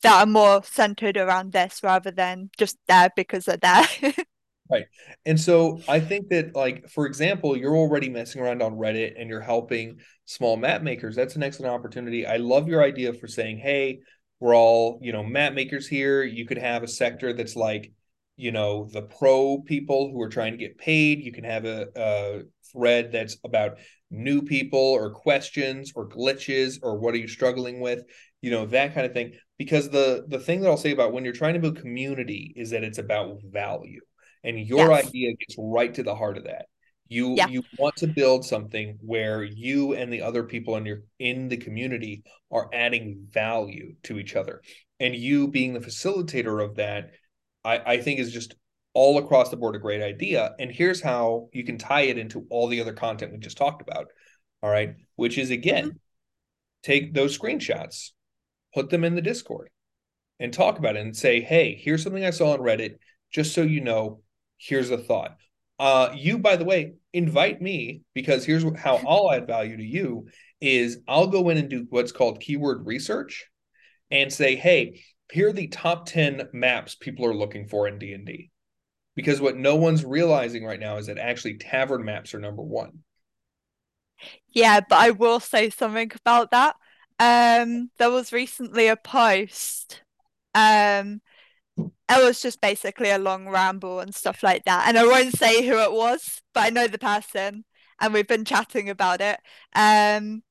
that 0.01 0.19
are 0.19 0.25
more 0.25 0.63
centered 0.63 1.17
around 1.17 1.51
this 1.51 1.81
rather 1.83 2.09
than 2.09 2.49
just 2.57 2.77
there 2.87 3.09
because 3.15 3.45
they're 3.45 3.57
there. 3.57 4.13
right. 4.71 4.85
And 5.25 5.39
so 5.39 5.81
I 5.87 5.99
think 5.99 6.29
that, 6.29 6.55
like, 6.55 6.89
for 6.89 7.05
example, 7.05 7.57
you're 7.57 7.75
already 7.75 8.09
messing 8.09 8.41
around 8.41 8.61
on 8.61 8.73
Reddit 8.73 9.19
and 9.19 9.29
you're 9.29 9.41
helping 9.41 9.99
small 10.25 10.57
map 10.57 10.81
makers. 10.81 11.15
That's 11.15 11.35
an 11.35 11.43
excellent 11.43 11.73
opportunity. 11.73 12.25
I 12.25 12.37
love 12.37 12.67
your 12.67 12.83
idea 12.83 13.13
for 13.13 13.27
saying, 13.27 13.57
hey, 13.57 13.99
we're 14.39 14.55
all, 14.55 14.99
you 15.01 15.11
know, 15.11 15.23
map 15.23 15.53
makers 15.53 15.87
here. 15.87 16.23
You 16.23 16.45
could 16.45 16.57
have 16.57 16.83
a 16.83 16.87
sector 16.87 17.33
that's 17.33 17.55
like, 17.55 17.91
you 18.37 18.51
know, 18.51 18.89
the 18.91 19.03
pro 19.03 19.59
people 19.59 20.09
who 20.11 20.21
are 20.21 20.29
trying 20.29 20.53
to 20.53 20.57
get 20.57 20.77
paid. 20.77 21.21
You 21.21 21.31
can 21.31 21.43
have 21.43 21.65
a, 21.65 21.87
a 21.95 22.41
thread 22.71 23.11
that's 23.11 23.37
about 23.43 23.77
new 24.09 24.41
people 24.41 24.79
or 24.79 25.11
questions 25.11 25.93
or 25.95 26.07
glitches 26.07 26.79
or 26.81 26.97
what 26.97 27.13
are 27.13 27.17
you 27.17 27.27
struggling 27.27 27.79
with 27.79 28.03
you 28.41 28.51
know 28.51 28.65
that 28.65 28.93
kind 28.93 29.05
of 29.05 29.13
thing 29.13 29.33
because 29.57 29.89
the 29.89 30.25
the 30.27 30.39
thing 30.39 30.61
that 30.61 30.69
I'll 30.69 30.77
say 30.77 30.91
about 30.91 31.13
when 31.13 31.23
you're 31.23 31.33
trying 31.33 31.53
to 31.53 31.59
build 31.59 31.79
community 31.79 32.53
is 32.55 32.71
that 32.71 32.83
it's 32.83 32.97
about 32.97 33.37
value 33.43 34.01
and 34.43 34.59
your 34.59 34.89
yes. 34.89 35.07
idea 35.07 35.33
gets 35.33 35.55
right 35.57 35.93
to 35.93 36.03
the 36.03 36.15
heart 36.15 36.37
of 36.37 36.45
that 36.45 36.65
you 37.07 37.35
yeah. 37.35 37.47
you 37.47 37.63
want 37.77 37.95
to 37.95 38.07
build 38.07 38.45
something 38.45 38.97
where 39.01 39.43
you 39.43 39.93
and 39.93 40.11
the 40.11 40.21
other 40.21 40.43
people 40.43 40.75
in 40.77 40.85
your 40.85 41.03
in 41.19 41.47
the 41.47 41.57
community 41.57 42.23
are 42.51 42.69
adding 42.73 43.25
value 43.29 43.95
to 44.03 44.17
each 44.19 44.35
other 44.35 44.61
and 44.99 45.15
you 45.15 45.47
being 45.47 45.73
the 45.73 45.79
facilitator 45.79 46.63
of 46.63 46.75
that 46.75 47.11
i 47.63 47.77
i 47.77 47.97
think 47.97 48.19
is 48.19 48.31
just 48.31 48.55
all 48.93 49.17
across 49.17 49.49
the 49.49 49.57
board 49.57 49.75
a 49.75 49.79
great 49.79 50.01
idea 50.01 50.53
and 50.59 50.71
here's 50.71 51.01
how 51.01 51.47
you 51.53 51.63
can 51.63 51.77
tie 51.77 52.01
it 52.01 52.17
into 52.17 52.45
all 52.49 52.67
the 52.67 52.81
other 52.81 52.93
content 52.93 53.31
we 53.31 53.37
just 53.37 53.57
talked 53.57 53.81
about 53.81 54.07
all 54.61 54.69
right 54.69 54.95
which 55.15 55.37
is 55.37 55.49
again 55.49 55.85
mm-hmm. 55.85 55.97
take 56.83 57.13
those 57.13 57.37
screenshots 57.37 58.11
put 58.73 58.89
them 58.89 59.03
in 59.03 59.15
the 59.15 59.21
Discord 59.21 59.69
and 60.39 60.53
talk 60.53 60.79
about 60.79 60.95
it 60.95 61.01
and 61.01 61.15
say, 61.15 61.41
hey, 61.41 61.79
here's 61.79 62.03
something 62.03 62.25
I 62.25 62.31
saw 62.31 62.53
on 62.53 62.59
Reddit. 62.59 62.95
Just 63.31 63.53
so 63.53 63.61
you 63.61 63.81
know, 63.81 64.21
here's 64.61 64.91
a 64.91 64.97
thought. 64.97 65.37
Uh, 65.79 66.13
you, 66.15 66.37
by 66.37 66.55
the 66.55 66.65
way, 66.65 66.93
invite 67.11 67.61
me 67.61 68.01
because 68.13 68.45
here's 68.45 68.63
how 68.77 68.97
I'll 69.07 69.31
add 69.31 69.47
value 69.47 69.77
to 69.77 69.83
you 69.83 70.27
is 70.61 70.99
I'll 71.07 71.27
go 71.27 71.49
in 71.49 71.57
and 71.57 71.69
do 71.69 71.87
what's 71.89 72.11
called 72.11 72.39
keyword 72.39 72.85
research 72.85 73.47
and 74.11 74.31
say, 74.31 74.55
hey, 74.55 75.01
here 75.31 75.49
are 75.49 75.53
the 75.53 75.67
top 75.67 76.05
10 76.05 76.49
maps 76.53 76.95
people 76.95 77.25
are 77.25 77.33
looking 77.33 77.67
for 77.67 77.87
in 77.87 77.97
D&D. 77.97 78.51
Because 79.15 79.41
what 79.41 79.57
no 79.57 79.75
one's 79.75 80.05
realizing 80.05 80.63
right 80.63 80.79
now 80.79 80.97
is 80.97 81.07
that 81.07 81.17
actually 81.17 81.57
tavern 81.57 82.05
maps 82.05 82.33
are 82.33 82.39
number 82.39 82.61
one. 82.61 82.99
Yeah, 84.49 84.81
but 84.87 84.99
I 84.99 85.11
will 85.11 85.39
say 85.39 85.71
something 85.71 86.11
about 86.23 86.51
that. 86.51 86.75
Um, 87.19 87.89
there 87.97 88.11
was 88.11 88.31
recently 88.31 88.87
a 88.87 88.95
post. 88.95 90.03
Um, 90.53 91.21
it 92.11 92.23
was 92.23 92.41
just 92.41 92.61
basically 92.61 93.09
a 93.09 93.17
long 93.19 93.47
ramble 93.49 93.99
and 93.99 94.13
stuff 94.13 94.43
like 94.43 94.65
that. 94.65 94.87
And 94.87 94.97
I 94.97 95.05
won't 95.05 95.35
say 95.37 95.65
who 95.65 95.79
it 95.79 95.91
was, 95.91 96.41
but 96.53 96.65
I 96.65 96.69
know 96.69 96.87
the 96.87 96.97
person 96.97 97.65
and 97.99 98.13
we've 98.13 98.27
been 98.27 98.45
chatting 98.45 98.89
about 98.89 99.21
it. 99.21 99.39
Um, 99.75 100.43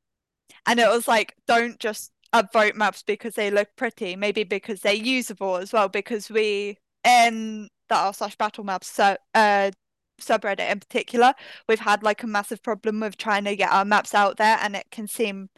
and 0.67 0.81
it 0.81 0.89
was 0.89 1.09
like, 1.09 1.35
don't 1.47 1.79
just 1.79 2.13
upvote 2.35 2.75
maps 2.77 3.03
because 3.03 3.35
they 3.35 3.51
look 3.51 3.69
pretty, 3.77 4.17
maybe 4.17 4.45
because 4.45 4.81
they're 4.81 4.95
usable 4.95 5.57
as 5.57 5.73
well. 5.73 5.89
Because 5.89 6.31
we 6.31 6.79
in 7.05 7.69
the 7.89 7.97
r 7.97 8.13
slash 8.15 8.37
battle 8.37 8.63
maps 8.63 8.87
so 8.87 9.17
uh 9.35 9.71
subreddit 10.21 10.71
in 10.71 10.81
particular, 10.81 11.35
we've 11.69 11.81
had 11.81 12.03
like 12.03 12.23
a 12.23 12.27
massive 12.27 12.63
problem 12.63 13.01
with 13.01 13.17
trying 13.17 13.45
to 13.45 13.57
get 13.57 13.71
our 13.73 13.85
maps 13.85 14.15
out 14.15 14.37
there 14.37 14.59
and 14.61 14.77
it 14.77 14.87
can 14.91 15.09
seem 15.09 15.49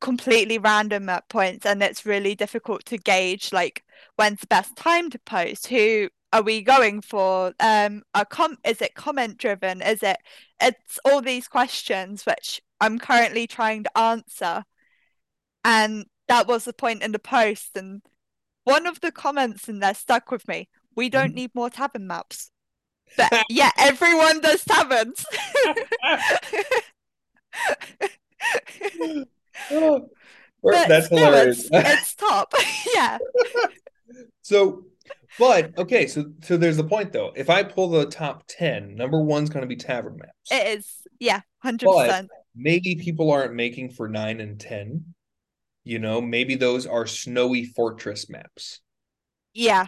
completely 0.00 0.58
random 0.58 1.08
at 1.08 1.28
points 1.28 1.66
and 1.66 1.82
it's 1.82 2.06
really 2.06 2.34
difficult 2.34 2.84
to 2.84 2.96
gauge 2.96 3.52
like 3.52 3.82
when's 4.16 4.40
the 4.40 4.46
best 4.46 4.76
time 4.76 5.10
to 5.10 5.18
post 5.20 5.66
who 5.66 6.08
are 6.32 6.42
we 6.42 6.62
going 6.62 7.00
for 7.00 7.52
um 7.60 8.02
a 8.14 8.24
com 8.24 8.56
is 8.64 8.80
it 8.82 8.94
comment 8.94 9.38
driven? 9.38 9.82
Is 9.82 10.02
it 10.02 10.18
it's 10.60 10.98
all 11.04 11.22
these 11.22 11.48
questions 11.48 12.26
which 12.26 12.60
i'm 12.80 12.98
currently 12.98 13.46
trying 13.46 13.84
to 13.84 13.98
answer. 13.98 14.64
And 15.64 16.06
that 16.28 16.46
was 16.46 16.64
the 16.64 16.72
point 16.72 17.02
in 17.02 17.12
the 17.12 17.18
post 17.18 17.76
and 17.76 18.02
one 18.64 18.86
of 18.86 19.00
the 19.00 19.10
comments 19.10 19.68
in 19.68 19.80
there 19.80 19.94
stuck 19.94 20.30
with 20.30 20.46
me. 20.46 20.68
We 20.94 21.08
don't 21.08 21.28
mm-hmm. 21.28 21.36
need 21.36 21.54
more 21.54 21.70
tavern 21.70 22.06
maps. 22.06 22.50
But 23.16 23.32
yeah 23.48 23.70
everyone 23.78 24.40
does 24.40 24.64
taverns 24.64 25.24
oh, 29.70 30.08
that's 30.62 31.06
still, 31.06 31.18
hilarious. 31.18 31.64
It's, 31.64 31.70
it's 31.72 32.14
top. 32.14 32.52
yeah. 32.94 33.18
So, 34.42 34.84
but 35.38 35.76
okay, 35.78 36.06
so 36.06 36.26
so 36.42 36.56
there's 36.56 36.76
the 36.76 36.84
point 36.84 37.12
though. 37.12 37.32
If 37.36 37.50
I 37.50 37.62
pull 37.62 37.88
the 37.88 38.06
top 38.06 38.44
ten, 38.48 38.94
number 38.94 39.22
one's 39.22 39.50
going 39.50 39.62
to 39.62 39.68
be 39.68 39.76
tavern 39.76 40.16
maps. 40.16 40.50
It 40.50 40.78
is, 40.78 40.92
yeah, 41.18 41.40
hundred 41.58 41.88
percent. 41.88 42.28
Maybe 42.56 42.96
people 42.96 43.30
aren't 43.30 43.54
making 43.54 43.90
for 43.90 44.08
nine 44.08 44.40
and 44.40 44.58
ten. 44.58 45.14
You 45.84 45.98
know, 45.98 46.20
maybe 46.20 46.54
those 46.54 46.86
are 46.86 47.06
snowy 47.06 47.64
fortress 47.64 48.28
maps. 48.28 48.80
Yeah. 49.54 49.86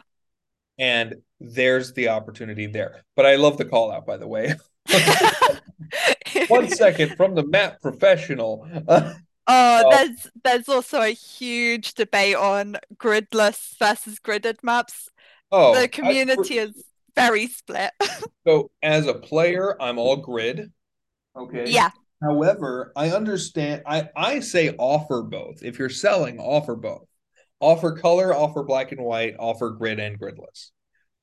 And 0.78 1.16
there's 1.40 1.92
the 1.92 2.08
opportunity 2.08 2.66
there. 2.66 3.04
But 3.16 3.26
I 3.26 3.36
love 3.36 3.58
the 3.58 3.66
call 3.66 3.92
out, 3.92 4.06
by 4.06 4.16
the 4.16 4.26
way. 4.26 4.54
One 6.48 6.68
second 6.68 7.16
from 7.16 7.34
the 7.34 7.46
map 7.46 7.82
professional. 7.82 8.66
Oh, 9.52 9.82
oh, 9.84 9.90
there's 9.90 10.28
there's 10.44 10.68
also 10.68 11.00
a 11.00 11.08
huge 11.08 11.94
debate 11.94 12.36
on 12.36 12.76
gridless 12.96 13.74
versus 13.80 14.20
gridded 14.20 14.62
maps. 14.62 15.10
Oh, 15.50 15.78
the 15.78 15.88
community 15.88 16.60
I, 16.60 16.64
is 16.64 16.84
very 17.16 17.48
split. 17.48 17.90
so 18.46 18.70
as 18.80 19.08
a 19.08 19.14
player, 19.14 19.80
I'm 19.82 19.98
all 19.98 20.16
grid. 20.16 20.70
Okay. 21.36 21.68
Yeah. 21.68 21.90
However, 22.22 22.92
I 22.94 23.10
understand 23.10 23.82
I 23.86 24.08
I 24.14 24.38
say 24.40 24.76
offer 24.78 25.22
both. 25.22 25.64
If 25.64 25.80
you're 25.80 25.88
selling, 25.88 26.38
offer 26.38 26.76
both. 26.76 27.08
Offer 27.58 27.96
color, 27.96 28.32
offer 28.32 28.62
black 28.62 28.92
and 28.92 29.02
white, 29.02 29.34
offer 29.38 29.70
grid 29.70 29.98
and 29.98 30.16
gridless. 30.16 30.70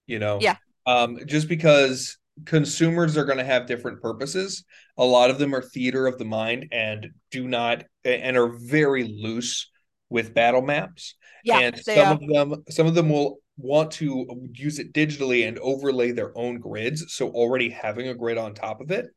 You 0.06 0.20
know? 0.20 0.40
Yeah. 0.42 0.58
Um, 0.86 1.20
just 1.26 1.48
because 1.48 2.18
consumers 2.46 3.18
are 3.18 3.26
going 3.26 3.38
to 3.38 3.44
have 3.44 3.66
different 3.66 4.02
purposes. 4.02 4.64
A 4.98 5.06
lot 5.06 5.30
of 5.30 5.38
them 5.38 5.54
are 5.54 5.62
theater 5.62 6.08
of 6.08 6.18
the 6.18 6.26
mind 6.26 6.68
and 6.72 7.10
do 7.32 7.48
not 7.48 7.84
and 8.04 8.38
are 8.38 8.48
very 8.48 9.04
loose 9.04 9.70
with 10.10 10.34
battle 10.34 10.62
maps. 10.62 11.16
Yeah, 11.44 11.60
and 11.60 11.80
some 11.80 12.08
are. 12.08 12.14
of 12.14 12.20
them 12.28 12.64
some 12.70 12.88
of 12.88 12.96
them 12.96 13.10
will 13.10 13.40
want 13.58 13.92
to 13.92 14.50
use 14.54 14.80
it 14.80 14.94
digitally 14.94 15.48
and 15.48 15.58
overlay 15.60 16.12
their 16.12 16.38
own 16.38 16.60
grids. 16.60 17.14
So 17.14 17.30
already 17.30 17.70
having 17.70 18.08
a 18.08 18.16
grid 18.16 18.38
on 18.38 18.54
top 18.54 18.82
of 18.82 18.92
it 18.92 19.08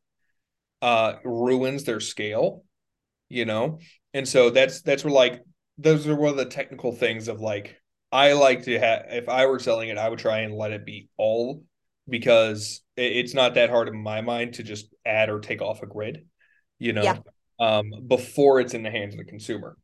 uh 0.82 1.14
ruins 1.24 1.84
their 1.84 2.00
scale, 2.00 2.64
you 3.28 3.44
know? 3.44 3.80
And 4.14 4.26
so 4.26 4.50
that's 4.50 4.82
that's 4.82 5.04
where 5.04 5.12
like 5.12 5.42
those 5.78 6.06
are 6.06 6.16
one 6.16 6.30
of 6.30 6.36
the 6.36 6.46
technical 6.46 6.92
things 6.92 7.28
of 7.28 7.40
like 7.40 7.76
I 8.12 8.32
like 8.32 8.64
to 8.64 8.78
have 8.78 9.06
if 9.10 9.28
I 9.28 9.46
were 9.46 9.58
selling 9.58 9.88
it, 9.88 9.98
I 9.98 10.08
would 10.08 10.18
try 10.18 10.38
and 10.40 10.54
let 10.54 10.72
it 10.72 10.84
be 10.84 11.08
all 11.16 11.62
because 12.10 12.82
it's 12.96 13.34
not 13.34 13.54
that 13.54 13.70
hard 13.70 13.88
in 13.88 14.02
my 14.02 14.20
mind 14.20 14.54
to 14.54 14.62
just 14.62 14.92
add 15.06 15.30
or 15.30 15.40
take 15.40 15.62
off 15.62 15.82
a 15.82 15.86
grid, 15.86 16.26
you 16.78 16.92
know, 16.92 17.02
yeah. 17.02 17.18
um, 17.58 17.90
before 18.06 18.60
it's 18.60 18.74
in 18.74 18.82
the 18.82 18.90
hands 18.90 19.14
of 19.14 19.18
the 19.18 19.24
consumer. 19.24 19.76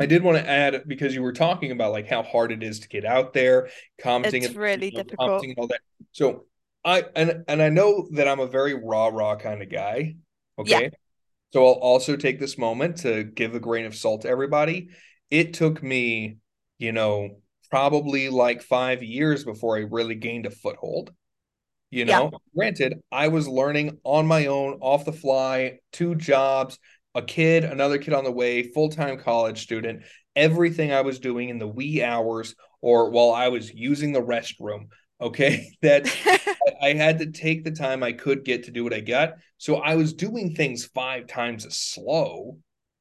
I 0.00 0.06
did 0.06 0.22
want 0.22 0.38
to 0.38 0.48
add 0.48 0.84
because 0.86 1.14
you 1.14 1.22
were 1.22 1.32
talking 1.32 1.72
about 1.72 1.92
like 1.92 2.08
how 2.08 2.22
hard 2.22 2.52
it 2.52 2.62
is 2.62 2.80
to 2.80 2.88
get 2.88 3.04
out 3.04 3.32
there, 3.32 3.68
commenting. 4.00 4.44
It's 4.44 4.54
really 4.54 4.90
know, 4.92 5.02
difficult. 5.02 5.44
all 5.56 5.66
that. 5.66 5.80
So 6.12 6.46
I 6.84 7.04
and 7.16 7.44
and 7.48 7.60
I 7.60 7.68
know 7.68 8.08
that 8.12 8.28
I'm 8.28 8.40
a 8.40 8.46
very 8.46 8.74
raw, 8.74 9.08
raw 9.08 9.36
kind 9.36 9.62
of 9.62 9.70
guy. 9.70 10.16
Okay. 10.58 10.84
Yeah. 10.84 10.88
So 11.52 11.66
I'll 11.66 11.74
also 11.74 12.16
take 12.16 12.38
this 12.38 12.58
moment 12.58 12.98
to 12.98 13.24
give 13.24 13.54
a 13.54 13.60
grain 13.60 13.86
of 13.86 13.94
salt 13.94 14.22
to 14.22 14.28
everybody. 14.28 14.90
It 15.30 15.54
took 15.54 15.82
me, 15.82 16.36
you 16.78 16.92
know, 16.92 17.40
probably 17.70 18.28
like 18.28 18.62
five 18.62 19.02
years 19.02 19.44
before 19.44 19.76
I 19.76 19.80
really 19.80 20.14
gained 20.14 20.46
a 20.46 20.50
foothold. 20.50 21.12
You 21.90 22.04
know, 22.04 22.30
yeah. 22.32 22.38
granted, 22.54 23.00
I 23.10 23.28
was 23.28 23.48
learning 23.48 23.98
on 24.04 24.26
my 24.26 24.46
own, 24.46 24.78
off 24.80 25.06
the 25.06 25.12
fly, 25.12 25.78
two 25.92 26.14
jobs, 26.16 26.78
a 27.14 27.22
kid, 27.22 27.64
another 27.64 27.98
kid 27.98 28.12
on 28.12 28.24
the 28.24 28.32
way, 28.32 28.62
full 28.62 28.90
time 28.90 29.18
college 29.18 29.62
student, 29.62 30.02
everything 30.36 30.92
I 30.92 31.00
was 31.00 31.18
doing 31.18 31.48
in 31.48 31.58
the 31.58 31.66
wee 31.66 32.02
hours 32.02 32.54
or 32.80 33.10
while 33.10 33.32
I 33.32 33.48
was 33.48 33.72
using 33.72 34.12
the 34.12 34.22
restroom. 34.22 34.88
Okay. 35.20 35.72
That 35.82 36.06
I, 36.82 36.92
had 36.92 37.18
to 37.20 37.30
take 37.30 37.64
the 37.64 37.70
time 37.70 38.02
I 38.02 38.12
could 38.12 38.44
get 38.44 38.64
to 38.64 38.70
do 38.70 38.84
what 38.84 38.94
I 38.94 39.00
got. 39.00 39.34
So 39.56 39.76
I 39.76 39.96
was 39.96 40.12
doing 40.12 40.54
things 40.54 40.84
five 40.86 41.26
times 41.26 41.64
as 41.64 41.76
slow. 41.76 42.58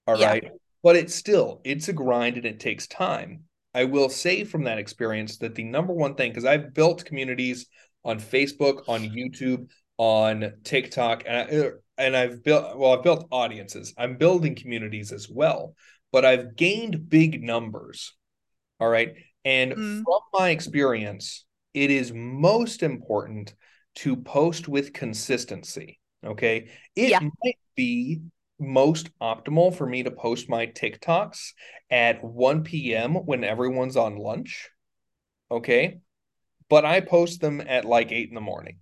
All 0.07 0.19
yeah. 0.19 0.27
right, 0.27 0.51
But 0.81 0.95
it's 0.95 1.13
still, 1.13 1.61
it's 1.63 1.89
a 1.89 1.93
grind 1.93 2.38
and 2.38 2.45
it 2.45 2.59
takes 2.59 2.88
time. 2.88 3.43
I 3.73 3.83
will 3.83 4.09
say 4.09 4.43
from 4.43 4.63
that 4.63 4.79
experience 4.79 5.38
that 5.38 5.53
the 5.53 5.63
number 5.63 5.93
one 5.93 6.15
thing, 6.15 6.31
because 6.31 6.45
I've 6.45 6.73
built 6.73 7.05
communities 7.05 7.67
on 8.08 8.20
Facebook, 8.20 8.88
on 8.88 9.01
YouTube, 9.01 9.70
on 9.97 10.53
TikTok, 10.64 11.24
and, 11.28 11.38
I, 11.38 11.72
and 11.97 12.16
I've 12.16 12.43
built 12.43 12.78
well, 12.78 12.93
I've 12.93 13.03
built 13.03 13.28
audiences. 13.32 13.93
I'm 13.97 14.18
building 14.18 14.55
communities 14.55 15.12
as 15.12 15.30
well, 15.30 15.76
but 16.12 16.24
I've 16.24 16.55
gained 16.55 17.10
big 17.10 17.43
numbers. 17.43 18.14
All 18.80 18.88
right. 18.88 19.16
And 19.43 19.74
mm. 19.74 20.03
from 20.03 20.22
my 20.34 20.49
experience, 20.49 21.45
it 21.74 21.91
is 21.91 22.14
most 22.14 22.82
important 22.82 23.53
to 23.95 24.16
post 24.16 24.68
with 24.68 24.93
consistency. 24.93 25.99
Okay. 26.26 26.70
It 26.95 27.10
yeah. 27.10 27.20
might 27.20 27.58
be 27.76 28.22
most 28.60 29.10
optimal 29.20 29.76
for 29.76 29.86
me 29.86 30.03
to 30.03 30.12
post 30.12 30.49
my 30.49 30.68
TikToks 30.68 31.51
at 31.89 32.24
1 32.24 32.64
p.m. 32.64 33.16
when 33.16 33.43
everyone's 33.43 33.97
on 33.97 34.18
lunch. 34.18 34.70
Okay. 35.51 35.99
But 36.70 36.86
I 36.86 37.01
post 37.01 37.41
them 37.41 37.61
at 37.65 37.86
like 37.86 38.11
eight 38.11 38.30
in 38.30 38.36
the 38.36 38.41
morning 38.41 38.80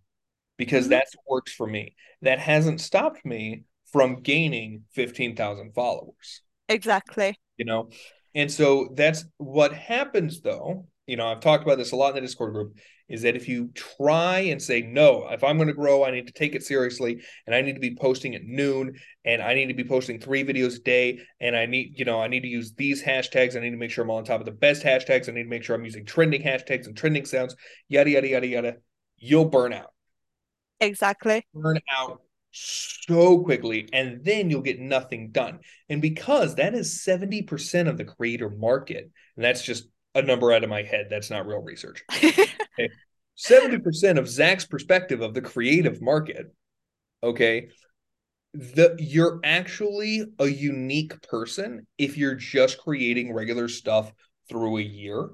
because 0.58 0.86
mm-hmm. 0.86 0.92
that's 0.92 1.16
what 1.16 1.36
works 1.36 1.54
for 1.54 1.68
me. 1.68 1.96
That 2.22 2.40
hasn't 2.40 2.82
stopped 2.82 3.26
me 3.26 3.64
from 3.92 4.22
gaining 4.22 4.84
15,000 4.94 5.74
followers. 5.74 6.42
Exactly. 6.68 7.40
You 7.58 7.66
know, 7.66 7.90
and 8.34 8.52
so 8.52 8.90
that's 8.94 9.26
what 9.38 9.74
happens 9.74 10.42
though. 10.42 10.88
You 11.08 11.18
know, 11.18 11.28
I've 11.28 11.40
talked 11.40 11.64
about 11.64 11.78
this 11.78 11.92
a 11.92 11.96
lot 11.96 12.10
in 12.10 12.16
the 12.16 12.22
Discord 12.22 12.54
group 12.54 12.78
is 13.08 13.22
that 13.22 13.36
if 13.36 13.48
you 13.48 13.70
try 13.76 14.40
and 14.40 14.62
say, 14.62 14.82
no, 14.82 15.28
if 15.30 15.44
I'm 15.44 15.58
going 15.58 15.68
to 15.68 15.74
grow, 15.74 16.04
I 16.04 16.12
need 16.12 16.28
to 16.28 16.34
take 16.34 16.56
it 16.56 16.64
seriously 16.64 17.22
and 17.46 17.56
I 17.56 17.62
need 17.62 17.74
to 17.74 17.80
be 17.80 17.96
posting 17.96 18.36
at 18.36 18.44
noon 18.44 18.96
and 19.24 19.42
I 19.42 19.54
need 19.54 19.68
to 19.68 19.74
be 19.74 19.84
posting 19.84 20.20
three 20.20 20.44
videos 20.44 20.78
a 20.78 20.84
day 20.84 21.20
and 21.40 21.56
I 21.56 21.66
need, 21.66 22.00
you 22.00 22.06
know, 22.06 22.22
I 22.22 22.28
need 22.28 22.42
to 22.42 22.48
use 22.48 22.74
these 22.74 23.04
hashtags. 23.04 23.56
I 23.56 23.60
need 23.60 23.72
to 23.72 23.78
make 23.78 23.92
sure 23.92 24.04
I'm 24.04 24.12
on 24.12 24.24
top 24.24 24.40
of 24.40 24.46
the 24.46 24.52
best 24.52 24.84
hashtags. 24.84 25.30
I 25.30 25.34
need 25.34 25.44
to 25.44 25.50
make 25.50 25.64
sure 25.64 25.76
I'm 25.76 25.86
using 25.86 26.06
trending 26.06 26.42
hashtags 26.42 26.88
and 26.88 26.98
trending 26.98 27.26
sounds, 27.26 27.56
yada, 27.88 28.10
yada, 28.10 28.28
yada, 28.28 28.48
yada. 28.48 28.74
You'll 29.18 29.46
burn 29.46 29.74
out. 29.74 29.94
Exactly. 30.80 31.46
Burn 31.54 31.80
out 31.96 32.22
so 32.52 33.44
quickly 33.44 33.90
and 33.92 34.24
then 34.24 34.50
you'll 34.50 34.62
get 34.62 34.80
nothing 34.80 35.30
done. 35.32 35.60
And 35.90 36.02
because 36.02 36.56
that 36.56 36.74
is 36.74 37.04
70% 37.06 37.88
of 37.88 37.98
the 37.98 38.06
creator 38.06 38.50
market, 38.50 39.12
and 39.36 39.46
that's 39.46 39.62
just 39.62 39.86
a 40.16 40.22
number 40.22 40.52
out 40.52 40.64
of 40.64 40.70
my 40.70 40.82
head. 40.82 41.08
That's 41.10 41.30
not 41.30 41.46
real 41.46 41.60
research. 41.60 42.04
Okay. 42.80 42.94
70% 43.38 44.18
of 44.18 44.30
Zack's 44.30 44.66
perspective 44.66 45.22
of 45.22 45.34
the 45.34 45.42
creative 45.42 46.02
market, 46.02 46.54
okay, 47.22 47.70
the 48.54 48.96
you're 48.98 49.42
actually 49.44 50.24
a 50.40 50.48
unique 50.48 51.22
person 51.22 51.86
if 51.98 52.18
you're 52.18 52.36
just 52.36 52.78
creating 52.78 53.34
regular 53.34 53.68
stuff 53.68 54.14
through 54.48 54.78
a 54.78 54.82
year 54.82 55.30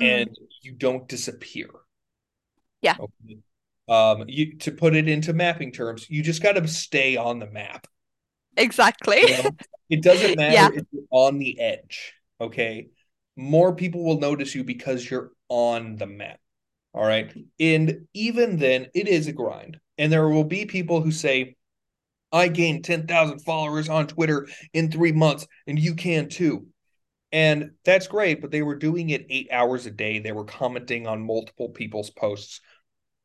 mm. 0.00 0.22
and 0.22 0.36
you 0.62 0.72
don't 0.72 1.06
disappear. 1.08 1.68
Yeah. 2.80 2.96
Okay. 2.98 3.38
Um, 3.86 4.24
you 4.26 4.56
to 4.58 4.72
put 4.72 4.96
it 4.96 5.08
into 5.08 5.32
mapping 5.32 5.70
terms, 5.70 6.10
you 6.10 6.22
just 6.22 6.42
got 6.42 6.52
to 6.52 6.66
stay 6.66 7.16
on 7.16 7.38
the 7.38 7.46
map. 7.46 7.86
Exactly. 8.56 9.20
You 9.20 9.42
know? 9.44 9.50
It 9.88 10.02
doesn't 10.02 10.36
matter 10.36 10.52
yeah. 10.52 10.68
if 10.74 10.84
you're 10.90 11.04
on 11.10 11.38
the 11.38 11.60
edge. 11.60 12.14
Okay 12.40 12.88
more 13.36 13.74
people 13.74 14.04
will 14.04 14.20
notice 14.20 14.54
you 14.54 14.64
because 14.64 15.08
you're 15.08 15.32
on 15.48 15.96
the 15.96 16.06
map. 16.06 16.38
All 16.94 17.04
right. 17.04 17.32
And 17.58 18.06
even 18.14 18.58
then, 18.58 18.86
it 18.94 19.08
is 19.08 19.26
a 19.26 19.32
grind. 19.32 19.78
And 19.98 20.12
there 20.12 20.28
will 20.28 20.44
be 20.44 20.66
people 20.66 21.00
who 21.00 21.10
say, 21.10 21.56
I 22.32 22.48
gained 22.48 22.84
10,000 22.84 23.40
followers 23.40 23.88
on 23.88 24.06
Twitter 24.06 24.48
in 24.72 24.90
three 24.90 25.12
months, 25.12 25.46
and 25.66 25.78
you 25.78 25.94
can 25.94 26.28
too. 26.28 26.66
And 27.32 27.72
that's 27.84 28.06
great, 28.06 28.40
but 28.40 28.50
they 28.50 28.62
were 28.62 28.76
doing 28.76 29.10
it 29.10 29.26
eight 29.30 29.48
hours 29.52 29.86
a 29.86 29.90
day. 29.90 30.20
They 30.20 30.32
were 30.32 30.44
commenting 30.44 31.06
on 31.06 31.26
multiple 31.26 31.68
people's 31.68 32.10
posts 32.10 32.60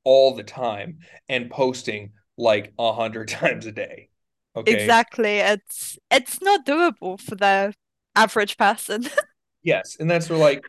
all 0.04 0.36
the 0.36 0.44
time 0.44 1.00
and 1.28 1.52
posting 1.52 2.14
like 2.38 2.74
a 2.80 2.94
hundred 2.94 3.28
times 3.30 3.66
a 3.66 3.72
day. 3.72 4.10
Okay. 4.56 4.72
Exactly. 4.72 5.38
It's 5.38 5.98
it's 6.12 6.42
not 6.42 6.66
doable 6.66 7.20
for 7.20 7.36
the 7.36 7.74
average 8.16 8.58
person. 8.58 9.10
Yes, 9.64 9.98
and 10.00 10.10
that's 10.10 10.30
where 10.30 10.40
like 10.40 10.64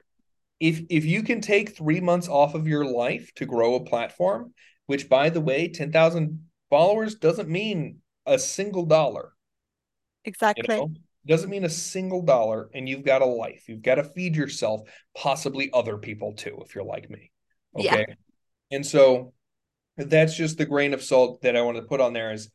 if 0.61 0.83
if 0.91 1.05
you 1.05 1.23
can 1.23 1.41
take 1.41 1.75
three 1.75 2.01
months 2.01 2.29
off 2.29 2.55
of 2.55 2.69
your 2.69 2.85
life 2.85 3.33
to 3.37 3.47
grow 3.47 3.75
a 3.75 3.85
platform, 3.85 4.53
which 4.87 5.09
by 5.09 5.31
the 5.31 5.41
way, 5.41 5.69
ten 5.69 5.91
thousand 5.91 6.47
followers 6.69 7.17
doesn't 7.17 7.49
mean 7.49 7.99
a 8.27 8.39
single 8.39 8.85
dollar. 8.85 9.33
Exactly. 10.25 10.75
You 10.75 10.81
know? 10.81 10.91
Doesn't 11.27 11.51
mean 11.51 11.65
a 11.65 11.71
single 11.71 12.23
dollar, 12.23 12.71
and 12.75 12.89
you've 12.89 13.05
got 13.05 13.23
a 13.23 13.27
life. 13.27 13.65
You've 13.69 13.83
got 13.83 13.97
to 13.97 14.05
feed 14.05 14.37
yourself, 14.37 14.83
possibly 15.17 15.71
other 15.73 15.99
people 15.99 16.35
too, 16.35 16.63
if 16.65 16.75
you're 16.75 16.85
like 16.85 17.11
me. 17.11 17.31
Okay. 17.79 18.07
Yeah. 18.09 18.15
And 18.71 18.87
so 18.87 19.33
that's 19.97 20.35
just 20.35 20.57
the 20.57 20.65
grain 20.65 20.95
of 20.95 21.03
salt 21.03 21.43
that 21.43 21.57
I 21.57 21.63
want 21.63 21.77
to 21.77 21.83
put 21.83 22.01
on 22.01 22.13
there 22.13 22.33
is 22.33 22.51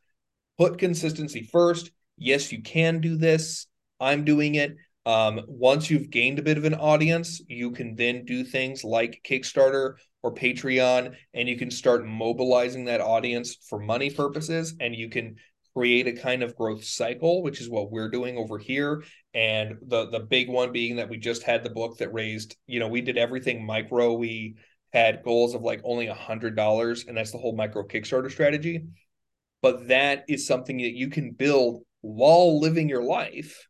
put 0.58 0.80
consistency 0.80 1.43
first. 1.43 1.91
Yes, 2.18 2.51
you 2.51 2.62
can 2.62 3.01
do 3.01 3.18
this. 3.18 3.68
I'm 3.99 4.24
doing 4.26 4.56
it. 4.56 4.76
Um, 5.06 5.41
once 5.47 5.89
you've 5.89 6.10
gained 6.10 6.39
a 6.39 6.43
bit 6.43 6.58
of 6.58 6.66
an 6.66 6.74
audience, 6.74 7.41
you 7.47 7.72
can 7.72 7.95
then 7.95 8.26
do 8.26 8.43
things 8.43 8.84
like 8.84 9.22
Kickstarter 9.28 9.95
or 10.24 10.34
Patreon, 10.34 11.16
and 11.34 11.47
you 11.47 11.58
can 11.58 11.70
start 11.70 12.08
mobilizing 12.08 12.86
that 12.86 13.01
audience 13.01 13.58
for 13.70 13.80
money 13.80 14.10
purposes, 14.10 14.76
and 14.80 14.95
you 14.95 15.10
can 15.10 15.36
create 15.76 16.08
a 16.08 16.14
kind 16.14 16.41
of 16.41 16.56
growth 16.56 16.84
cycle, 16.84 17.43
which 17.43 17.62
is 17.62 17.70
what 17.70 17.91
we're 17.91 18.10
doing 18.10 18.38
over 18.38 18.58
here. 18.58 19.03
And 19.34 19.76
the 19.86 20.10
the 20.10 20.22
big 20.22 20.49
one 20.49 20.72
being 20.72 20.95
that 20.95 21.10
we 21.10 21.18
just 21.18 21.43
had 21.43 21.64
the 21.64 21.70
book 21.70 21.97
that 21.97 22.14
raised, 22.14 22.56
you 22.66 22.80
know, 22.80 22.88
we 22.88 23.01
did 23.01 23.18
everything 23.18 23.64
micro. 23.64 24.14
We 24.14 24.56
had 24.91 25.24
goals 25.24 25.53
of 25.53 25.62
like 25.62 25.82
only 25.84 26.08
a 26.08 26.16
hundred 26.16 26.56
dollars, 26.56 27.06
and 27.08 27.16
that's 27.16 27.32
the 27.32 27.38
whole 27.38 27.56
micro 27.56 27.84
Kickstarter 27.84 28.32
strategy. 28.32 28.86
But 29.62 29.89
that 29.89 30.24
is 30.28 30.47
something 30.47 30.78
that 30.78 30.93
you 30.93 31.10
can 31.10 31.32
build 31.32 31.84
while 32.01 32.60
living 32.60 32.89
your 32.89 33.03
life 33.03 33.68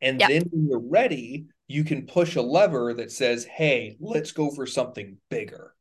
and 0.00 0.20
yep. 0.20 0.28
then 0.28 0.42
when 0.50 0.68
you're 0.68 0.78
ready, 0.78 1.46
you 1.66 1.84
can 1.84 2.06
push 2.06 2.36
a 2.36 2.42
lever 2.42 2.94
that 2.94 3.12
says, 3.12 3.44
hey, 3.44 3.96
let's 4.00 4.32
go 4.32 4.50
for 4.50 4.66
something 4.66 5.18
bigger, 5.28 5.74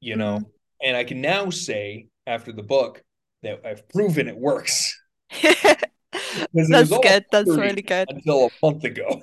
you 0.00 0.16
know? 0.16 0.38
Mm-hmm. 0.38 0.48
And 0.82 0.96
I 0.96 1.04
can 1.04 1.20
now 1.20 1.50
say 1.50 2.08
after 2.26 2.52
the 2.52 2.62
book 2.62 3.02
that 3.42 3.62
I've 3.64 3.88
proven 3.88 4.28
it 4.28 4.36
works. 4.36 4.98
That's 5.42 6.90
good. 6.90 7.24
That's 7.32 7.48
really 7.48 7.82
good. 7.82 8.08
Until 8.10 8.46
a 8.46 8.66
month 8.66 8.84
ago. 8.84 9.22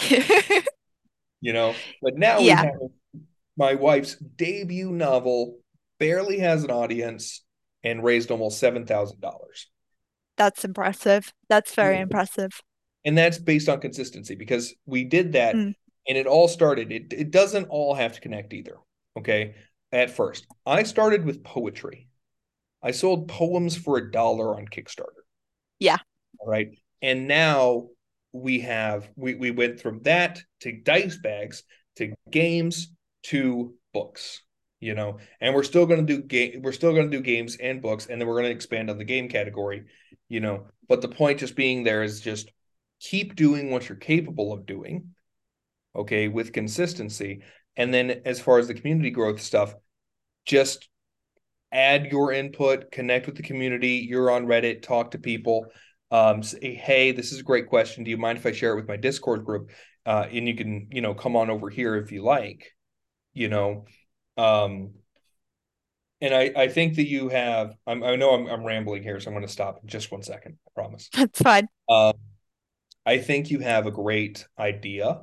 you 1.40 1.52
know, 1.52 1.74
but 2.02 2.16
now 2.16 2.38
yeah. 2.38 2.62
we 2.62 2.68
have 2.68 2.90
my 3.56 3.74
wife's 3.74 4.16
debut 4.16 4.90
novel 4.90 5.58
barely 5.98 6.38
has 6.38 6.64
an 6.64 6.70
audience 6.70 7.42
and 7.82 8.02
raised 8.02 8.30
almost 8.30 8.62
$7,000. 8.62 9.14
That's 10.36 10.64
impressive. 10.64 11.32
That's 11.48 11.74
very 11.74 11.96
yeah. 11.96 12.02
impressive 12.02 12.60
and 13.04 13.16
that's 13.16 13.38
based 13.38 13.68
on 13.68 13.80
consistency 13.80 14.34
because 14.34 14.74
we 14.86 15.04
did 15.04 15.32
that 15.32 15.54
mm. 15.54 15.72
and 16.08 16.18
it 16.18 16.26
all 16.26 16.48
started 16.48 16.92
it, 16.92 17.12
it 17.12 17.30
doesn't 17.30 17.66
all 17.66 17.94
have 17.94 18.12
to 18.12 18.20
connect 18.20 18.52
either 18.52 18.76
okay 19.16 19.54
at 19.92 20.10
first. 20.10 20.46
I 20.66 20.82
started 20.82 21.24
with 21.24 21.44
poetry. 21.44 22.08
I 22.82 22.92
sold 22.92 23.28
poems 23.28 23.76
for 23.76 23.96
a 23.98 24.10
dollar 24.10 24.56
on 24.56 24.66
kickstarter. 24.66 25.24
Yeah. 25.78 25.98
All 26.38 26.48
right. 26.48 26.70
And 27.02 27.26
now 27.26 27.88
we 28.32 28.60
have 28.60 29.08
we, 29.16 29.34
we 29.34 29.50
went 29.50 29.80
from 29.80 30.02
that 30.02 30.40
to 30.60 30.72
dice 30.72 31.16
bags 31.16 31.62
to 31.96 32.12
games 32.30 32.92
to 33.24 33.74
books 33.94 34.42
you 34.80 34.94
know 34.94 35.18
and 35.40 35.54
we're 35.54 35.62
still 35.62 35.86
going 35.86 36.06
to 36.06 36.16
do 36.16 36.22
game 36.22 36.60
we're 36.62 36.72
still 36.72 36.92
going 36.92 37.10
to 37.10 37.16
do 37.16 37.22
games 37.22 37.56
and 37.56 37.80
books 37.80 38.06
and 38.06 38.20
then 38.20 38.28
we're 38.28 38.34
going 38.34 38.44
to 38.44 38.50
expand 38.50 38.90
on 38.90 38.98
the 38.98 39.04
game 39.04 39.28
category 39.28 39.84
you 40.28 40.40
know. 40.40 40.66
But 40.88 41.02
the 41.02 41.08
point 41.08 41.40
just 41.40 41.56
being 41.56 41.84
there 41.84 42.02
is 42.02 42.20
just 42.20 42.50
keep 43.00 43.36
doing 43.36 43.70
what 43.70 43.88
you're 43.88 43.96
capable 43.96 44.52
of 44.52 44.66
doing, 44.66 45.14
okay, 45.94 46.28
with 46.28 46.52
consistency. 46.52 47.42
And 47.76 47.92
then 47.92 48.22
as 48.24 48.40
far 48.40 48.58
as 48.58 48.68
the 48.68 48.74
community 48.74 49.10
growth 49.10 49.40
stuff, 49.40 49.74
just 50.44 50.88
add 51.70 52.06
your 52.06 52.32
input, 52.32 52.90
connect 52.90 53.26
with 53.26 53.36
the 53.36 53.42
community. 53.42 54.06
You're 54.08 54.30
on 54.30 54.46
Reddit, 54.46 54.82
talk 54.82 55.12
to 55.12 55.18
people. 55.18 55.66
Um, 56.10 56.42
say, 56.42 56.74
hey, 56.74 57.12
this 57.12 57.32
is 57.32 57.40
a 57.40 57.44
great 57.44 57.68
question. 57.68 58.02
Do 58.02 58.10
you 58.10 58.16
mind 58.16 58.38
if 58.38 58.46
I 58.46 58.52
share 58.52 58.72
it 58.72 58.76
with 58.76 58.88
my 58.88 58.96
Discord 58.96 59.44
group? 59.44 59.70
Uh, 60.06 60.26
and 60.32 60.48
you 60.48 60.54
can, 60.54 60.88
you 60.90 61.02
know, 61.02 61.14
come 61.14 61.36
on 61.36 61.50
over 61.50 61.68
here 61.68 61.96
if 61.96 62.10
you 62.12 62.22
like, 62.22 62.74
you 63.34 63.48
know. 63.48 63.84
Um, 64.38 64.94
and 66.20 66.34
I, 66.34 66.50
I 66.56 66.68
think 66.68 66.96
that 66.96 67.06
you 67.06 67.28
have. 67.28 67.74
I'm, 67.86 68.02
I 68.02 68.16
know 68.16 68.30
I'm, 68.30 68.46
I'm 68.46 68.64
rambling 68.64 69.02
here, 69.02 69.20
so 69.20 69.28
I'm 69.28 69.34
going 69.34 69.46
to 69.46 69.52
stop 69.52 69.80
in 69.82 69.88
just 69.88 70.10
one 70.10 70.22
second. 70.22 70.56
I 70.66 70.70
promise. 70.74 71.10
That's 71.14 71.42
fine. 71.42 71.68
Um, 71.88 72.14
I 73.06 73.18
think 73.18 73.50
you 73.50 73.60
have 73.60 73.86
a 73.86 73.90
great 73.90 74.46
idea. 74.58 75.22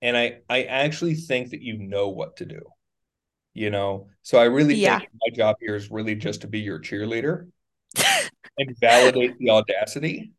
And 0.00 0.16
I, 0.16 0.38
I 0.48 0.64
actually 0.64 1.14
think 1.14 1.50
that 1.50 1.62
you 1.62 1.78
know 1.78 2.08
what 2.08 2.36
to 2.36 2.46
do. 2.46 2.60
You 3.54 3.70
know, 3.70 4.08
so 4.22 4.38
I 4.38 4.44
really 4.44 4.76
yeah. 4.76 5.00
think 5.00 5.10
my 5.20 5.34
job 5.34 5.56
here 5.60 5.74
is 5.74 5.90
really 5.90 6.14
just 6.14 6.42
to 6.42 6.46
be 6.46 6.60
your 6.60 6.78
cheerleader 6.78 7.48
and 8.58 8.76
validate 8.80 9.36
the 9.38 9.50
audacity. 9.50 10.32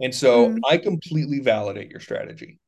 And 0.00 0.14
so 0.14 0.48
mm. 0.48 0.58
I 0.66 0.78
completely 0.78 1.40
validate 1.40 1.90
your 1.90 2.00
strategy. 2.00 2.58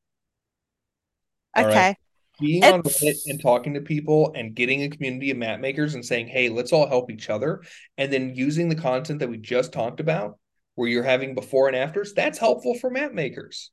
Right. 1.55 1.65
Okay. 1.65 1.95
Being 2.39 2.63
on 2.63 2.83
Reddit 2.83 3.01
It's 3.01 3.27
and 3.27 3.41
talking 3.41 3.73
to 3.75 3.81
people 3.81 4.33
and 4.35 4.53
getting 4.53 4.83
a 4.83 4.89
community 4.89 5.31
of 5.31 5.37
map 5.37 5.61
makers 5.61 5.95
and 5.95 6.05
saying, 6.05 6.27
hey, 6.27 6.49
let's 6.49 6.73
all 6.73 6.87
help 6.87 7.09
each 7.09 7.29
other. 7.29 7.63
And 7.97 8.11
then 8.11 8.35
using 8.35 8.69
the 8.69 8.75
content 8.75 9.19
that 9.19 9.29
we 9.29 9.37
just 9.37 9.71
talked 9.71 9.99
about, 9.99 10.37
where 10.75 10.87
you're 10.89 11.03
having 11.03 11.35
before 11.35 11.67
and 11.67 11.75
afters, 11.75 12.13
that's 12.13 12.37
helpful 12.37 12.75
for 12.75 12.89
map 12.89 13.13
makers. 13.13 13.71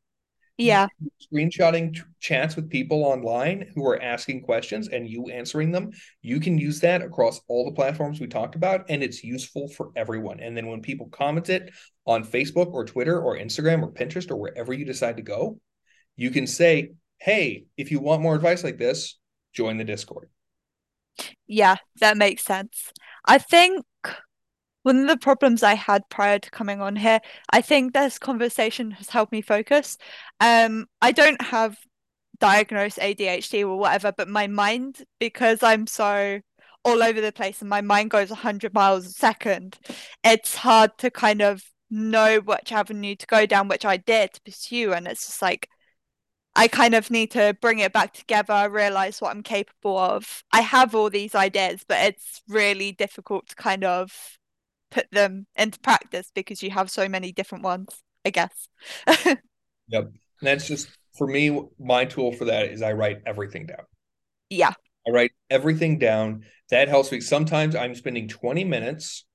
yeah, 0.58 0.86
Screenshotting 1.32 1.94
t- 1.94 2.02
chats 2.20 2.56
with 2.56 2.70
people 2.70 3.04
online 3.04 3.70
who 3.74 3.86
are 3.86 4.00
asking 4.00 4.42
questions 4.42 4.88
and 4.88 5.08
you 5.08 5.26
answering 5.30 5.72
them, 5.72 5.90
you 6.20 6.40
can 6.40 6.58
use 6.58 6.80
that 6.80 7.02
across 7.02 7.40
all 7.48 7.64
the 7.64 7.74
platforms 7.74 8.20
we 8.20 8.26
talked 8.26 8.54
about, 8.54 8.84
and 8.88 9.02
it's 9.02 9.24
useful 9.24 9.68
for 9.68 9.90
everyone. 9.96 10.40
And 10.40 10.56
then 10.56 10.66
when 10.66 10.82
people 10.82 11.08
comment 11.08 11.48
it 11.48 11.70
on 12.06 12.24
Facebook 12.24 12.72
or 12.72 12.84
Twitter 12.84 13.20
or 13.20 13.36
Instagram 13.38 13.82
or 13.82 13.90
Pinterest 13.92 14.30
or 14.30 14.36
wherever 14.36 14.72
you 14.72 14.84
decide 14.84 15.16
to 15.16 15.22
go, 15.22 15.58
you 16.16 16.30
can 16.30 16.46
say, 16.46 16.92
hey, 17.18 17.64
if 17.76 17.90
you 17.90 18.00
want 18.00 18.22
more 18.22 18.34
advice 18.34 18.62
like 18.62 18.78
this, 18.78 19.18
join 19.52 19.78
the 19.78 19.84
Discord. 19.84 20.28
yeah, 21.46 21.76
that 22.00 22.16
makes 22.16 22.44
sense. 22.44 22.92
I 23.24 23.38
think 23.38 23.84
one 24.82 24.98
of 24.98 25.08
the 25.08 25.16
problems 25.16 25.62
I 25.62 25.74
had 25.74 26.08
prior 26.08 26.38
to 26.38 26.50
coming 26.50 26.80
on 26.80 26.96
here, 26.96 27.20
I 27.50 27.60
think 27.60 27.92
this 27.92 28.18
conversation 28.18 28.90
has 28.92 29.08
helped 29.08 29.32
me 29.32 29.42
focus. 29.42 29.96
Um, 30.40 30.86
I 31.00 31.12
don't 31.12 31.40
have 31.40 31.76
diagnosed 32.40 32.98
ADHD 32.98 33.62
or 33.62 33.76
whatever, 33.76 34.12
but 34.16 34.28
my 34.28 34.46
mind, 34.48 35.04
because 35.20 35.62
I'm 35.62 35.86
so 35.86 36.40
all 36.84 37.02
over 37.02 37.20
the 37.20 37.30
place 37.30 37.60
and 37.60 37.70
my 37.70 37.80
mind 37.80 38.10
goes 38.10 38.30
100 38.30 38.74
miles 38.74 39.06
a 39.06 39.10
second, 39.10 39.78
it's 40.24 40.56
hard 40.56 40.90
to 40.98 41.10
kind 41.10 41.40
of 41.40 41.62
know 41.90 42.40
which 42.40 42.72
avenue 42.72 43.14
to 43.14 43.26
go 43.26 43.46
down, 43.46 43.68
which 43.68 43.84
I 43.84 43.98
did 43.98 44.32
to 44.32 44.40
pursue. 44.42 44.92
And 44.92 45.06
it's 45.06 45.26
just 45.26 45.42
like, 45.42 45.68
I 46.56 46.68
kind 46.68 46.94
of 46.94 47.10
need 47.10 47.30
to 47.32 47.56
bring 47.60 47.78
it 47.78 47.92
back 47.92 48.12
together, 48.12 48.68
realize 48.68 49.20
what 49.20 49.30
I'm 49.30 49.42
capable 49.42 49.96
of. 49.96 50.42
I 50.52 50.60
have 50.60 50.94
all 50.94 51.08
these 51.08 51.34
ideas, 51.34 51.82
but 51.86 51.98
it's 52.00 52.42
really 52.48 52.92
difficult 52.92 53.48
to 53.48 53.54
kind 53.54 53.84
of 53.84 54.38
put 54.92 55.10
them 55.10 55.46
into 55.56 55.80
practice 55.80 56.30
because 56.34 56.62
you 56.62 56.70
have 56.70 56.90
so 56.90 57.08
many 57.08 57.32
different 57.32 57.64
ones, 57.64 57.88
I 58.24 58.30
guess. 58.30 58.68
Yep. 59.88 60.04
And 60.04 60.12
that's 60.40 60.66
just 60.66 60.88
for 61.18 61.26
me, 61.26 61.60
my 61.78 62.04
tool 62.04 62.32
for 62.32 62.46
that 62.46 62.70
is 62.70 62.82
I 62.82 62.92
write 62.92 63.18
everything 63.26 63.66
down. 63.66 63.84
Yeah. 64.48 64.72
I 65.06 65.10
write 65.10 65.32
everything 65.50 65.98
down. 65.98 66.44
That 66.70 66.88
helps 66.88 67.12
me. 67.12 67.20
Sometimes 67.20 67.76
I'm 67.76 67.94
spending 67.94 68.28
20 68.28 68.64
minutes 68.64 69.26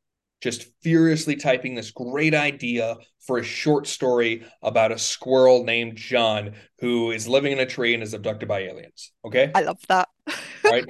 just 0.42 0.68
furiously 0.82 1.36
typing 1.36 1.76
this 1.76 1.92
great 1.92 2.34
idea 2.34 2.96
for 3.26 3.38
a 3.38 3.44
short 3.44 3.88
story 3.88 4.46
about 4.62 4.92
a 4.92 4.98
squirrel 4.98 5.64
named 5.64 5.98
John 5.98 6.54
who 6.80 7.12
is 7.12 7.28
living 7.28 7.52
in 7.52 7.60
a 7.60 7.66
tree 7.66 7.94
and 7.94 8.04
is 8.04 8.14
abducted 8.14 8.48
by 8.48 8.62
aliens. 8.62 9.12
Okay. 9.26 9.52
I 9.54 9.62
love 9.62 9.80
that. 9.90 10.10
right. 10.64 10.86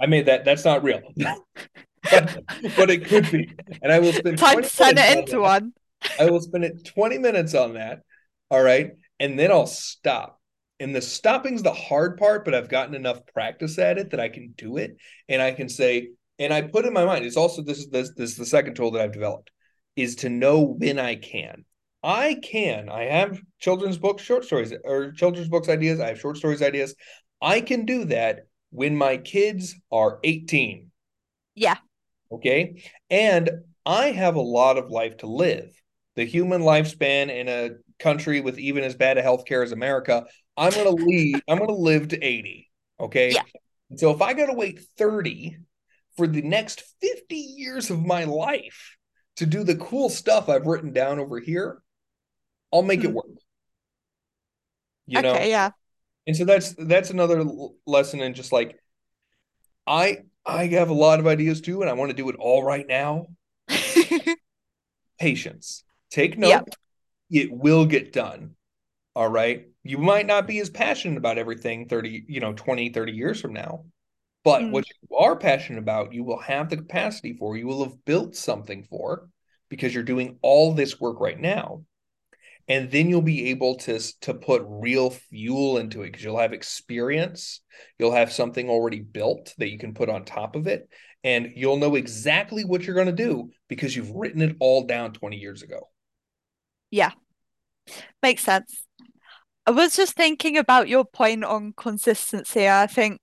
I 0.00 0.06
made 0.06 0.26
that. 0.26 0.44
That's 0.44 0.64
not 0.64 0.82
real, 0.82 1.00
but, 2.02 2.42
but 2.76 2.90
it 2.90 3.04
could 3.06 3.30
be. 3.30 3.50
And 3.82 3.92
I 3.92 3.98
will 3.98 4.12
spend 4.12 4.38
Time 4.38 4.62
turn 4.62 4.98
it 4.98 5.18
into 5.18 5.32
that. 5.32 5.40
one. 5.40 5.72
I 6.18 6.30
will 6.30 6.40
spend 6.40 6.64
it 6.64 6.84
20 6.84 7.18
minutes 7.18 7.54
on 7.54 7.74
that. 7.74 8.00
All 8.50 8.62
right. 8.62 8.92
And 9.18 9.38
then 9.38 9.50
I'll 9.50 9.66
stop. 9.66 10.40
And 10.78 10.94
the 10.94 11.02
stopping's 11.02 11.62
the 11.62 11.74
hard 11.74 12.16
part, 12.16 12.44
but 12.44 12.54
I've 12.54 12.70
gotten 12.70 12.94
enough 12.94 13.26
practice 13.26 13.78
at 13.78 13.98
it 13.98 14.10
that 14.10 14.20
I 14.20 14.30
can 14.30 14.54
do 14.56 14.78
it. 14.78 14.96
And 15.28 15.42
I 15.42 15.52
can 15.52 15.68
say, 15.68 16.08
and 16.38 16.54
I 16.54 16.62
put 16.62 16.86
in 16.86 16.94
my 16.94 17.04
mind, 17.04 17.26
it's 17.26 17.36
also 17.36 17.60
this 17.62 17.78
is 17.78 17.88
this 17.90 18.12
this 18.16 18.30
is 18.30 18.36
the 18.38 18.46
second 18.46 18.74
tool 18.76 18.90
that 18.92 19.02
I've 19.02 19.12
developed, 19.12 19.50
is 19.94 20.16
to 20.16 20.30
know 20.30 20.62
when 20.62 20.98
I 20.98 21.16
can. 21.16 21.66
I 22.02 22.38
can. 22.42 22.88
I 22.88 23.04
have 23.04 23.38
children's 23.58 23.98
books, 23.98 24.22
short 24.22 24.46
stories, 24.46 24.72
or 24.84 25.12
children's 25.12 25.50
books 25.50 25.68
ideas. 25.68 26.00
I 26.00 26.06
have 26.08 26.20
short 26.20 26.38
stories 26.38 26.62
ideas. 26.62 26.94
I 27.42 27.60
can 27.60 27.84
do 27.84 28.06
that 28.06 28.46
when 28.70 28.96
my 28.96 29.18
kids 29.18 29.74
are 29.92 30.18
18. 30.24 30.90
Yeah. 31.54 31.76
Okay. 32.32 32.82
And 33.08 33.50
I 33.84 34.06
have 34.12 34.36
a 34.36 34.40
lot 34.40 34.78
of 34.78 34.90
life 34.90 35.18
to 35.18 35.26
live. 35.26 35.70
The 36.16 36.24
human 36.24 36.62
lifespan 36.62 37.30
in 37.30 37.48
a 37.48 37.70
country 37.98 38.40
with 38.40 38.58
even 38.58 38.84
as 38.84 38.94
bad 38.94 39.18
a 39.18 39.22
healthcare 39.22 39.62
as 39.64 39.72
America, 39.72 40.26
I'm 40.56 40.74
gonna 40.74 40.90
leave, 40.90 41.42
I'm 41.48 41.58
gonna 41.58 41.72
live 41.72 42.08
to 42.08 42.22
80. 42.22 42.70
Okay. 42.98 43.36
Yeah. 43.36 43.42
So 43.96 44.10
if 44.10 44.20
I 44.22 44.34
gotta 44.34 44.54
wait 44.54 44.80
30 44.98 45.56
for 46.16 46.26
the 46.26 46.42
next 46.42 46.82
50 47.00 47.36
years 47.36 47.90
of 47.90 48.04
my 48.04 48.24
life 48.24 48.96
to 49.36 49.46
do 49.46 49.64
the 49.64 49.76
cool 49.76 50.08
stuff 50.10 50.48
I've 50.48 50.66
written 50.66 50.92
down 50.92 51.18
over 51.18 51.38
here, 51.40 51.82
I'll 52.72 52.82
make 52.82 53.04
Hmm. 53.04 53.04
it 53.04 53.12
work. 53.12 53.26
You 55.06 55.20
Okay, 55.20 55.22
know? 55.22 55.50
yeah. 55.50 55.70
And 56.26 56.36
so 56.36 56.44
that's 56.46 56.74
that's 56.74 57.10
another 57.10 57.40
l- 57.40 57.76
lesson 57.86 58.20
in 58.20 58.34
just 58.34 58.52
like 58.52 58.78
I 59.86 60.22
I 60.50 60.66
have 60.68 60.90
a 60.90 60.94
lot 60.94 61.20
of 61.20 61.26
ideas 61.26 61.60
too, 61.60 61.80
and 61.80 61.90
I 61.90 61.94
want 61.94 62.10
to 62.10 62.16
do 62.16 62.28
it 62.28 62.36
all 62.38 62.62
right 62.62 62.86
now. 62.86 63.28
Patience. 65.18 65.84
Take 66.10 66.36
note. 66.38 66.50
Yep. 66.50 66.74
It 67.30 67.52
will 67.52 67.86
get 67.86 68.12
done. 68.12 68.56
All 69.14 69.28
right. 69.28 69.68
You 69.84 69.98
might 69.98 70.26
not 70.26 70.46
be 70.46 70.58
as 70.58 70.70
passionate 70.70 71.18
about 71.18 71.38
everything 71.38 71.88
30, 71.88 72.24
you 72.26 72.40
know, 72.40 72.52
20, 72.52 72.90
30 72.90 73.12
years 73.12 73.40
from 73.40 73.52
now. 73.52 73.84
But 74.42 74.62
Mm. 74.62 74.70
what 74.72 74.84
you 74.88 75.16
are 75.16 75.36
passionate 75.36 75.78
about, 75.78 76.12
you 76.12 76.24
will 76.24 76.38
have 76.38 76.68
the 76.70 76.76
capacity 76.76 77.34
for, 77.34 77.56
you 77.56 77.66
will 77.66 77.84
have 77.84 78.04
built 78.04 78.34
something 78.34 78.82
for 78.84 79.28
because 79.68 79.94
you're 79.94 80.02
doing 80.02 80.38
all 80.42 80.72
this 80.74 80.98
work 80.98 81.20
right 81.20 81.38
now. 81.38 81.84
And 82.70 82.90
then 82.90 83.10
you'll 83.10 83.20
be 83.20 83.50
able 83.50 83.74
to 83.78 83.98
to 84.20 84.32
put 84.32 84.62
real 84.64 85.10
fuel 85.10 85.78
into 85.78 86.02
it 86.02 86.06
because 86.06 86.22
you'll 86.22 86.38
have 86.38 86.52
experience, 86.52 87.60
you'll 87.98 88.12
have 88.12 88.32
something 88.32 88.70
already 88.70 89.00
built 89.00 89.52
that 89.58 89.70
you 89.70 89.78
can 89.78 89.92
put 89.92 90.08
on 90.08 90.24
top 90.24 90.54
of 90.54 90.68
it, 90.68 90.88
and 91.24 91.52
you'll 91.56 91.78
know 91.78 91.96
exactly 91.96 92.64
what 92.64 92.84
you're 92.84 92.94
going 92.94 93.08
to 93.08 93.12
do 93.12 93.50
because 93.68 93.94
you've 93.94 94.12
written 94.12 94.40
it 94.40 94.56
all 94.60 94.86
down 94.86 95.12
20 95.12 95.36
years 95.36 95.62
ago. 95.62 95.88
Yeah. 96.90 97.10
Makes 98.22 98.44
sense. 98.44 98.86
I 99.66 99.72
was 99.72 99.96
just 99.96 100.14
thinking 100.14 100.56
about 100.56 100.88
your 100.88 101.04
point 101.04 101.44
on 101.44 101.74
consistency. 101.76 102.68
I 102.68 102.86
think 102.86 103.20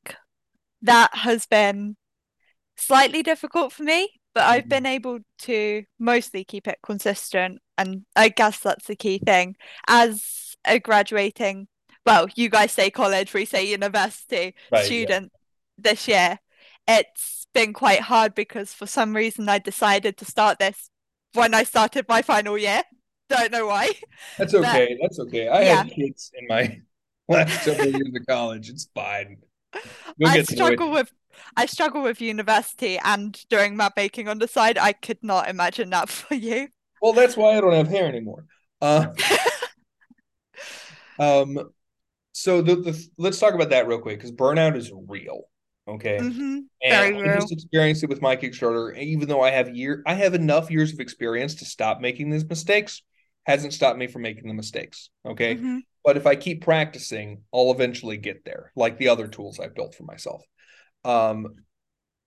that 0.81 1.15
has 1.15 1.45
been 1.45 1.95
slightly 2.77 3.23
difficult 3.23 3.73
for 3.73 3.83
me, 3.83 4.16
but 4.37 4.45
I've 4.45 4.65
mm-hmm. 4.65 4.69
been 4.69 4.85
able 4.85 5.19
to 5.39 5.83
mostly 5.97 6.43
keep 6.43 6.67
it 6.67 6.77
consistent. 6.83 7.57
And 7.75 8.05
I 8.15 8.29
guess 8.29 8.59
that's 8.59 8.85
the 8.85 8.95
key 8.95 9.17
thing. 9.17 9.55
As 9.87 10.55
a 10.63 10.77
graduating, 10.77 11.67
well, 12.05 12.27
you 12.35 12.47
guys 12.47 12.71
say 12.71 12.91
college, 12.91 13.33
we 13.33 13.45
say 13.45 13.67
university 13.67 14.53
Right, 14.71 14.81
yeah. 14.81 14.83
student 14.83 15.31
this 15.79 16.07
year, 16.07 16.37
it's 16.87 17.47
been 17.55 17.73
quite 17.73 18.01
hard 18.01 18.35
because 18.35 18.75
for 18.75 18.85
some 18.85 19.15
reason 19.15 19.49
I 19.49 19.57
decided 19.57 20.17
to 20.17 20.25
start 20.25 20.59
this 20.59 20.91
when 21.33 21.55
I 21.55 21.63
started 21.63 22.05
my 22.07 22.21
final 22.21 22.59
year. 22.59 22.83
Don't 23.29 23.51
know 23.51 23.65
why. 23.65 23.89
That's 24.37 24.53
But- 24.53 24.65
okay. 24.65 24.99
That's 25.01 25.19
okay. 25.19 25.47
I 25.47 25.61
Yeah. 25.63 25.75
had 25.77 25.89
kids 25.89 26.31
in 26.35 26.45
my 26.47 26.79
last 27.27 27.63
several 27.63 27.87
years 27.87 28.11
of 28.15 28.25
college. 28.27 28.69
It's 28.69 28.87
fine. 28.93 29.37
You'll 30.15 30.29
I 30.29 30.37
get 30.37 30.47
through 30.47 30.53
it. 30.53 30.57
struggle 30.57 30.91
with 30.91 31.11
I 31.55 31.65
struggle 31.65 32.01
with 32.03 32.21
university 32.21 32.99
and 33.03 33.37
doing 33.49 33.75
map 33.77 33.93
making 33.95 34.27
on 34.27 34.39
the 34.39 34.47
side. 34.47 34.77
I 34.77 34.93
could 34.93 35.23
not 35.23 35.49
imagine 35.49 35.89
that 35.91 36.09
for 36.09 36.35
you. 36.35 36.69
Well, 37.01 37.13
that's 37.13 37.37
why 37.37 37.57
I 37.57 37.61
don't 37.61 37.73
have 37.73 37.87
hair 37.87 38.07
anymore. 38.07 38.45
Uh, 38.81 39.07
um, 41.19 41.71
so 42.33 42.61
the, 42.61 42.75
the 42.77 43.07
let's 43.17 43.39
talk 43.39 43.55
about 43.55 43.71
that 43.71 43.87
real 43.87 43.99
quick 43.99 44.19
because 44.19 44.33
burnout 44.33 44.77
is 44.77 44.91
real. 45.07 45.43
Okay. 45.87 46.19
hmm 46.19 46.67
And 46.83 46.99
Very 46.99 47.15
I 47.25 47.29
just 47.29 47.51
experienced 47.51 48.03
it 48.03 48.09
with 48.09 48.21
my 48.21 48.37
Kickstarter. 48.37 48.97
Even 48.97 49.29
though 49.29 49.43
I 49.43 49.51
have 49.51 49.75
year, 49.75 50.03
I 50.07 50.15
have 50.15 50.35
enough 50.35 50.71
years 50.71 50.93
of 50.93 50.99
experience 51.01 51.55
to 51.55 51.65
stop 51.65 52.01
making 52.01 52.31
these 52.31 52.45
mistakes. 52.45 53.03
Hasn't 53.45 53.73
stopped 53.73 53.99
me 53.99 54.07
from 54.07 54.23
making 54.23 54.47
the 54.47 54.55
mistakes. 54.55 55.09
Okay. 55.25 55.59
hmm 55.59 55.79
But 56.05 56.17
if 56.17 56.27
I 56.27 56.35
keep 56.35 56.63
practicing, 56.63 57.43
I'll 57.53 57.71
eventually 57.71 58.17
get 58.17 58.45
there, 58.45 58.71
like 58.75 58.97
the 58.97 59.09
other 59.09 59.27
tools 59.27 59.59
I've 59.59 59.75
built 59.75 59.95
for 59.95 60.03
myself. 60.03 60.43
Um, 61.07 61.55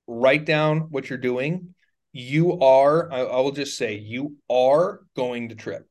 write 0.07 0.45
down 0.47 0.91
what 0.91 1.09
you're 1.11 1.19
doing. 1.19 1.75
You 2.13 2.61
are, 2.61 3.13
I, 3.13 3.21
I 3.21 3.41
will 3.41 3.53
just 3.53 3.77
say, 3.77 3.97
you 3.99 4.37
are 4.51 5.03
going 5.17 5.51
to 5.51 5.55
trip. 5.55 5.89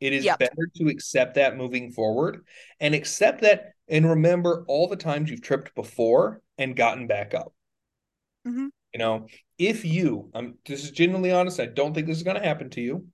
It 0.00 0.12
is 0.12 0.24
Yep. 0.24 0.38
better 0.38 0.70
to 0.76 0.88
accept 0.88 1.36
that 1.36 1.56
moving 1.56 1.92
forward 1.92 2.44
and 2.80 2.94
accept 2.94 3.42
that 3.42 3.72
and 3.88 4.08
remember 4.08 4.64
all 4.68 4.88
the 4.88 4.96
times 4.96 5.30
you've 5.30 5.42
tripped 5.42 5.74
before 5.74 6.42
and 6.58 6.76
gotten 6.76 7.06
back 7.06 7.34
up. 7.34 7.54
Mhm. 8.44 8.68
You 8.92 8.98
know, 8.98 9.26
if 9.58 9.84
you, 9.84 10.30
I'm 10.34 10.58
this 10.66 10.84
is 10.84 10.90
genuinely 10.90 11.32
honest, 11.32 11.60
I 11.60 11.66
don't 11.66 11.94
think 11.94 12.06
this 12.06 12.16
is 12.16 12.22
going 12.22 12.36
to 12.40 12.46
happen 12.46 12.70
to 12.70 12.80
you, 12.80 13.06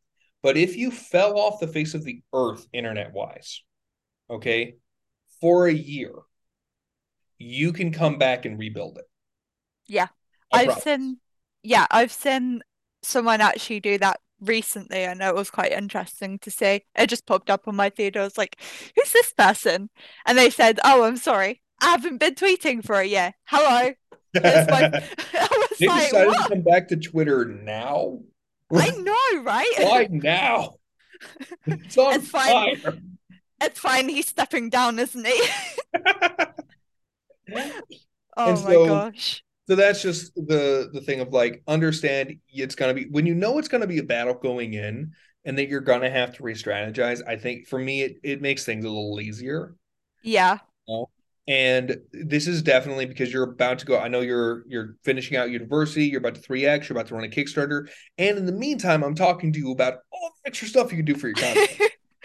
but 0.42 0.56
if 0.56 0.76
you 0.76 0.90
fell 0.90 1.38
off 1.38 1.60
the 1.60 1.66
face 1.66 1.94
of 1.94 2.04
the 2.04 2.22
earth 2.32 2.66
internet 2.72 3.12
wise, 3.12 3.62
okay, 4.30 4.76
for 5.40 5.66
a 5.66 5.72
year, 5.74 6.12
you 7.38 7.72
can 7.72 7.92
come 7.92 8.18
back 8.18 8.44
and 8.44 8.58
rebuild 8.58 8.98
it. 8.98 9.04
Yeah. 9.86 10.08
I 10.52 10.62
I've 10.62 10.72
seen 10.74 11.18
yeah, 11.62 11.86
I've 11.90 12.12
seen 12.12 12.62
someone 13.02 13.40
actually 13.40 13.80
do 13.80 13.98
that 13.98 14.20
recently 14.40 15.04
and 15.04 15.22
it 15.22 15.34
was 15.34 15.50
quite 15.50 15.72
interesting 15.72 16.38
to 16.40 16.50
see. 16.50 16.84
It 16.96 17.06
just 17.08 17.26
popped 17.26 17.50
up 17.50 17.68
on 17.68 17.76
my 17.76 17.90
feed. 17.90 18.16
I 18.16 18.22
was 18.24 18.38
like, 18.38 18.56
who's 18.96 19.12
this 19.12 19.32
person? 19.32 19.90
And 20.26 20.36
they 20.38 20.50
said, 20.50 20.80
Oh, 20.84 21.04
I'm 21.04 21.16
sorry. 21.16 21.62
I 21.80 21.90
haven't 21.90 22.18
been 22.18 22.34
tweeting 22.34 22.84
for 22.84 22.96
a 23.00 23.06
year. 23.06 23.32
Hello. 23.46 23.92
It's 24.42 24.68
my 24.68 24.90
I 25.34 25.48
was 25.70 25.78
They 25.78 25.86
like, 25.86 25.92
decided 25.92 26.26
what? 26.26 26.38
to 26.38 26.44
come 26.44 26.62
back 26.62 26.88
to 26.88 26.96
Twitter 26.96 27.44
now. 27.44 28.20
I 28.74 28.90
know, 28.90 29.42
right? 29.42 29.72
Why 29.76 30.08
now? 30.10 30.76
It's 31.66 31.96
It's 32.08 32.28
fine. 32.28 32.66
fire. 32.84 32.98
It's 33.60 33.78
fine. 33.78 34.08
He's 34.08 34.28
stepping 34.28 34.70
down, 34.70 34.98
isn't 34.98 35.26
he? 35.26 35.42
Oh 38.36 38.50
And 38.50 38.64
my 38.64 38.72
so- 38.72 38.86
gosh. 38.86 39.44
So 39.68 39.76
that's 39.76 40.02
just 40.02 40.34
the 40.34 40.90
the 40.92 41.00
thing 41.00 41.20
of 41.20 41.28
like 41.32 41.62
understand 41.68 42.34
it's 42.52 42.74
gonna 42.74 42.94
be 42.94 43.06
when 43.10 43.26
you 43.26 43.34
know 43.34 43.58
it's 43.58 43.68
gonna 43.68 43.86
be 43.86 43.98
a 43.98 44.02
battle 44.02 44.34
going 44.34 44.74
in 44.74 45.12
and 45.44 45.56
that 45.56 45.68
you're 45.68 45.80
gonna 45.80 46.10
have 46.10 46.34
to 46.36 46.42
re-strategize. 46.42 47.26
I 47.26 47.36
think 47.36 47.68
for 47.68 47.78
me 47.78 48.02
it, 48.02 48.16
it 48.22 48.42
makes 48.42 48.64
things 48.64 48.84
a 48.84 48.88
little 48.88 49.20
easier. 49.20 49.76
Yeah. 50.22 50.58
And 51.48 51.96
this 52.12 52.46
is 52.46 52.62
definitely 52.62 53.06
because 53.06 53.32
you're 53.32 53.50
about 53.50 53.80
to 53.80 53.86
go. 53.86 53.98
I 53.98 54.08
know 54.08 54.20
you're 54.20 54.64
you're 54.68 54.96
finishing 55.04 55.36
out 55.36 55.50
university, 55.50 56.04
you're 56.06 56.20
about 56.20 56.36
to 56.36 56.40
3x, 56.40 56.88
you're 56.88 56.96
about 56.96 57.08
to 57.08 57.14
run 57.14 57.24
a 57.24 57.28
Kickstarter. 57.28 57.88
And 58.18 58.38
in 58.38 58.46
the 58.46 58.52
meantime, 58.52 59.02
I'm 59.02 59.14
talking 59.14 59.52
to 59.52 59.58
you 59.58 59.72
about 59.72 59.94
all 60.12 60.30
the 60.42 60.48
extra 60.48 60.68
stuff 60.68 60.90
you 60.92 60.98
can 60.98 61.06
do 61.06 61.14
for 61.16 61.28
your 61.28 61.34
content. 61.36 61.80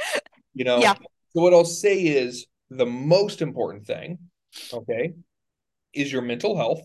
you 0.53 0.65
know? 0.65 0.79
Yeah. 0.79 0.93
So 1.33 1.41
what 1.41 1.53
I'll 1.53 1.65
say 1.65 1.99
is 1.99 2.45
the 2.69 2.85
most 2.85 3.41
important 3.41 3.87
thing, 3.87 4.19
okay, 4.73 5.13
is 5.93 6.11
your 6.11 6.21
mental 6.21 6.55
health. 6.55 6.81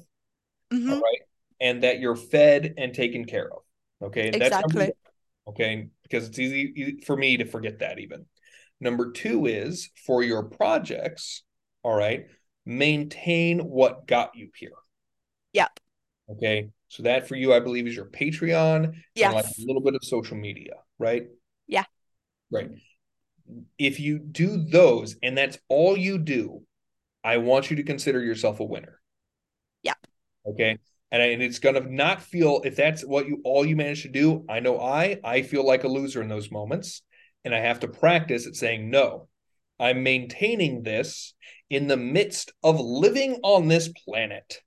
Mhm. 0.73 0.93
all 0.93 1.01
right, 1.01 1.21
and 1.61 1.83
that 1.83 2.01
you're 2.01 2.17
fed 2.17 2.75
and 2.79 2.95
taken 2.95 3.25
care 3.25 3.53
of. 3.53 3.63
Okay, 4.03 4.29
And 4.29 4.41
that's 4.41 4.57
Exactly. 4.57 4.87
one, 4.87 4.93
okay, 5.49 5.89
because 6.03 6.29
it's 6.29 6.39
easy 6.39 7.01
for 7.07 7.17
me 7.17 7.37
to 7.37 7.45
forget 7.45 7.79
that 7.81 7.99
even. 7.99 8.27
Number 8.81 9.13
two 9.13 9.47
is 9.47 9.91
for 10.07 10.23
your 10.23 10.45
projects, 10.45 11.45
all 11.85 11.95
right, 11.95 12.27
maintain 12.65 13.61
what 13.61 14.07
got 14.07 14.35
you 14.35 14.51
here. 14.57 14.73
Yep. 15.53 15.79
Okay, 16.31 16.71
so 16.89 17.03
that 17.05 17.29
for 17.29 17.37
you, 17.37 17.53
I 17.53 17.61
believe, 17.61 17.87
is 17.87 17.95
your 17.95 18.07
Patreon 18.07 18.85
and 18.85 19.33
like 19.35 19.45
a 19.45 19.55
little 19.59 19.83
bit 19.83 19.95
of 19.95 20.05
social 20.05 20.37
media, 20.37 20.75
right? 20.99 21.29
Yeah. 21.67 21.85
Right. 22.51 22.71
If 23.79 24.01
you 24.01 24.19
do 24.19 24.65
those 24.65 25.17
and 25.23 25.37
that's 25.37 25.59
all 25.69 25.97
you 25.97 26.19
do, 26.19 26.63
I 27.25 27.39
want 27.39 27.71
you 27.71 27.77
to 27.77 27.83
consider 27.83 28.23
yourself 28.23 28.61
a 28.61 28.65
winner. 28.65 29.01
Yeah. 29.83 29.95
Okay. 30.47 30.79
And, 31.11 31.23
I, 31.23 31.27
and 31.27 31.43
it's 31.43 31.59
gonna 31.59 31.81
not 31.81 32.23
feel 32.23 32.63
if 32.65 32.75
that's 32.75 33.05
what 33.05 33.27
you 33.27 33.41
all 33.45 33.65
you 33.67 33.77
manage 33.77 34.03
to 34.03 34.09
do. 34.09 34.45
I 34.49 34.61
know 34.61 34.81
I 34.81 35.21
I 35.23 35.43
feel 35.43 35.65
like 35.67 35.85
a 35.85 35.89
loser 35.89 36.23
in 36.23 36.29
those 36.29 36.51
moments, 36.51 37.03
and 37.45 37.55
I 37.55 37.59
have 37.61 37.81
to 37.81 37.89
practice 37.89 38.47
at 38.47 38.57
saying 38.57 38.91
no. 38.91 39.29
I'm 39.79 40.03
maintaining 40.03 40.83
this 40.83 41.35
in 41.69 41.89
the 41.89 41.97
midst 41.97 42.53
of 42.63 42.81
living 42.81 43.41
on 43.43 43.69
this 43.69 43.89
planet. 43.89 44.61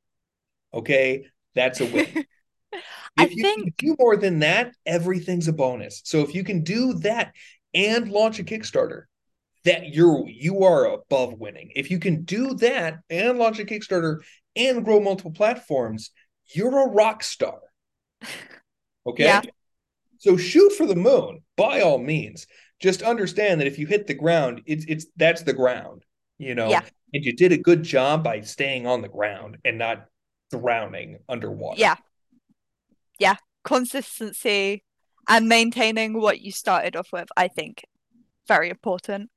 Okay, 0.73 1.25
that's 1.55 1.81
a 1.81 1.85
win. 1.85 2.25
I 3.17 3.25
if 3.25 3.35
you 3.35 3.43
think- 3.43 3.63
can 3.63 3.73
do 3.77 3.95
more 3.97 4.17
than 4.17 4.39
that, 4.39 4.73
everything's 4.85 5.47
a 5.47 5.53
bonus. 5.53 6.01
So 6.03 6.19
if 6.21 6.35
you 6.35 6.43
can 6.43 6.63
do 6.63 6.95
that 6.99 7.33
and 7.73 8.11
launch 8.11 8.39
a 8.39 8.43
Kickstarter, 8.43 9.03
that 9.65 9.93
you're 9.93 10.27
you 10.27 10.63
are 10.63 10.85
above 10.85 11.33
winning. 11.33 11.71
If 11.75 11.91
you 11.91 11.99
can 11.99 12.23
do 12.23 12.53
that 12.55 12.99
and 13.09 13.37
launch 13.37 13.59
a 13.59 13.65
Kickstarter 13.65 14.21
and 14.55 14.85
grow 14.85 14.99
multiple 14.99 15.31
platforms, 15.31 16.11
you're 16.47 16.87
a 16.87 16.89
rock 16.89 17.23
star. 17.23 17.59
Okay? 19.07 19.25
Yeah. 19.25 19.41
So 20.17 20.35
shoot 20.35 20.73
for 20.73 20.87
the 20.87 20.95
moon 20.95 21.43
by 21.55 21.81
all 21.81 21.99
means. 21.99 22.47
Just 22.79 23.03
understand 23.03 23.61
that 23.61 23.67
if 23.67 23.77
you 23.77 23.85
hit 23.85 24.07
the 24.07 24.15
ground, 24.15 24.61
it's 24.65 24.83
it's 24.87 25.05
that's 25.15 25.43
the 25.43 25.53
ground, 25.53 26.03
you 26.39 26.55
know. 26.55 26.69
Yeah. 26.69 26.81
And 27.13 27.23
you 27.23 27.33
did 27.33 27.51
a 27.51 27.57
good 27.57 27.83
job 27.83 28.23
by 28.23 28.41
staying 28.41 28.87
on 28.87 29.03
the 29.03 29.07
ground 29.07 29.57
and 29.63 29.77
not 29.77 30.07
drowning 30.49 31.19
underwater. 31.29 31.79
Yeah. 31.79 31.97
Yeah. 33.19 33.35
Consistency 33.63 34.83
and 35.29 35.47
maintaining 35.47 36.19
what 36.19 36.41
you 36.41 36.51
started 36.51 36.95
off 36.95 37.09
with, 37.13 37.29
I 37.37 37.47
think, 37.47 37.85
very 38.47 38.71
important. 38.71 39.29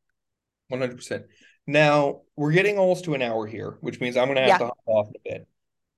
One 0.68 0.80
hundred 0.80 0.96
percent. 0.96 1.26
Now 1.66 2.22
we're 2.36 2.52
getting 2.52 2.78
almost 2.78 3.04
to 3.04 3.14
an 3.14 3.22
hour 3.22 3.46
here, 3.46 3.76
which 3.80 4.00
means 4.00 4.16
I'm 4.16 4.26
going 4.26 4.36
to 4.36 4.42
have 4.42 4.48
Yeah. 4.48 4.58
to 4.58 4.64
hop 4.66 4.78
off 4.86 5.08
in 5.08 5.14
a 5.14 5.34
bit. 5.38 5.48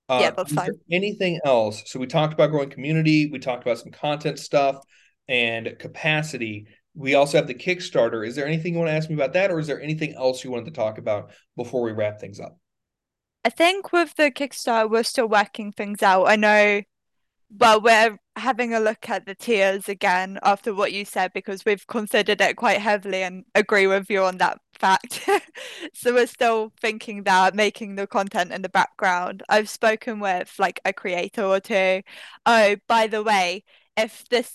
Uh, 0.09 0.19
Yeah, 0.23 0.31
that's 0.31 0.53
fine. 0.53 0.71
anything 0.91 1.39
else? 1.45 1.85
So 1.87 2.01
we 2.01 2.07
talked 2.07 2.33
about 2.33 2.51
growing 2.51 2.71
community. 2.71 3.31
We 3.31 3.39
talked 3.39 3.63
about 3.63 3.79
some 3.79 3.93
content 3.93 4.39
stuff 4.41 4.85
and 5.29 5.77
capacity. 5.79 6.67
We 6.95 7.15
also 7.15 7.39
have 7.39 7.47
the 7.47 7.55
Kickstarter. 7.55 8.27
Is 8.27 8.35
there 8.35 8.47
anything 8.47 8.73
you 8.73 8.81
want 8.81 8.91
to 8.91 8.95
ask 8.95 9.09
me 9.09 9.15
about 9.15 9.35
that, 9.35 9.53
or 9.53 9.61
is 9.61 9.69
there 9.69 9.81
anything 9.81 10.15
else 10.15 10.43
you 10.43 10.51
wanted 10.51 10.65
to 10.67 10.73
talk 10.73 10.99
about 10.99 11.31
before 11.57 11.83
we 11.83 11.93
wrap 11.93 12.19
things 12.21 12.41
up? 12.41 12.59
I 13.45 13.51
think 13.51 13.93
with 13.93 14.17
the 14.17 14.33
Kickstarter, 14.33 14.91
we're 14.91 15.05
still 15.05 15.29
working 15.29 15.71
things 15.71 16.03
out. 16.03 16.25
I 16.25 16.35
know, 16.35 16.83
well, 17.59 17.81
we're 17.81 18.19
having 18.37 18.73
a 18.75 18.81
look 18.81 19.09
at 19.09 19.27
the 19.27 19.35
tiers 19.35 19.89
again 19.89 20.39
after 20.43 20.73
what 20.75 20.93
you 20.93 21.05
said 21.05 21.33
because 21.35 21.65
we've 21.65 21.87
considered 21.87 22.41
it 22.41 22.57
quite 22.57 22.79
heavily 22.81 23.23
and 23.23 23.45
agree 23.55 23.87
with 23.87 24.09
you 24.11 24.23
on 24.25 24.39
that 24.39 24.59
fact. 24.79 25.29
So 25.95 26.15
we're 26.15 26.27
still 26.27 26.73
thinking 26.81 27.25
that, 27.25 27.55
making 27.55 27.97
the 27.97 28.07
content 28.07 28.53
in 28.53 28.63
the 28.63 28.69
background. 28.69 29.43
I've 29.49 29.69
spoken 29.69 30.21
with 30.21 30.55
like 30.59 30.81
a 30.85 30.93
creator 30.93 31.43
or 31.45 31.61
two. 31.61 32.03
Oh, 32.47 32.77
by 32.89 33.07
the 33.07 33.23
way, 33.23 33.65
if 33.97 34.25
this 34.29 34.53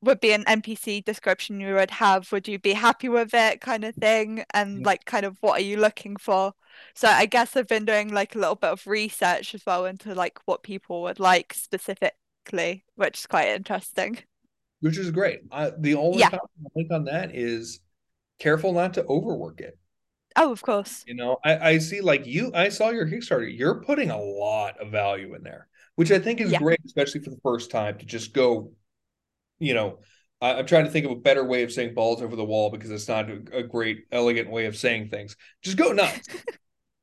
would 0.00 0.20
be 0.20 0.32
an 0.32 0.44
NPC 0.46 1.00
description 1.00 1.60
you 1.60 1.74
would 1.74 1.90
have, 1.90 2.30
would 2.32 2.46
you 2.48 2.58
be 2.58 2.72
happy 2.74 3.08
with 3.08 3.34
it 3.34 3.60
kind 3.60 3.84
of 3.84 3.94
thing? 3.96 4.44
And 4.54 4.82
Mm. 4.82 4.86
like 4.86 5.04
kind 5.04 5.26
of 5.26 5.36
what 5.40 5.60
are 5.60 5.64
you 5.64 5.76
looking 5.76 6.16
for? 6.16 6.52
So 6.94 7.08
I 7.08 7.26
guess 7.26 7.56
I've 7.56 7.66
been 7.68 7.84
doing 7.84 8.08
like 8.12 8.34
a 8.34 8.38
little 8.38 8.54
bit 8.54 8.70
of 8.70 8.86
research 8.86 9.54
as 9.54 9.64
well 9.66 9.86
into 9.86 10.14
like 10.14 10.38
what 10.46 10.62
people 10.62 11.02
would 11.02 11.18
like 11.20 11.54
specifically, 12.48 12.84
which 12.96 13.18
is 13.18 13.26
quite 13.26 13.48
interesting. 13.48 14.18
Which 14.80 14.98
is 14.98 15.10
great. 15.10 15.40
I, 15.50 15.72
the 15.76 15.94
only 15.94 16.20
Yeah. 16.20 16.30
comment 16.30 16.50
I 16.66 16.68
think 16.74 16.90
on 16.92 17.04
that 17.04 17.34
is 17.34 17.80
careful 18.38 18.72
not 18.72 18.94
to 18.94 19.04
overwork 19.04 19.60
it. 19.60 19.76
Oh, 20.36 20.52
of 20.52 20.62
course. 20.62 21.04
You 21.06 21.14
know, 21.14 21.38
I, 21.44 21.58
I 21.70 21.78
see 21.78 22.00
like 22.00 22.26
you, 22.26 22.52
I 22.54 22.68
saw 22.68 22.90
your 22.90 23.06
Kickstarter. 23.06 23.48
You're 23.56 23.82
putting 23.82 24.10
a 24.10 24.20
lot 24.20 24.80
of 24.80 24.92
value 24.92 25.34
in 25.34 25.42
there, 25.42 25.66
which 25.96 26.12
I 26.12 26.18
think 26.20 26.40
is 26.40 26.52
Yeah. 26.52 26.58
great, 26.58 26.78
especially 26.86 27.22
for 27.22 27.30
the 27.30 27.40
first 27.42 27.70
time 27.70 27.98
to 27.98 28.06
just 28.06 28.32
go, 28.32 28.70
you 29.58 29.74
know, 29.74 29.98
I, 30.40 30.54
I'm 30.54 30.66
trying 30.66 30.84
to 30.84 30.90
think 30.90 31.06
of 31.06 31.10
a 31.12 31.16
better 31.16 31.42
way 31.44 31.64
of 31.64 31.72
saying 31.72 31.94
balls 31.94 32.22
over 32.22 32.36
the 32.36 32.44
wall 32.44 32.70
because 32.70 32.90
it's 32.92 33.08
not 33.08 33.28
a, 33.28 33.42
a 33.52 33.62
great, 33.64 34.04
elegant 34.12 34.48
way 34.48 34.66
of 34.66 34.76
saying 34.76 35.08
things. 35.08 35.34
Just 35.62 35.76
go 35.76 35.92
nuts. 35.92 36.28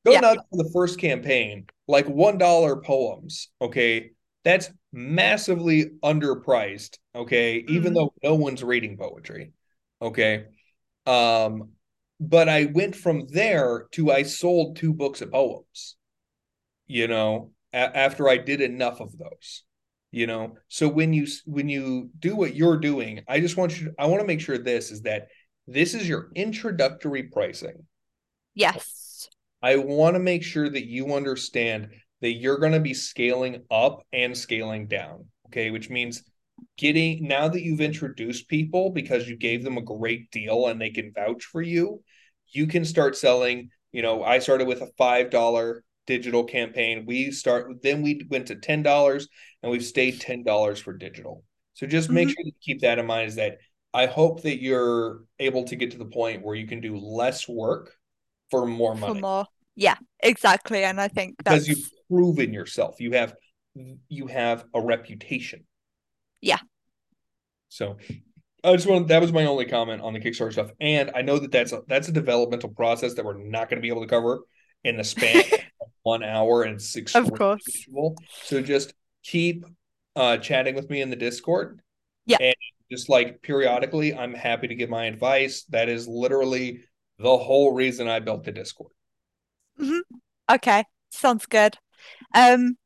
Go 0.06 0.12
Yeah. 0.12 0.20
nuts 0.20 0.42
for 0.52 0.64
the 0.64 0.70
first 0.72 1.00
campaign, 1.00 1.66
like 1.88 2.06
$1 2.06 2.84
poems. 2.84 3.50
Okay. 3.60 4.12
That's 4.46 4.72
massively 4.94 5.88
underpriced. 6.04 7.00
Okay. 7.14 7.66
Even 7.68 7.92
Mhm. 7.92 7.96
though 7.96 8.14
no 8.24 8.36
one's 8.36 8.64
reading 8.64 8.96
poetry. 8.96 9.52
Okay. 10.02 10.46
Um, 11.06 11.72
but 12.20 12.48
I 12.48 12.66
went 12.66 12.96
from 12.96 13.28
there 13.28 13.88
to 13.92 14.12
I 14.12 14.24
sold 14.24 14.78
two 14.78 14.94
books 14.94 15.22
of 15.22 15.32
poems, 15.32 15.98
you 16.88 17.08
know, 17.08 17.52
a- 17.74 17.98
after 17.98 18.30
I 18.30 18.38
did 18.38 18.62
enough 18.62 19.02
of 19.02 19.18
those, 19.18 19.64
you 20.12 20.28
know. 20.28 20.58
So 20.70 20.88
when 20.88 21.12
you 21.14 21.28
when 21.46 21.68
you 21.68 22.12
do 22.18 22.36
what 22.36 22.56
you're 22.56 22.78
doing, 22.78 23.24
I 23.28 23.42
just 23.42 23.58
want 23.58 23.80
you 23.82 23.88
to, 23.88 23.96
I 24.00 24.06
want 24.06 24.22
to 24.22 24.28
make 24.28 24.40
sure 24.42 24.58
this 24.58 24.92
is 24.92 25.02
that 25.02 25.28
this 25.68 25.94
is 25.96 26.08
your 26.08 26.32
introductory 26.36 27.24
pricing. 27.24 27.88
Yes. 28.54 29.28
I 29.62 29.78
want 29.78 30.14
to 30.16 30.20
make 30.20 30.44
sure 30.44 30.70
that 30.70 30.86
you 30.86 31.14
understand 31.16 31.90
that 32.22 32.34
you're 32.34 32.58
going 32.60 32.72
to 32.74 32.80
be 32.80 32.94
scaling 32.94 33.64
up 33.72 34.04
and 34.14 34.38
scaling 34.38 34.88
down, 34.88 35.26
okay? 35.48 35.72
Which 35.72 35.90
means 35.90 36.24
getting 36.78 37.28
now 37.28 37.48
that 37.48 37.62
you've 37.62 37.82
introduced 37.82 38.48
people 38.48 38.90
because 38.90 39.28
you 39.28 39.38
gave 39.38 39.64
them 39.64 39.78
a 39.78 39.82
great 39.82 40.32
deal 40.32 40.68
and 40.68 40.80
they 40.80 40.90
can 40.90 41.12
vouch 41.14 41.44
for 41.46 41.62
you, 41.62 42.02
you 42.48 42.68
can 42.68 42.86
start 42.86 43.16
selling. 43.18 43.70
You 43.92 44.02
know, 44.02 44.24
I 44.24 44.40
started 44.40 44.68
with 44.68 44.82
a 44.82 44.90
$5 44.98 45.84
digital 46.08 46.44
campaign. 46.44 47.06
We 47.06 47.32
start 47.32 47.82
then 47.82 48.02
we 48.02 48.22
went 48.30 48.48
to 48.48 48.56
$10 48.56 49.28
and 49.64 49.72
we've 49.72 49.86
stayed 49.86 50.22
$10 50.22 50.80
for 50.80 50.94
digital. 50.94 51.44
So 51.74 51.88
just 51.88 52.12
make 52.12 52.30
Mhm. 52.30 52.36
sure 52.36 52.44
to 52.46 52.52
keep 52.62 52.82
that 52.82 53.00
in 53.00 53.06
mind 53.06 53.30
is 53.30 53.36
that 53.36 53.58
I 53.94 54.06
hope 54.08 54.44
that 54.44 54.62
you're 54.62 55.22
able 55.40 55.64
to 55.66 55.76
get 55.76 55.92
to 55.92 55.98
the 55.98 56.06
point 56.06 56.44
where 56.44 56.56
you 56.56 56.68
can 56.68 56.82
do 56.82 56.98
less 56.98 57.48
work 57.48 57.94
for 58.52 58.66
more 58.66 58.96
money. 58.96 59.04
For 59.06 59.16
more. 59.16 59.46
Yeah, 59.76 59.96
exactly. 60.20 60.84
And 60.84 61.00
I 61.00 61.08
think 61.08 61.36
because 61.38 61.68
that's 61.68 61.68
you've 61.68 61.90
proven 62.10 62.54
yourself. 62.54 63.00
You 63.00 63.12
have 63.14 63.36
you 64.08 64.28
have 64.28 64.66
a 64.74 64.82
reputation. 64.82 65.66
Yeah. 66.42 66.60
So 67.70 67.98
I 68.64 68.72
just 68.74 68.88
want 68.88 69.10
that 69.10 69.22
was 69.22 69.34
my 69.34 69.46
only 69.46 69.66
comment 69.66 70.02
on 70.02 70.14
the 70.14 70.20
Kickstarter 70.20 70.52
stuff, 70.54 70.72
and 70.80 71.12
I 71.14 71.22
know 71.22 71.40
that 71.40 71.52
that's 71.52 71.72
a, 71.72 71.82
that's 71.88 72.08
a 72.08 72.12
developmental 72.12 72.70
process 72.70 73.14
that 73.16 73.26
we're 73.26 73.38
not 73.38 73.70
going 73.70 73.78
to 73.78 73.82
be 73.82 73.90
able 73.90 74.02
to 74.02 74.08
cover 74.08 74.40
in 74.84 74.98
the 74.98 75.04
span 75.04 75.38
of 75.82 75.88
one 76.04 76.24
hour, 76.24 76.64
and 76.64 76.76
it's 76.76 77.16
Of 77.16 77.32
course. 77.34 77.64
visual. 77.66 78.16
So 78.44 78.62
just 78.62 78.94
keep 79.24 79.66
uh, 80.16 80.38
chatting 80.38 80.76
with 80.76 80.90
me 80.90 81.02
in 81.02 81.10
the 81.10 81.16
Discord. 81.16 81.82
Yeah. 82.26 82.38
And 82.40 82.56
just 82.92 83.10
like 83.10 83.42
periodically, 83.42 84.16
I'm 84.16 84.34
happy 84.34 84.68
to 84.68 84.76
give 84.76 84.90
my 84.90 85.06
advice. 85.06 85.64
That 85.70 85.90
is 85.90 86.08
literally 86.08 86.82
the 87.20 87.38
whole 87.38 87.74
reason 87.74 88.08
I 88.08 88.20
built 88.20 88.44
the 88.46 88.52
Discord. 88.52 88.92
Mhm. 89.80 90.02
Okay, 90.50 90.86
sounds 91.10 91.46
good. 91.46 91.78
Um, 92.34 92.78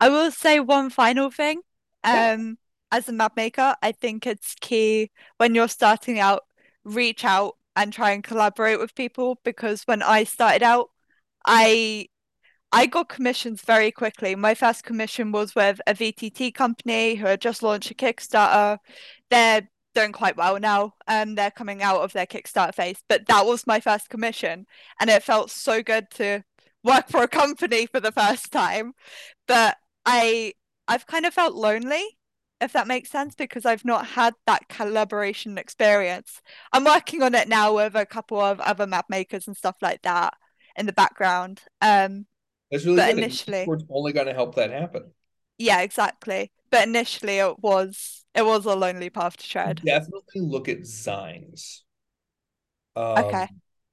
I 0.00 0.08
will 0.08 0.30
say 0.30 0.60
one 0.60 0.90
final 0.90 1.30
thing. 1.30 1.60
Um, 2.04 2.58
as 2.90 3.08
a 3.08 3.12
map 3.12 3.36
maker, 3.36 3.74
I 3.82 3.92
think 3.92 4.26
it's 4.26 4.54
key 4.60 5.10
when 5.36 5.54
you're 5.54 5.68
starting 5.68 6.18
out, 6.18 6.42
reach 6.84 7.24
out 7.24 7.56
and 7.76 7.92
try 7.92 8.12
and 8.12 8.24
collaborate 8.24 8.78
with 8.78 8.94
people 8.94 9.40
because 9.44 9.82
when 9.84 10.02
I 10.02 10.24
started 10.24 10.62
out, 10.62 10.90
I 11.46 12.08
I 12.72 12.86
got 12.86 13.08
commissions 13.08 13.62
very 13.62 13.90
quickly. 13.92 14.34
My 14.36 14.54
first 14.54 14.84
commission 14.84 15.32
was 15.32 15.54
with 15.54 15.80
a 15.86 15.94
VTT 15.94 16.52
company 16.54 17.14
who 17.16 17.26
had 17.26 17.40
just 17.40 17.62
launched 17.62 17.90
a 17.90 17.94
Kickstarter. 17.94 18.78
They're 19.30 19.68
doing 19.94 20.12
quite 20.12 20.36
well 20.36 20.58
now. 20.60 20.94
and 21.06 21.36
they're 21.38 21.50
coming 21.50 21.82
out 21.82 22.02
of 22.02 22.12
their 22.12 22.26
Kickstarter 22.26 22.74
phase, 22.74 23.02
but 23.08 23.26
that 23.26 23.46
was 23.46 23.66
my 23.66 23.80
first 23.80 24.08
commission, 24.10 24.66
and 25.00 25.10
it 25.10 25.22
felt 25.22 25.50
so 25.50 25.82
good 25.82 26.10
to 26.12 26.44
work 26.88 27.08
for 27.10 27.22
a 27.22 27.28
company 27.28 27.86
for 27.86 28.00
the 28.00 28.12
first 28.12 28.52
time. 28.52 28.94
But 29.48 29.76
I 30.06 30.54
I've 30.88 31.06
kind 31.06 31.26
of 31.26 31.34
felt 31.34 31.54
lonely, 31.54 32.18
if 32.60 32.72
that 32.72 32.86
makes 32.88 33.10
sense, 33.10 33.34
because 33.34 33.66
I've 33.66 33.84
not 33.84 34.06
had 34.06 34.34
that 34.46 34.68
collaboration 34.68 35.58
experience. 35.58 36.42
I'm 36.72 36.84
working 36.84 37.22
on 37.22 37.34
it 37.34 37.48
now 37.48 37.74
with 37.76 37.94
a 37.96 38.06
couple 38.06 38.40
of 38.40 38.60
other 38.60 38.86
map 38.86 39.06
makers 39.10 39.46
and 39.48 39.56
stuff 39.56 39.76
like 39.82 40.02
that 40.02 40.34
in 40.76 40.86
the 40.86 40.92
background. 40.92 41.62
Um, 41.82 42.26
That's 42.70 42.84
really 42.86 43.02
but 43.02 43.10
good. 43.10 43.16
initially, 43.16 43.72
Discord's 43.72 43.84
only 43.90 44.12
going 44.12 44.26
to 44.26 44.34
help 44.34 44.54
that 44.56 44.70
happen. 44.70 45.12
yeah, 45.58 45.80
exactly. 45.80 46.52
But 46.70 46.86
initially, 46.86 47.38
it 47.38 47.58
was 47.60 48.24
it 48.34 48.42
was 48.44 48.66
a 48.66 48.74
lonely 48.74 49.10
path 49.10 49.36
to 49.38 49.48
tread. 49.48 49.82
Definitely 49.84 50.40
look 50.40 50.68
at 50.68 50.80
zines. 50.80 51.82
Um, 52.96 53.40
Okay. 53.40 53.48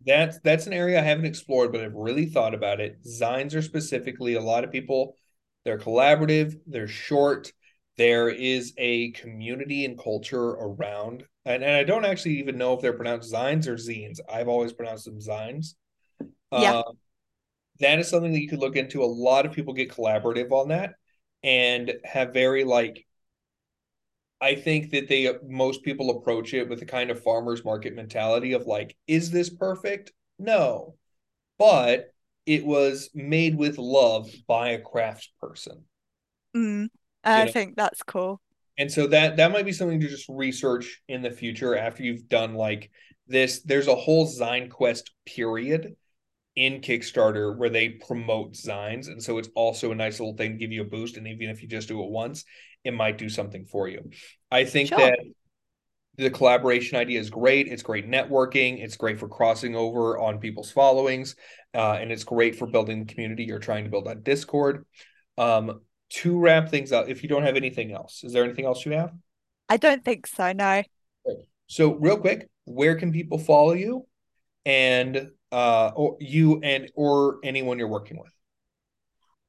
That's 0.06 0.40
that's 0.40 0.68
an 0.68 0.74
area 0.74 1.00
I 1.00 1.04
haven't 1.04 1.26
explored, 1.26 1.72
but 1.72 1.82
I've 1.82 1.96
really 1.96 2.28
thought 2.28 2.54
about 2.54 2.80
it. 2.80 3.04
Zines 3.04 3.56
are 3.56 3.62
specifically 3.62 4.36
a 4.36 4.42
lot 4.42 4.64
of 4.64 4.72
people. 4.72 5.16
They're 5.64 5.80
collaborative. 5.80 6.56
They're 6.68 6.88
short. 6.88 7.52
There 7.98 8.30
is 8.30 8.74
a 8.78 9.12
community 9.12 9.86
and 9.86 9.98
culture 9.98 10.50
around, 10.50 11.24
and, 11.46 11.64
and 11.64 11.76
I 11.76 11.84
don't 11.84 12.06
actually 12.06 12.40
even 12.40 12.58
know 12.58 12.74
if 12.74 12.82
they're 12.82 12.94
pronounced 12.94 13.34
Zines 13.34 13.68
or 13.68 13.76
Zines. 13.76 14.20
I've 14.32 14.50
always 14.50 14.74
pronounced 14.74 15.06
them 15.06 15.20
Zines. 15.20 15.76
Yeah. 16.52 16.80
Uh, 16.80 16.92
that 17.80 18.00
is 18.00 18.10
something 18.10 18.32
that 18.34 18.42
you 18.42 18.50
could 18.50 18.60
look 18.60 18.76
into. 18.76 19.04
A 19.04 19.06
lot 19.06 19.46
of 19.46 19.54
people 19.54 19.74
get 19.74 19.92
collaborative 19.92 20.52
on 20.52 20.70
that 20.70 20.96
and 21.44 21.94
have 22.04 22.34
very 22.34 22.64
like 22.64 23.06
I 24.42 24.56
think 24.56 24.92
that 24.92 25.08
they 25.08 25.34
most 25.48 25.84
people 25.84 26.10
approach 26.12 26.54
it 26.54 26.70
with 26.70 26.82
a 26.82 26.86
kind 26.86 27.10
of 27.10 27.24
farmers 27.24 27.64
market 27.66 27.96
mentality 27.96 28.54
of 28.54 28.68
like, 28.68 28.96
is 29.08 29.32
this 29.32 29.50
perfect? 29.50 30.12
No. 30.40 30.96
But 31.60 32.14
it 32.46 32.66
was 32.66 33.10
made 33.14 33.58
with 33.58 33.78
love 33.80 34.32
by 34.48 34.70
a 34.72 34.82
crafts 34.82 35.30
person. 35.42 35.86
Mm, 36.56 36.90
You 37.34 37.44
I 37.44 37.46
know, 37.46 37.54
think 37.54 37.76
that's 37.76 38.02
cool. 38.04 38.42
and 38.78 38.92
so 38.92 39.08
that 39.08 39.38
that 39.38 39.52
might 39.52 39.66
be 39.66 39.72
something 39.72 40.00
to 40.02 40.08
just 40.08 40.28
research 40.30 41.02
in 41.08 41.22
the 41.22 41.32
future 41.32 41.78
after 41.78 42.04
you've 42.04 42.28
done 42.28 42.56
like 42.56 42.92
this. 43.28 43.62
There's 43.62 43.88
a 43.88 43.96
whole 43.96 44.28
Zine 44.28 44.70
Quest 44.70 45.12
period 45.26 45.96
in 46.56 46.82
Kickstarter 46.82 47.58
where 47.58 47.70
they 47.70 47.90
promote 47.90 48.54
Zines. 48.54 49.08
And 49.08 49.24
so 49.24 49.38
it's 49.40 49.50
also 49.56 49.92
a 49.92 49.96
nice 49.96 50.20
little 50.20 50.36
thing 50.38 50.54
to 50.54 50.58
give 50.58 50.72
you 50.72 50.82
a 50.84 50.86
boost. 50.86 51.18
And 51.18 51.28
even 51.28 51.50
if 51.50 51.62
you 51.64 51.70
just 51.70 51.88
do 51.90 52.04
it 52.04 52.10
once, 52.12 52.46
it 52.86 52.94
might 52.94 53.18
do 53.18 53.28
something 53.30 53.66
for 53.66 53.88
you. 53.88 54.10
I 54.52 54.66
think 54.66 54.90
Sure. 54.90 55.00
that 55.00 55.20
the 56.18 56.30
collaboration 56.30 56.98
idea 56.98 57.20
is 57.20 57.30
great. 57.30 57.68
It's 57.68 57.84
great 57.84 58.08
networking. 58.08 58.82
It's 58.82 58.96
great 58.96 59.20
for 59.20 59.28
crossing 59.28 59.76
over 59.76 60.18
on 60.18 60.40
people's 60.40 60.72
followings. 60.72 61.36
Uh, 61.74 61.98
and 62.00 62.12
it's 62.12 62.24
great 62.24 62.56
for 62.56 62.68
building 62.68 63.00
the 63.06 63.14
community 63.14 63.44
you're 63.44 63.60
trying 63.60 63.84
to 63.84 63.90
build 63.90 64.08
on 64.08 64.22
Discord. 64.22 64.86
Um, 65.38 65.82
to 66.12 66.40
wrap 66.40 66.70
things 66.70 66.92
up, 66.94 67.10
if 67.10 67.24
you 67.24 67.28
don't 67.30 67.44
have 67.44 67.58
anything 67.58 67.92
else, 67.92 68.24
is 68.24 68.32
there 68.32 68.44
anything 68.44 68.66
else 68.66 68.86
you 68.86 68.94
have? 68.94 69.12
I 69.68 69.78
don't 69.78 70.06
think 70.06 70.28
so, 70.28 70.54
no. 70.54 70.84
So, 71.68 71.96
real 71.96 72.18
quick, 72.18 72.48
where 72.66 72.96
can 72.96 73.12
people 73.12 73.40
follow 73.40 73.74
you 73.74 74.08
and 74.66 75.32
uh 75.52 75.92
or 75.96 76.18
you 76.20 76.60
and 76.62 76.92
or 76.96 77.40
anyone 77.44 77.80
you're 77.80 77.88
working 77.88 78.18
with? 78.18 78.32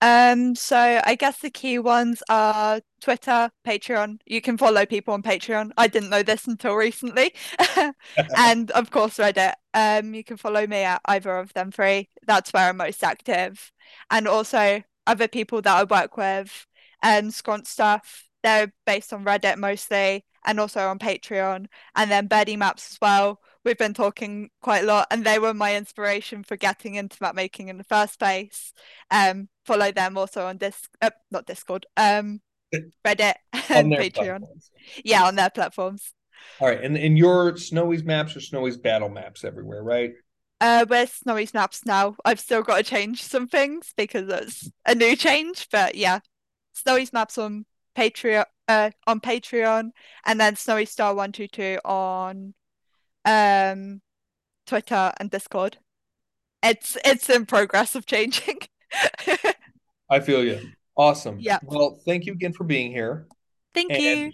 Um, 0.03 0.55
so 0.55 1.01
I 1.05 1.15
guess 1.15 1.39
the 1.39 1.51
key 1.51 1.79
ones 1.79 2.23
are 2.29 2.81
Twitter, 3.01 3.51
Patreon. 3.67 4.21
You 4.27 4.41
can 4.41 4.59
follow 4.59 4.85
people 4.85 5.15
on 5.15 5.23
Patreon. 5.23 5.71
I 5.79 5.89
didn't 5.89 6.11
know 6.11 6.23
this 6.23 6.47
until 6.47 6.75
recently. 6.75 7.35
And 8.37 8.71
of 8.73 8.91
course 8.91 9.17
Reddit. 9.17 9.55
Um, 9.75 10.15
you 10.15 10.25
can 10.25 10.37
follow 10.37 10.67
me 10.67 10.79
at 10.79 11.01
either 11.07 11.37
of 11.39 11.53
them 11.55 11.71
three. 11.71 12.09
That's 12.27 12.53
where 12.53 12.69
I'm 12.69 12.77
most 12.79 13.03
active. 13.03 13.73
And 14.11 14.29
also 14.29 14.83
other 15.07 15.29
people 15.29 15.63
that 15.63 15.77
I 15.77 15.85
work 15.85 16.17
with, 16.17 16.67
um, 17.03 17.31
Scront 17.31 17.67
stuff. 17.67 18.25
They're 18.43 18.73
based 18.85 19.13
on 19.13 19.25
Reddit 19.25 19.57
mostly 19.57 20.25
and 20.45 20.61
also 20.61 20.89
on 20.89 20.99
Patreon. 20.99 21.67
And 21.95 22.11
then 22.11 22.27
Birdie 22.27 22.57
Maps 22.57 22.93
as 22.93 22.99
well. 23.01 23.41
We've 23.67 23.77
been 23.77 23.95
talking 23.95 24.51
quite 24.63 24.85
a 24.85 24.87
lot, 24.87 25.09
and 25.11 25.25
they 25.25 25.41
were 25.41 25.53
my 25.53 25.75
inspiration 25.75 26.45
for 26.45 26.57
getting 26.57 26.95
into 26.95 27.17
map 27.21 27.35
making 27.35 27.69
in 27.69 27.79
the 27.79 27.85
first 27.85 28.17
place. 28.17 28.73
Um, 29.11 29.49
follow 29.65 29.91
them 29.91 30.17
also 30.17 30.47
on 30.47 30.57
Disc, 30.57 30.89
uh, 31.03 31.11
not 31.33 31.47
Discord, 31.47 31.85
um, 31.97 32.41
Reddit 33.05 33.35
and 33.69 33.91
Patreon. 33.93 34.39
platforms. 34.39 34.71
Yeah, 35.05 35.25
on 35.25 35.35
their 35.35 35.51
platforms. 35.51 36.13
All 36.61 36.69
right, 36.69 36.81
and 36.81 36.97
in 36.97 37.17
your 37.17 37.57
Snowy's 37.57 38.05
maps 38.05 38.37
or 38.37 38.41
Snowy's 38.41 38.77
battle 38.77 39.09
maps 39.09 39.43
everywhere, 39.43 39.83
right? 39.83 40.13
Uh, 40.61 40.87
we're 40.89 41.09
Snowy's 41.09 41.53
Maps 41.53 41.85
now. 41.85 42.15
I've 42.25 42.39
still 42.39 42.63
got 42.63 42.77
to 42.77 42.83
change 42.85 43.25
some 43.25 43.49
things 43.49 43.93
because 43.97 44.29
it's 44.29 44.71
a 44.87 44.95
new 44.95 45.17
change, 45.17 45.67
but 45.73 45.97
yeah, 45.97 46.21
Snowy's 46.73 47.13
Maps 47.13 47.37
on 47.37 47.67
Patreon, 47.99 48.45
uh, 48.69 48.91
on 49.09 49.19
Patreon, 49.19 49.91
and 50.25 50.39
then 50.39 50.55
Snowy 50.55 50.85
Star 50.85 51.17
One 51.17 51.33
Two 51.33 51.49
Two 51.49 51.81
on 51.85 52.55
um 53.27 54.01
Twitter 54.67 55.13
and 55.21 55.31
Discord. 55.31 55.79
It's 56.63 56.97
it's 57.05 57.29
in 57.29 57.47
progress 57.47 57.95
of 57.95 58.07
changing. 58.07 58.61
I 60.11 60.21
feel 60.21 60.43
you. 60.45 60.61
Awesome. 60.97 61.39
Yeah. 61.39 61.59
Well, 61.63 61.99
thank 62.07 62.25
you 62.25 62.33
again 62.33 62.53
for 62.53 62.65
being 62.65 62.91
here. 62.91 63.27
Thank 63.75 63.93
And 63.93 64.03
you. 64.03 64.33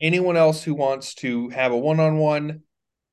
anyone 0.00 0.36
else 0.36 0.62
who 0.62 0.74
wants 0.74 1.14
to 1.16 1.48
have 1.48 1.72
a 1.72 1.76
one-on-one, 1.76 2.62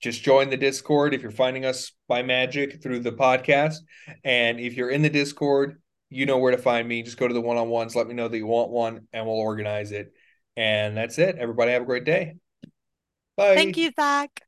just 0.01 0.21
join 0.21 0.49
the 0.49 0.57
Discord 0.57 1.13
if 1.13 1.21
you're 1.21 1.31
finding 1.31 1.65
us 1.65 1.93
by 2.07 2.21
magic 2.21 2.83
through 2.83 2.99
the 2.99 3.11
podcast. 3.11 3.77
And 4.23 4.59
if 4.59 4.75
you're 4.75 4.91
in 4.91 5.01
the 5.01 5.09
Discord, 5.09 5.81
you 6.09 6.25
know 6.25 6.37
where 6.37 6.51
to 6.51 6.57
find 6.61 6.87
me. 6.87 7.01
Just 7.01 7.17
go 7.17 7.27
to 7.27 7.33
the 7.33 7.41
one-on-ones, 7.41 7.95
let 7.95 8.07
me 8.07 8.13
know 8.13 8.27
that 8.27 8.37
you 8.37 8.45
want 8.45 8.69
one, 8.69 9.07
and 9.13 9.25
we'll 9.25 9.35
organize 9.35 9.91
it. 9.91 10.13
And 10.55 10.95
that's 10.95 11.17
it. 11.17 11.37
Everybody 11.37 11.71
have 11.71 11.81
a 11.81 11.85
great 11.85 12.03
day. 12.03 12.35
Bye. 13.37 13.55
Thank 13.55 13.77
you, 13.77 13.91
Zack. 13.95 14.41